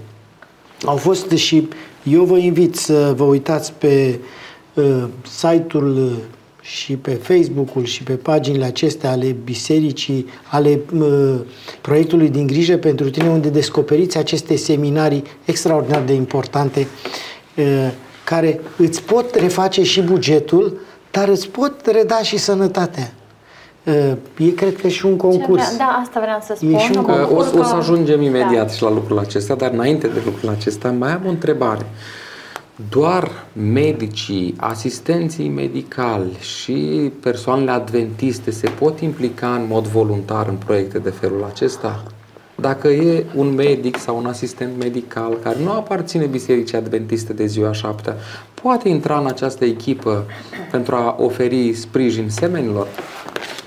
Au 0.86 0.96
fost 0.96 1.30
și 1.32 1.68
eu 2.04 2.24
vă 2.24 2.38
invit 2.38 2.76
să 2.76 3.14
vă 3.16 3.24
uitați 3.24 3.74
pe 3.74 4.20
uh, 4.74 5.04
site-ul 5.28 6.18
și 6.62 6.96
pe 6.96 7.12
Facebook-ul 7.12 7.84
și 7.84 8.04
pe 8.04 8.14
paginile 8.14 8.66
acestea 8.66 9.12
ale 9.12 9.36
bisericii, 9.44 10.26
ale 10.50 10.80
uh, 11.00 11.36
proiectului 11.82 12.30
din 12.30 12.48
grijă 12.48 12.78
pentru 12.78 13.10
tine, 13.10 13.30
unde 13.30 13.50
descoperiți 13.50 14.18
aceste 14.18 14.56
seminarii 14.56 15.24
extraordinar 15.46 16.02
de 16.02 16.14
importante 16.14 16.88
uh, 17.58 17.92
care 18.34 18.60
îți 18.78 19.04
pot 19.04 19.36
reface 19.36 19.84
și 19.84 20.02
bugetul, 20.02 20.80
dar 21.12 21.28
îți 21.28 21.48
pot 21.48 21.86
reda 21.86 22.18
și 22.18 22.38
sănătatea. 22.38 23.14
Uh, 23.84 24.12
e, 24.38 24.50
cred 24.50 24.76
că, 24.76 24.88
și 24.88 25.06
un 25.06 25.18
concurs. 25.18 25.64
Vrea, 25.64 25.78
da, 25.78 26.00
asta 26.04 26.20
vreau 26.20 26.40
să 26.42 26.54
spun. 26.56 26.74
E 26.74 26.78
și 26.78 26.92
un 26.96 27.04
concurs. 27.04 27.52
O, 27.52 27.60
o 27.60 27.64
să 27.64 27.76
ajungem 27.76 28.22
imediat 28.22 28.68
da. 28.68 28.74
și 28.74 28.84
la 28.84 28.92
lucrul 28.92 29.20
acesta, 29.20 29.56
dar 29.56 29.72
înainte 29.72 30.08
de 30.08 30.22
lucrul 30.26 30.50
acesta 30.50 30.92
mai 30.92 31.12
am 31.12 31.22
o 31.26 31.30
întrebare. 31.30 31.86
Doar 32.90 33.30
medicii, 33.54 34.56
asistenții 34.58 35.50
medicali 35.50 36.38
și 36.40 37.12
persoanele 37.22 37.72
adventiste 37.72 38.52
se 38.52 38.70
pot 38.70 39.00
implica 39.00 39.54
în 39.54 39.66
mod 39.68 39.88
voluntar 39.88 40.48
în 40.48 40.56
proiecte 40.56 41.00
de 41.00 41.10
felul 41.10 41.46
acesta? 41.52 42.04
Dacă 42.56 42.88
e 42.88 43.26
un 43.36 43.54
medic 43.54 43.98
sau 43.98 44.18
un 44.18 44.26
asistent 44.26 44.78
medical 44.78 45.34
care 45.34 45.58
nu 45.60 45.72
aparține 45.72 46.26
Bisericii 46.26 46.78
Adventiste 46.78 47.34
de 47.34 47.46
ziua 47.46 47.72
șaptea, 47.72 48.16
poate 48.62 48.90
intra 48.90 49.20
în 49.20 49.26
această 49.26 49.66
echipă 49.66 50.26
pentru 50.72 50.96
a 50.96 51.16
oferi 51.20 51.74
sprijin 51.74 52.30
semenilor? 52.30 52.88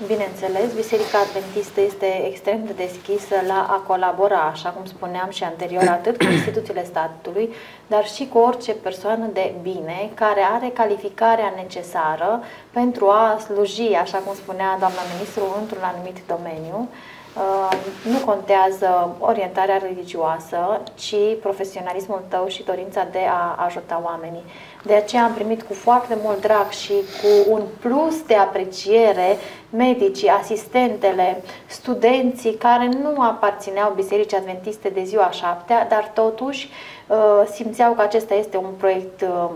Bineînțeles, 0.07 0.73
Biserica 0.75 1.17
Adventistă 1.19 1.81
este 1.81 2.27
extrem 2.29 2.59
de 2.65 2.73
deschisă 2.75 3.35
la 3.47 3.67
a 3.69 3.77
colabora, 3.87 4.41
așa 4.53 4.69
cum 4.69 4.85
spuneam 4.85 5.29
și 5.29 5.43
anterior, 5.43 5.87
atât 5.97 6.17
cu 6.17 6.31
instituțiile 6.31 6.85
statului, 6.85 7.49
dar 7.87 8.05
și 8.05 8.27
cu 8.31 8.37
orice 8.37 8.73
persoană 8.73 9.25
de 9.33 9.53
bine 9.61 10.11
care 10.13 10.41
are 10.55 10.71
calificarea 10.73 11.53
necesară 11.55 12.43
pentru 12.71 13.05
a 13.09 13.37
sluji, 13.45 13.93
așa 13.93 14.17
cum 14.17 14.35
spunea 14.35 14.77
doamna 14.79 15.03
ministru, 15.13 15.43
într-un 15.61 15.83
anumit 15.91 16.17
domeniu. 16.27 16.89
Uh, 17.37 17.77
nu 18.11 18.25
contează 18.25 19.15
orientarea 19.19 19.77
religioasă, 19.77 20.81
ci 20.95 21.15
profesionalismul 21.41 22.21
tău 22.27 22.47
și 22.47 22.63
dorința 22.63 23.07
de 23.11 23.19
a 23.29 23.63
ajuta 23.65 24.01
oamenii. 24.05 24.43
De 24.83 24.93
aceea 24.93 25.23
am 25.23 25.33
primit 25.33 25.61
cu 25.61 25.73
foarte 25.73 26.17
mult 26.23 26.41
drag 26.41 26.69
și 26.69 26.93
cu 26.93 27.51
un 27.51 27.61
plus 27.79 28.21
de 28.21 28.35
apreciere 28.35 29.37
medicii, 29.69 30.27
asistentele, 30.27 31.43
studenții 31.65 32.53
care 32.53 32.89
nu 33.01 33.21
aparțineau 33.21 33.91
Bisericii 33.95 34.37
Adventiste 34.37 34.89
de 34.89 35.03
ziua 35.03 35.31
șaptea, 35.31 35.87
dar 35.87 36.11
totuși 36.13 36.69
uh, 37.07 37.17
simțeau 37.53 37.93
că 37.93 38.01
acesta 38.01 38.33
este 38.33 38.57
un 38.57 38.71
proiect 38.77 39.21
uh, 39.21 39.49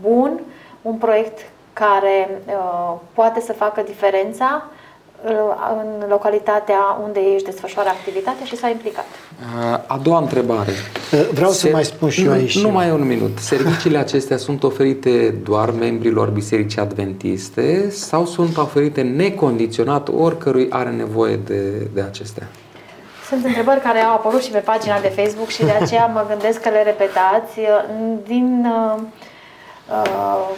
bun, 0.00 0.40
un 0.82 0.94
proiect 0.94 1.50
care 1.72 2.42
poate 3.14 3.40
să 3.40 3.52
facă 3.52 3.82
diferența 3.82 4.64
în 5.24 6.08
localitatea 6.08 6.98
unde 7.02 7.20
ești 7.34 7.50
desfășoară 7.50 7.88
activitatea 7.88 8.44
și 8.44 8.56
s-a 8.56 8.68
implicat. 8.68 9.04
A 9.86 10.00
doua 10.02 10.18
întrebare. 10.18 10.72
Vreau 11.32 11.50
Se... 11.50 11.66
să 11.66 11.68
mai 11.72 11.84
spun 11.84 12.08
și 12.08 12.24
eu 12.24 12.32
aici. 12.32 12.62
Nu 12.62 12.70
mai 12.70 12.88
e 12.88 12.92
un 12.92 13.06
minut. 13.06 13.38
Serviciile 13.38 13.98
acestea 13.98 14.36
sunt 14.36 14.62
oferite 14.62 15.34
doar 15.44 15.70
membrilor 15.70 16.28
Bisericii 16.28 16.80
Adventiste 16.80 17.90
sau 17.90 18.26
sunt 18.26 18.56
oferite 18.56 19.00
necondiționat 19.00 20.08
oricărui 20.08 20.66
are 20.70 20.90
nevoie 20.90 21.36
de, 21.36 21.88
de 21.94 22.00
acestea? 22.00 22.48
Sunt 23.28 23.44
întrebări 23.44 23.80
care 23.80 23.98
au 23.98 24.14
apărut 24.14 24.42
și 24.42 24.50
pe 24.50 24.58
pagina 24.58 25.00
de 25.00 25.08
Facebook 25.08 25.48
și 25.48 25.64
de 25.64 25.70
aceea 25.70 26.06
mă 26.06 26.24
gândesc 26.28 26.60
că 26.60 26.68
le 26.68 26.82
repetați. 26.82 27.58
Din 28.26 28.66
uh, 28.94 29.02
uh, 29.88 30.48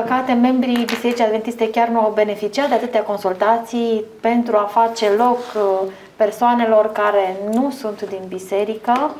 păcate, 0.00 0.32
membrii 0.32 0.84
Bisericii 0.84 1.24
Adventiste 1.24 1.70
chiar 1.70 1.88
nu 1.88 2.00
au 2.00 2.12
beneficiat 2.14 2.68
de 2.68 2.74
atâtea 2.74 3.02
consultații 3.02 4.04
pentru 4.20 4.56
a 4.56 4.68
face 4.70 5.10
loc 5.10 5.38
uh, 5.54 5.90
persoanelor 6.16 6.92
care 6.92 7.36
nu 7.52 7.70
sunt 7.70 8.02
din 8.02 8.22
biserică, 8.28 9.10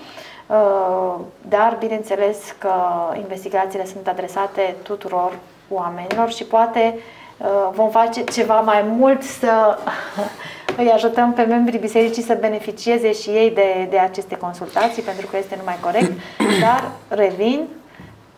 uh, 0.47 1.15
dar 1.49 1.77
bineînțeles 1.79 2.55
că 2.59 2.73
investigațiile 3.17 3.87
sunt 3.87 4.09
adresate 4.09 4.75
tuturor 4.83 5.33
oamenilor 5.69 6.31
și 6.31 6.45
poate 6.45 6.99
uh, 7.39 7.47
vom 7.73 7.91
face 7.91 8.25
ceva 8.25 8.61
mai 8.61 8.85
mult 8.99 9.23
să 9.23 9.79
îi 10.81 10.91
ajutăm 10.91 11.33
pe 11.33 11.43
membrii 11.43 11.79
bisericii 11.79 12.23
să 12.23 12.37
beneficieze 12.41 13.13
și 13.13 13.29
ei 13.29 13.51
de, 13.51 13.87
de 13.91 13.99
aceste 13.99 14.37
consultații, 14.37 15.03
pentru 15.03 15.27
că 15.27 15.37
este 15.37 15.57
numai 15.59 15.79
corect, 15.81 16.13
dar 16.61 16.91
revin, 17.09 17.67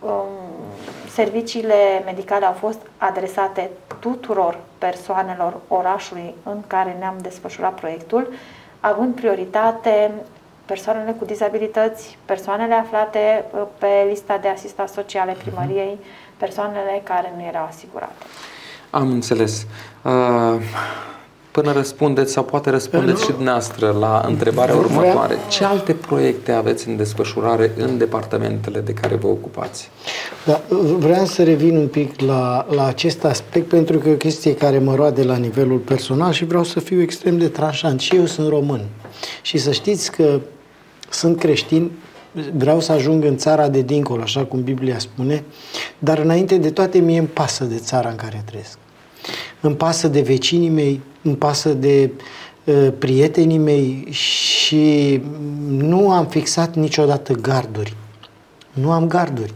um, 0.01 0.56
serviciile 1.17 2.03
medicale 2.05 2.45
au 2.45 2.53
fost 2.53 2.79
adresate 2.99 3.71
tuturor 4.01 4.59
persoanelor 4.79 5.57
orașului 5.69 6.35
în 6.43 6.59
care 6.67 6.97
ne-am 6.99 7.17
desfășurat 7.23 7.75
proiectul, 7.81 8.33
având 8.81 9.15
prioritate 9.15 10.11
persoanele 10.65 11.13
cu 11.19 11.25
dizabilități, 11.25 12.19
persoanele 12.25 12.75
aflate 12.75 13.45
uh, 13.51 13.63
pe 13.79 14.07
lista 14.09 14.39
de 14.39 14.49
asistat 14.49 14.89
sociale 14.89 15.33
mhm. 15.33 15.41
primăriei, 15.41 15.99
persoanele 16.37 17.01
care 17.05 17.33
nu 17.37 17.43
erau 17.43 17.65
asigurate. 17.65 18.25
Am 18.91 19.11
înțeles. 19.11 19.67
Uh, 20.03 20.61
până 21.57 21.73
răspundeți 21.73 22.33
sau 22.33 22.45
poate 22.45 22.71
răspundeți 22.71 23.25
și 23.25 23.33
dumneavoastră 23.33 23.97
la 24.01 24.25
întrebarea 24.27 24.75
următoare. 24.75 25.37
Ce 25.49 25.65
alte 25.65 25.93
proiecte 25.93 26.53
aveți 26.53 26.89
în 26.89 26.97
desfășurare 26.97 27.73
în 27.77 27.99
departamentele 27.99 28.81
de 28.81 28.93
care 28.93 29.15
vă 29.15 29.27
ocupați? 29.27 29.91
Da, 30.45 30.61
vreau 30.99 31.25
să 31.25 31.43
revin 31.43 31.77
un 31.77 31.89
pic 31.89 32.21
la, 32.21 32.67
la 32.71 32.87
acest 32.87 33.25
aspect 33.25 33.69
pentru 33.69 33.99
că 33.99 34.09
e 34.09 34.13
o 34.13 34.17
chestie 34.17 34.55
care 34.55 34.79
mă 34.79 34.95
roade 34.95 35.23
la 35.23 35.37
nivelul 35.37 35.79
personal 35.79 36.33
și 36.33 36.45
vreau 36.45 36.65
să 36.65 36.81
fiu 36.81 37.01
extrem 37.01 37.39
de 37.39 37.49
tranșant. 37.49 38.01
Și 38.01 38.17
eu 38.17 38.27
sunt 38.27 38.49
român. 38.49 38.85
Și 39.43 39.59
să 39.59 39.73
știți 39.73 40.11
că 40.11 40.41
sunt 41.11 41.39
creștin, 41.39 41.91
vreau 42.57 42.81
să 42.81 42.93
ajung 42.93 43.25
în 43.25 43.37
țara 43.37 43.69
de 43.69 43.83
dincolo, 43.83 44.23
așa 44.23 44.45
cum 44.45 44.63
Biblia 44.63 44.99
spune, 44.99 45.45
dar 45.99 46.19
înainte 46.19 46.57
de 46.57 46.71
toate 46.71 46.99
mie 46.99 47.19
îmi 47.19 47.29
pasă 47.29 47.65
de 47.65 47.77
țara 47.77 48.09
în 48.09 48.17
care 48.17 48.43
trăiesc. 48.45 48.79
Îmi 49.61 49.75
pasă 49.75 50.09
de 50.09 50.21
vecinii 50.21 50.69
mei, 50.69 51.01
îmi 51.27 51.37
pasă 51.37 51.69
de 51.69 52.11
uh, 52.65 52.89
prietenii 52.99 53.59
mei 53.59 54.09
și 54.11 55.21
nu 55.69 56.11
am 56.11 56.27
fixat 56.27 56.75
niciodată 56.75 57.33
garduri. 57.33 57.95
Nu 58.73 58.91
am 58.91 59.07
garduri. 59.09 59.55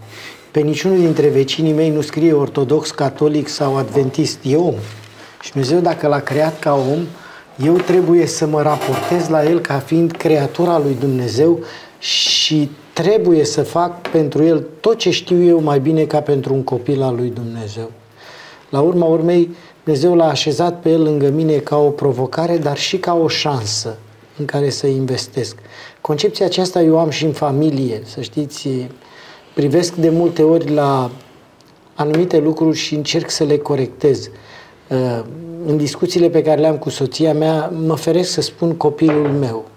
Pe 0.50 0.60
niciunul 0.60 0.98
dintre 0.98 1.28
vecinii 1.28 1.72
mei 1.72 1.90
nu 1.90 2.00
scrie 2.00 2.32
ortodox, 2.32 2.90
catolic 2.90 3.48
sau 3.48 3.76
adventist. 3.76 4.38
E 4.42 4.56
om. 4.56 4.74
Și 5.40 5.50
Dumnezeu, 5.50 5.80
dacă 5.80 6.06
l-a 6.06 6.20
creat 6.20 6.58
ca 6.58 6.74
om, 6.74 6.98
eu 7.64 7.74
trebuie 7.74 8.26
să 8.26 8.46
mă 8.46 8.62
raportez 8.62 9.28
la 9.28 9.44
el 9.44 9.60
ca 9.60 9.78
fiind 9.78 10.10
creatura 10.12 10.78
lui 10.78 10.96
Dumnezeu 11.00 11.58
și 11.98 12.70
trebuie 12.92 13.44
să 13.44 13.62
fac 13.62 14.08
pentru 14.08 14.44
el 14.44 14.64
tot 14.80 14.98
ce 14.98 15.10
știu 15.10 15.42
eu 15.42 15.62
mai 15.62 15.80
bine 15.80 16.04
ca 16.04 16.20
pentru 16.20 16.54
un 16.54 16.62
copil 16.62 17.02
al 17.02 17.14
lui 17.14 17.32
Dumnezeu. 17.34 17.90
La 18.70 18.80
urma 18.80 19.06
urmei, 19.06 19.50
Dumnezeu 19.84 20.14
l-a 20.14 20.28
așezat 20.28 20.80
pe 20.80 20.90
el 20.90 21.02
lângă 21.02 21.28
mine 21.28 21.56
ca 21.56 21.76
o 21.76 21.90
provocare, 21.90 22.58
dar 22.58 22.76
și 22.76 22.98
ca 22.98 23.14
o 23.14 23.28
șansă 23.28 23.96
în 24.38 24.44
care 24.44 24.70
să 24.70 24.86
investesc. 24.86 25.56
Concepția 26.00 26.46
aceasta 26.46 26.82
eu 26.82 26.98
am 26.98 27.10
și 27.10 27.24
în 27.24 27.32
familie, 27.32 28.02
să 28.04 28.20
știți, 28.20 28.68
privesc 29.54 29.94
de 29.94 30.08
multe 30.08 30.42
ori 30.42 30.72
la 30.72 31.10
anumite 31.94 32.38
lucruri 32.38 32.76
și 32.76 32.94
încerc 32.94 33.30
să 33.30 33.44
le 33.44 33.56
corectez. 33.56 34.30
Uh, 34.88 35.20
în 35.66 35.76
discuțiile 35.76 36.28
pe 36.28 36.42
care 36.42 36.60
le-am 36.60 36.78
cu 36.78 36.88
soția 36.88 37.34
mea, 37.34 37.72
mă 37.86 37.96
feresc 37.96 38.30
să 38.30 38.40
spun 38.40 38.74
copilul 38.74 39.28
meu. 39.28 39.69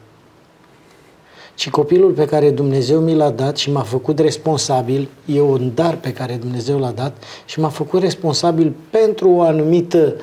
Ci 1.55 1.69
copilul 1.69 2.11
pe 2.11 2.25
care 2.25 2.49
Dumnezeu 2.49 2.99
mi 2.99 3.15
l-a 3.15 3.29
dat 3.29 3.57
și 3.57 3.71
m-a 3.71 3.81
făcut 3.81 4.19
responsabil, 4.19 5.09
e 5.25 5.41
un 5.41 5.71
dar 5.75 5.95
pe 5.95 6.13
care 6.13 6.37
Dumnezeu 6.39 6.79
l-a 6.79 6.91
dat 6.91 7.23
și 7.45 7.59
m-a 7.59 7.69
făcut 7.69 8.01
responsabil 8.01 8.73
pentru 8.89 9.29
o 9.29 9.41
anumită 9.41 10.15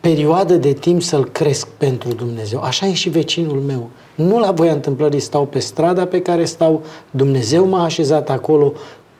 perioadă 0.00 0.54
de 0.54 0.72
timp 0.72 1.02
să-l 1.02 1.24
cresc 1.24 1.68
pentru 1.68 2.12
Dumnezeu. 2.12 2.60
Așa 2.60 2.86
e 2.86 2.92
și 2.92 3.08
vecinul 3.08 3.60
meu. 3.66 3.90
Nu 4.14 4.38
la 4.38 4.50
voia 4.50 4.72
întâmplării 4.72 5.20
stau 5.20 5.46
pe 5.46 5.58
strada 5.58 6.06
pe 6.06 6.20
care 6.20 6.44
stau, 6.44 6.82
Dumnezeu 7.10 7.66
m-a 7.66 7.84
așezat 7.84 8.30
acolo 8.30 8.72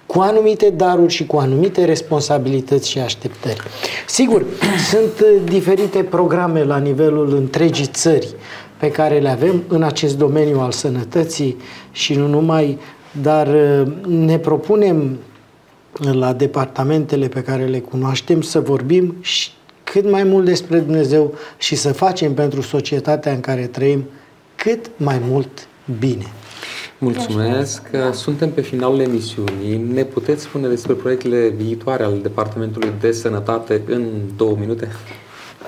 cu 0.06 0.20
anumite 0.20 0.70
daruri 0.70 1.12
și 1.12 1.26
cu 1.26 1.36
anumite 1.36 1.84
responsabilități 1.84 2.90
și 2.90 2.98
așteptări. 2.98 3.60
Sigur, 4.06 4.44
sunt 4.90 5.20
uh, 5.20 5.42
diferite 5.44 6.02
programe 6.02 6.64
la 6.64 6.78
nivelul 6.78 7.34
întregii 7.34 7.86
țări 7.86 8.34
pe 8.78 8.90
care 8.90 9.18
le 9.18 9.28
avem 9.28 9.62
în 9.68 9.82
acest 9.82 10.18
domeniu 10.18 10.60
al 10.60 10.72
sănătății 10.72 11.56
și 11.92 12.14
nu 12.14 12.26
numai, 12.26 12.78
dar 13.22 13.46
uh, 13.46 13.92
ne 14.06 14.38
propunem 14.38 15.18
la 16.12 16.32
departamentele 16.32 17.28
pe 17.28 17.42
care 17.42 17.64
le 17.64 17.78
cunoaștem 17.78 18.40
să 18.40 18.60
vorbim 18.60 19.16
și 19.20 19.50
cât 19.84 20.10
mai 20.10 20.24
mult 20.24 20.44
despre 20.44 20.78
Dumnezeu 20.78 21.34
și 21.58 21.74
să 21.74 21.92
facem 21.92 22.34
pentru 22.34 22.60
societatea 22.60 23.32
în 23.32 23.40
care 23.40 23.66
trăim 23.66 24.04
cât 24.56 24.90
mai 24.96 25.20
mult 25.28 25.66
bine. 25.98 26.26
Mulțumesc. 26.98 27.82
Suntem 28.12 28.50
pe 28.50 28.60
finalul 28.60 29.00
emisiunii. 29.00 29.76
Ne 29.76 30.04
puteți 30.04 30.42
spune 30.42 30.68
despre 30.68 30.92
proiectele 30.92 31.48
viitoare 31.48 32.02
ale 32.02 32.16
Departamentului 32.16 32.92
de 33.00 33.12
Sănătate 33.12 33.82
în 33.86 34.06
două 34.36 34.56
minute? 34.60 34.88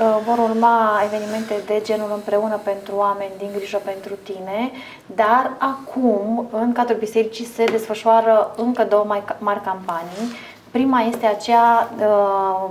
Uh, 0.01 0.18
vor 0.24 0.38
urma 0.38 1.01
evenimente 1.05 1.55
de 1.66 1.80
genul 1.82 2.11
împreună 2.14 2.61
pentru 2.62 2.94
oameni 2.97 3.30
din 3.38 3.51
grijă 3.55 3.80
pentru 3.84 4.14
tine, 4.22 4.70
dar 5.07 5.51
acum, 5.59 6.49
în 6.53 6.72
cadrul 6.72 6.99
bisericii, 6.99 7.44
se 7.44 7.64
desfășoară 7.64 8.55
încă 8.57 8.84
două 8.84 9.07
mari 9.38 9.61
campanii. 9.61 10.36
Prima 10.70 11.01
este 11.01 11.26
aceea 11.26 11.88
uh, 11.99 12.70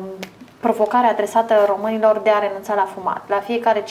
provocare 0.59 1.07
adresată 1.07 1.53
românilor 1.67 2.19
de 2.23 2.29
a 2.29 2.39
renunța 2.39 2.73
la 2.73 2.87
fumat. 2.95 3.21
La 3.27 3.39
fiecare 3.39 3.83
15-16 3.83 3.85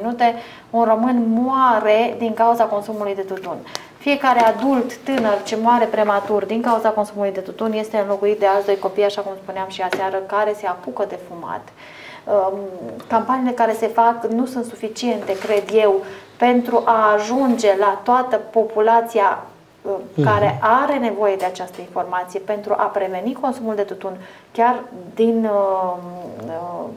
minute 0.00 0.34
un 0.70 0.84
român 0.84 1.24
moare 1.28 2.14
din 2.18 2.34
cauza 2.34 2.64
consumului 2.64 3.14
de 3.14 3.22
tutun. 3.22 3.56
Fiecare 3.98 4.40
adult 4.40 4.96
tânăr 4.96 5.42
ce 5.44 5.56
moare 5.56 5.84
prematur 5.84 6.44
din 6.44 6.62
cauza 6.62 6.88
consumului 6.88 7.32
de 7.32 7.40
tutun 7.40 7.72
este 7.72 7.96
înlocuit 7.96 8.38
de 8.38 8.46
alți 8.46 8.66
doi 8.66 8.78
copii, 8.78 9.04
așa 9.04 9.20
cum 9.20 9.32
spuneam 9.42 9.68
și 9.68 9.82
aseară, 9.82 10.16
care 10.16 10.54
se 10.58 10.66
apucă 10.66 11.04
de 11.08 11.18
fumat. 11.28 11.68
Um, 12.24 12.58
campaniile 13.06 13.50
care 13.52 13.72
se 13.72 13.86
fac 13.86 14.24
nu 14.26 14.46
sunt 14.46 14.64
suficiente, 14.64 15.38
cred 15.38 15.64
eu, 15.72 16.04
pentru 16.36 16.82
a 16.84 17.12
ajunge 17.12 17.76
la 17.78 18.00
toată 18.04 18.36
populația 18.36 19.38
Mhm. 19.82 20.24
care 20.24 20.58
are 20.62 20.98
nevoie 20.98 21.36
de 21.36 21.44
această 21.44 21.80
informație 21.80 22.40
pentru 22.40 22.74
a 22.76 22.84
preveni 22.84 23.32
consumul 23.40 23.74
de 23.74 23.82
tutun, 23.82 24.16
chiar 24.52 24.82
din 25.14 25.44
uh, 25.44 25.92
uh, 26.46 26.88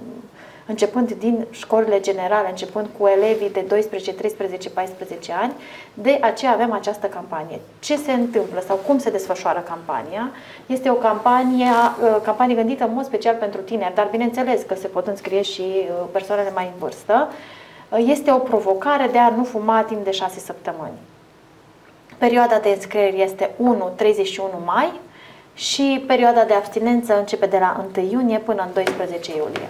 începând 0.72 1.11
din 1.13 1.45
școlile 1.51 1.99
generale, 1.99 2.49
începând 2.49 2.88
cu 2.97 3.07
elevii 3.07 3.49
de 3.49 3.65
12, 3.67 4.13
13, 4.13 4.69
14 4.69 5.34
ani, 5.34 5.53
de 5.93 6.17
aceea 6.22 6.51
avem 6.51 6.72
această 6.72 7.07
campanie. 7.07 7.59
Ce 7.80 7.95
se 7.97 8.11
întâmplă 8.11 8.63
sau 8.67 8.76
cum 8.76 8.97
se 8.99 9.09
desfășoară 9.09 9.59
campania? 9.59 10.32
Este 10.65 10.89
o 10.89 10.93
campanie, 10.93 11.65
uh, 11.65 12.17
campanie 12.24 12.55
gândită 12.55 12.84
în 12.84 12.93
mod 12.93 13.05
special 13.05 13.36
pentru 13.36 13.61
tineri, 13.61 13.95
dar 13.95 14.07
bineînțeles 14.11 14.61
că 14.61 14.76
se 14.76 14.88
pot 14.88 15.07
înscrie 15.07 15.41
și 15.41 15.63
persoanele 16.11 16.51
mai 16.53 16.65
în 16.74 16.80
vârstă. 16.80 17.30
Este 17.97 18.32
o 18.32 18.38
provocare 18.38 19.09
de 19.11 19.17
a 19.17 19.30
nu 19.30 19.43
fuma 19.43 19.84
timp 19.84 20.03
de 20.03 20.11
6 20.11 20.39
săptămâni. 20.39 20.97
Perioada 22.17 22.59
de 22.59 22.69
înscriere 22.69 23.17
este 23.17 23.49
1-31 23.57 24.65
mai 24.65 24.91
și 25.53 26.03
perioada 26.07 26.43
de 26.43 26.53
abstinență 26.53 27.17
începe 27.17 27.45
de 27.45 27.57
la 27.57 27.86
1 27.95 28.07
iunie 28.09 28.38
până 28.38 28.61
în 28.61 28.74
12 28.74 29.32
iulie. 29.36 29.69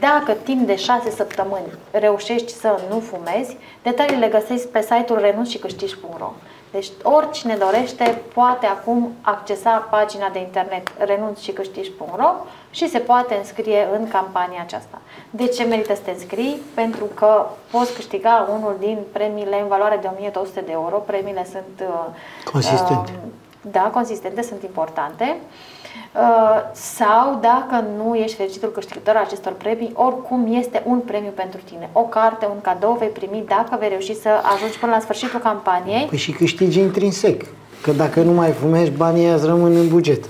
Dacă 0.00 0.32
timp 0.32 0.66
de 0.66 0.76
6 0.76 1.10
săptămâni 1.10 1.72
reușești 1.90 2.52
să 2.52 2.80
nu 2.90 3.00
fumezi, 3.00 3.56
detaliile 3.82 4.28
găsești 4.28 4.66
pe 4.66 4.80
site-ul 4.80 5.18
renunțșicâștigi.ro. 5.18 6.32
Deci 6.70 6.88
oricine 7.02 7.56
dorește 7.56 8.22
poate 8.34 8.66
acum 8.66 9.12
accesa 9.20 9.70
pagina 9.90 10.28
de 10.28 10.38
internet 10.38 10.88
renunțșicâștigi.ro 10.98 12.34
și 12.70 12.88
se 12.88 12.98
poate 12.98 13.34
înscrie 13.34 13.88
în 13.98 14.08
campania 14.08 14.60
aceasta. 14.60 15.00
De 15.30 15.46
ce 15.46 15.64
merită 15.64 15.94
să 15.94 16.00
te 16.04 16.10
înscrii? 16.10 16.62
Pentru 16.74 17.04
că 17.14 17.46
poți 17.70 17.94
câștiga 17.94 18.48
unul 18.56 18.76
din 18.78 18.98
premiile 19.12 19.60
în 19.60 19.68
valoare 19.68 19.98
de 20.00 20.10
1200 20.16 20.60
de 20.60 20.72
euro. 20.72 20.96
Premiile 20.96 21.46
sunt 21.50 21.88
uh, 21.88 22.04
consistente. 22.44 23.12
Uh, 23.12 23.45
da, 23.70 23.80
consistente, 23.80 24.42
sunt 24.42 24.62
importante. 24.62 25.36
Uh, 26.14 26.20
sau 26.72 27.38
dacă 27.40 27.84
nu 27.96 28.14
ești 28.14 28.36
fericitul 28.36 28.70
câștigător 28.70 29.16
acestor 29.16 29.52
premii, 29.52 29.92
oricum 29.94 30.54
este 30.54 30.82
un 30.86 30.98
premiu 30.98 31.30
pentru 31.34 31.60
tine. 31.64 31.88
O 31.92 32.00
carte, 32.00 32.46
un 32.50 32.60
cadou 32.60 32.96
vei 32.98 33.08
primi 33.08 33.44
dacă 33.48 33.76
vei 33.78 33.88
reuși 33.88 34.20
să 34.20 34.28
ajungi 34.54 34.78
până 34.78 34.92
la 34.92 35.00
sfârșitul 35.00 35.40
campaniei. 35.40 36.06
Păi 36.08 36.18
și 36.18 36.32
câștigi 36.32 36.80
intrinsec. 36.80 37.44
Că 37.82 37.92
dacă 37.92 38.20
nu 38.20 38.32
mai 38.32 38.50
fumezi, 38.50 38.90
banii 38.90 39.32
îți 39.32 39.46
rămân 39.46 39.76
în 39.76 39.88
buget. 39.88 40.24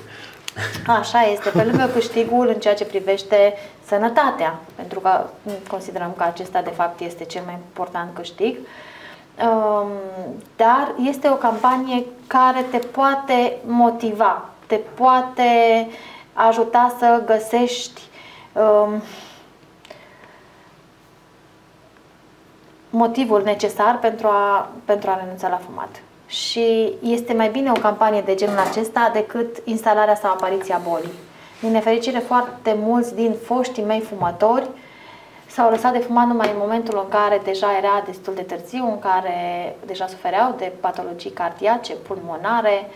Așa 0.87 1.23
este, 1.33 1.49
pe 1.49 1.63
lângă 1.63 1.91
câștigul 1.93 2.49
în 2.49 2.61
ceea 2.61 2.75
ce 2.75 2.85
privește 2.85 3.55
sănătatea, 3.87 4.59
pentru 4.75 5.01
că 5.01 5.25
considerăm 5.69 6.15
că 6.17 6.23
acesta 6.23 6.63
de 6.63 6.71
fapt 6.71 7.01
este 7.01 7.25
cel 7.25 7.43
mai 7.45 7.59
important 7.67 8.15
câștig, 8.15 8.57
um, 8.57 8.65
dar 10.57 10.95
este 11.03 11.31
o 11.31 11.35
campanie 11.35 12.05
care 12.27 12.63
te 12.71 12.79
poate 12.79 13.57
motiva, 13.67 14.49
te 14.67 14.77
poate 14.77 15.89
ajuta 16.33 16.95
să 16.99 17.23
găsești 17.27 18.01
um, 18.53 19.03
motivul 22.91 23.43
necesar 23.45 23.99
pentru 23.99 24.27
a, 24.27 24.69
pentru 24.85 25.11
a 25.11 25.19
renunța 25.21 25.49
la 25.49 25.61
fumat. 25.67 26.03
și 26.27 26.93
este 27.03 27.33
mai 27.33 27.49
bine 27.49 27.71
o 27.71 27.81
campanie 27.81 28.21
de 28.21 28.35
genul 28.35 28.59
acesta 28.59 29.11
decât 29.13 29.57
instalarea 29.65 30.15
sau 30.15 30.31
apariția 30.31 30.81
bolii. 30.89 31.13
Din 31.61 31.71
nefericire, 31.71 32.19
foarte 32.19 32.77
mulți 32.79 33.15
din 33.15 33.35
foștii 33.45 33.83
mei 33.83 34.01
fumători 34.01 34.69
s-au 35.57 35.71
lăsat 35.71 35.93
de 35.93 35.99
fumat 35.99 36.27
numai 36.27 36.51
în 36.51 36.59
momentul 36.59 37.01
în 37.03 37.09
care 37.09 37.41
deja 37.45 37.77
era 37.77 38.03
destul 38.07 38.35
de 38.35 38.43
târziu, 38.43 38.85
în 38.85 38.99
care 38.99 39.37
deja 39.87 40.07
sufereau 40.07 40.55
de 40.59 40.73
patologii 40.81 41.31
cardiace, 41.31 41.93
pulmonare, 41.95 42.89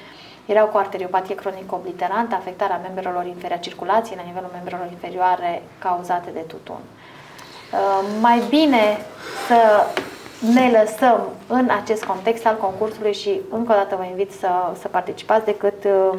erau 0.46 0.66
cu 0.66 0.76
arteriopatie 0.76 1.34
cronică 1.34 1.74
obliterantă, 1.74 2.34
afectarea 2.34 2.80
membrelor 2.82 3.24
inferioare, 3.26 3.54
a 3.54 3.66
circulației 3.68 4.16
la 4.16 4.26
nivelul 4.26 4.50
membrelor 4.52 4.86
inferioare 4.90 5.62
cauzate 5.78 6.30
de 6.32 6.44
tutun. 6.46 6.80
Uh, 7.72 8.08
mai 8.20 8.42
bine 8.48 8.98
să 9.46 9.60
ne 10.54 10.70
lăsăm 10.80 11.20
în 11.46 11.68
acest 11.82 12.04
context 12.04 12.46
al 12.46 12.56
concursului 12.56 13.14
și 13.14 13.40
încă 13.50 13.72
o 13.72 13.76
dată 13.76 13.96
vă 13.96 14.04
invit 14.04 14.32
să, 14.32 14.48
să 14.80 14.88
participați 14.88 15.44
decât, 15.44 15.84
uh, 15.84 16.18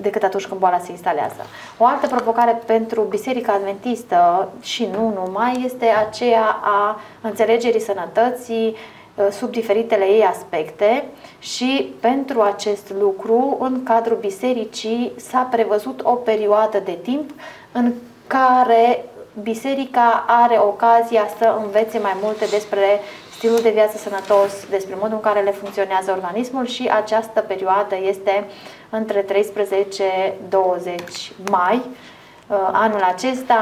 decât 0.00 0.22
atunci 0.22 0.46
când 0.46 0.60
boala 0.60 0.78
se 0.78 0.90
instalează. 0.90 1.46
O 1.78 1.84
altă 1.84 2.06
provocare 2.06 2.62
pentru 2.66 3.00
Biserica 3.00 3.52
Adventistă 3.52 4.48
și 4.60 4.88
nu 4.92 5.12
numai 5.24 5.62
este 5.64 5.86
aceea 5.86 6.58
a 6.62 7.00
înțelegerii 7.20 7.80
sănătății 7.80 8.76
uh, 9.14 9.26
sub 9.30 9.50
diferitele 9.50 10.04
ei 10.04 10.24
aspecte 10.24 11.04
și 11.38 11.94
pentru 12.00 12.40
acest 12.40 12.92
lucru 13.00 13.56
în 13.60 13.82
cadrul 13.82 14.16
bisericii 14.16 15.12
s-a 15.16 15.48
prevăzut 15.50 16.00
o 16.02 16.12
perioadă 16.12 16.78
de 16.84 16.98
timp 17.02 17.30
în 17.72 17.92
care 18.26 19.04
biserica 19.42 20.24
are 20.26 20.58
ocazia 20.58 21.26
să 21.38 21.56
învețe 21.64 21.98
mai 21.98 22.16
multe 22.22 22.44
despre 22.50 23.00
stilul 23.36 23.60
de 23.62 23.70
viață 23.70 23.96
sănătos, 23.96 24.52
despre 24.70 24.94
modul 24.94 25.14
în 25.14 25.20
care 25.20 25.40
le 25.40 25.50
funcționează 25.50 26.10
organismul 26.10 26.66
și 26.66 26.90
această 26.92 27.40
perioadă 27.40 27.96
este 28.02 28.44
între 28.90 29.24
13-20 29.24 29.28
mai. 31.50 31.82
Uh, 32.46 32.56
anul 32.72 33.00
acesta 33.00 33.60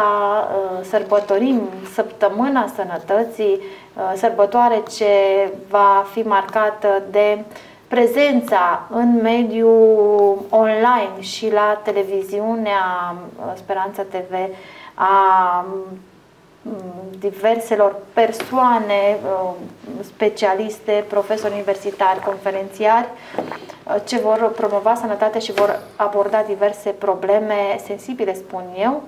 uh, 0.51 0.85
sărbătorim 0.85 1.61
săptămâna 1.95 2.71
sănătății, 2.75 3.61
uh, 3.95 4.13
sărbătoare 4.17 4.83
ce 4.97 5.07
va 5.69 6.07
fi 6.13 6.21
marcată 6.21 7.03
de 7.11 7.45
prezența 7.89 8.87
în 8.91 9.21
mediul 9.23 10.39
online 10.51 11.21
și 11.21 11.53
la 11.53 11.81
televiziunea 11.85 13.15
Speranța 13.55 14.03
TV 14.03 14.35
a 14.95 15.65
diverselor 17.19 17.97
persoane, 18.13 19.19
specialiste, 20.01 21.05
profesori 21.09 21.53
universitari, 21.53 22.21
conferențiari, 22.25 23.09
ce 24.05 24.19
vor 24.19 24.53
promova 24.57 24.95
sănătatea 24.95 25.41
și 25.41 25.53
vor 25.53 25.83
aborda 25.97 26.45
diverse 26.47 26.91
probleme 26.91 27.55
sensibile, 27.87 28.35
spun 28.35 28.63
eu, 28.79 29.03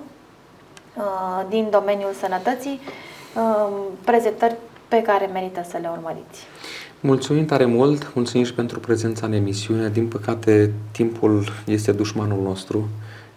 din 1.49 1.67
domeniul 1.71 2.13
sănătății, 2.19 2.79
prezentări 4.03 4.55
pe 4.87 5.01
care 5.01 5.25
merită 5.25 5.65
să 5.69 5.77
le 5.81 5.89
urmăriți. 5.91 6.47
Mulțumim 6.99 7.45
tare 7.45 7.65
mult, 7.65 8.11
mulțumim 8.15 8.45
și 8.45 8.53
pentru 8.53 8.79
prezența 8.79 9.25
în 9.25 9.33
emisiune. 9.33 9.89
Din 9.89 10.07
păcate, 10.07 10.71
timpul 10.91 11.43
este 11.65 11.91
dușmanul 11.91 12.41
nostru 12.41 12.87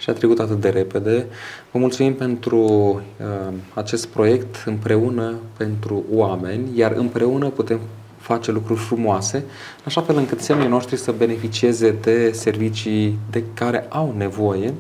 și 0.03 0.11
a 0.11 0.13
trecut 0.13 0.39
atât 0.39 0.61
de 0.61 0.69
repede. 0.69 1.27
Vă 1.71 1.79
mulțumim 1.79 2.15
pentru 2.15 2.59
uh, 2.61 3.53
acest 3.75 4.07
proiect 4.07 4.63
împreună 4.67 5.35
pentru 5.57 6.05
oameni, 6.13 6.69
iar 6.75 6.93
împreună 6.93 7.49
putem 7.49 7.81
face 8.19 8.53
lucruri 8.53 8.81
frumoase, 8.81 9.45
așa 9.85 10.01
fel 10.01 10.17
încât 10.17 10.41
semnii 10.41 10.69
noștri 10.69 10.97
să 10.97 11.15
beneficieze 11.19 11.95
de 12.03 12.33
servicii 12.33 13.19
de 13.31 13.45
care 13.55 13.87
au 13.89 14.15
nevoie 14.17 14.75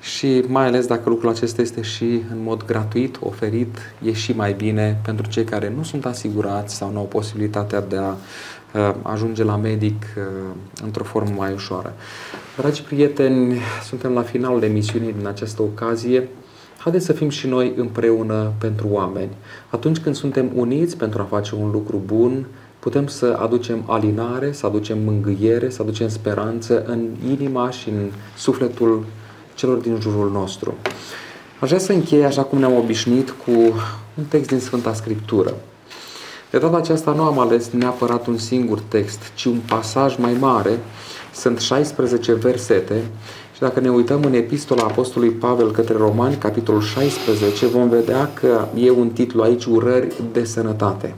și 0.00 0.44
mai 0.46 0.66
ales 0.66 0.86
dacă 0.86 1.08
lucrul 1.08 1.30
acesta 1.30 1.62
este 1.62 1.82
și 1.82 2.04
în 2.04 2.42
mod 2.42 2.64
gratuit 2.64 3.18
oferit, 3.20 3.78
e 4.04 4.12
și 4.12 4.32
mai 4.32 4.52
bine 4.52 5.00
pentru 5.04 5.28
cei 5.28 5.44
care 5.44 5.72
nu 5.76 5.82
sunt 5.82 6.04
asigurați 6.04 6.74
sau 6.74 6.92
nu 6.92 6.98
au 6.98 7.04
posibilitatea 7.04 7.80
de 7.80 7.96
a 7.96 8.08
uh, 8.08 8.16
ajunge 9.02 9.44
la 9.44 9.56
medic 9.56 10.02
uh, 10.16 10.22
într-o 10.84 11.04
formă 11.04 11.34
mai 11.36 11.52
ușoară. 11.52 11.94
Dragi 12.56 12.82
prieteni, 12.82 13.58
suntem 13.84 14.12
la 14.12 14.22
finalul 14.22 14.62
emisiunii 14.62 15.12
din 15.12 15.26
această 15.26 15.62
ocazie. 15.62 16.28
Haideți 16.78 17.04
să 17.04 17.12
fim 17.12 17.28
și 17.28 17.46
noi 17.46 17.72
împreună 17.76 18.52
pentru 18.58 18.88
oameni. 18.90 19.30
Atunci 19.70 19.98
când 19.98 20.14
suntem 20.14 20.50
uniți 20.54 20.96
pentru 20.96 21.20
a 21.20 21.24
face 21.24 21.54
un 21.54 21.70
lucru 21.70 22.02
bun, 22.06 22.46
putem 22.78 23.06
să 23.06 23.38
aducem 23.40 23.84
alinare, 23.86 24.52
să 24.52 24.66
aducem 24.66 24.98
mângâiere, 24.98 25.70
să 25.70 25.82
aducem 25.82 26.08
speranță 26.08 26.84
în 26.84 27.08
inima 27.28 27.70
și 27.70 27.88
în 27.88 28.10
sufletul 28.36 29.04
celor 29.54 29.76
din 29.76 30.00
jurul 30.00 30.30
nostru. 30.30 30.74
Aș 31.60 31.68
vrea 31.68 31.80
să 31.80 31.92
închei 31.92 32.24
așa 32.24 32.42
cum 32.42 32.58
ne-am 32.58 32.76
obișnuit 32.76 33.30
cu 33.30 33.50
un 34.14 34.24
text 34.28 34.48
din 34.48 34.60
Sfânta 34.60 34.92
Scriptură. 34.94 35.54
De 36.50 36.58
data 36.58 36.76
aceasta 36.76 37.12
nu 37.12 37.22
am 37.22 37.38
ales 37.38 37.70
neapărat 37.70 38.26
un 38.26 38.36
singur 38.36 38.80
text, 38.88 39.32
ci 39.34 39.44
un 39.44 39.58
pasaj 39.68 40.16
mai 40.16 40.36
mare. 40.40 40.78
Sunt 41.34 41.58
16 41.58 42.34
versete 42.34 43.02
și 43.54 43.60
dacă 43.60 43.80
ne 43.80 43.90
uităm 43.90 44.22
în 44.22 44.32
epistola 44.32 44.82
Apostolului 44.82 45.34
Pavel 45.34 45.70
către 45.70 45.96
Romani, 45.96 46.34
capitolul 46.34 46.80
16, 46.80 47.66
vom 47.66 47.88
vedea 47.88 48.30
că 48.34 48.64
e 48.74 48.90
un 48.90 49.08
titlu 49.08 49.42
aici, 49.42 49.64
urări 49.64 50.14
de 50.32 50.44
sănătate. 50.44 51.14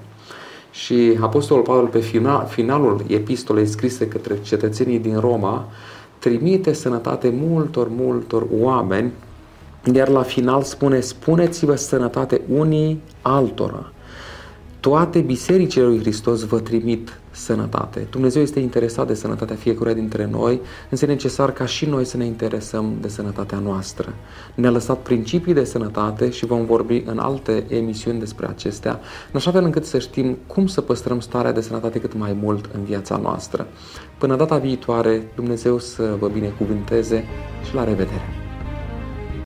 Și 0.71 1.19
Apostolul 1.21 1.63
Pavel 1.63 1.87
pe 1.87 2.01
final, 2.01 2.47
finalul 2.47 3.05
epistolei 3.07 3.67
scrise 3.67 4.09
către 4.09 4.39
cetățenii 4.43 4.99
din 4.99 5.21
Roma 5.21 5.69
trimite 6.19 6.73
sănătate 6.73 7.35
multor, 7.49 7.89
multor 7.91 8.47
oameni, 8.61 9.13
iar 9.95 10.09
la 10.09 10.23
final 10.23 10.63
spune, 10.63 11.01
spuneți-vă 11.01 11.75
sănătate 11.75 12.41
unii 12.49 13.03
altora. 13.23 13.93
Toate 14.83 15.21
bisericile 15.21 15.85
lui 15.85 15.99
Hristos 15.99 16.45
vă 16.45 16.61
trimit 16.61 17.21
sănătate. 17.31 18.07
Dumnezeu 18.11 18.43
este 18.43 18.61
interesat 18.61 19.07
de 19.07 19.15
sănătatea 19.15 19.57
fiecăruia 19.57 19.95
dintre 19.95 20.27
noi, 20.27 20.61
însă 20.91 21.05
e 21.05 21.09
necesar 21.09 21.53
ca 21.53 21.67
și 21.67 21.87
noi 21.87 22.05
să 22.05 22.17
ne 22.17 22.25
interesăm 22.25 22.95
de 23.01 23.09
sănătatea 23.09 23.59
noastră. 23.59 24.15
Ne-a 24.55 24.71
lăsat 24.71 24.99
principii 24.99 25.55
de 25.55 25.65
sănătate 25.65 26.31
și 26.31 26.47
vom 26.47 26.65
vorbi 26.65 27.03
în 27.07 27.19
alte 27.19 27.65
emisiuni 27.69 28.19
despre 28.19 28.47
acestea, 28.47 28.93
în 29.33 29.37
așa 29.37 29.51
fel 29.51 29.65
încât 29.65 29.85
să 29.85 29.99
știm 29.99 30.39
cum 30.47 30.67
să 30.67 30.81
păstrăm 30.81 31.21
starea 31.21 31.53
de 31.53 31.61
sănătate 31.61 32.01
cât 32.01 32.15
mai 32.15 32.37
mult 32.41 32.71
în 32.75 32.85
viața 32.85 33.17
noastră. 33.17 33.67
Până 34.19 34.37
data 34.37 34.59
viitoare, 34.59 35.33
Dumnezeu 35.35 35.79
să 35.79 36.17
vă 36.19 36.29
binecuvânteze 36.29 37.25
și 37.69 37.75
la 37.75 37.85
revedere! 37.85 38.42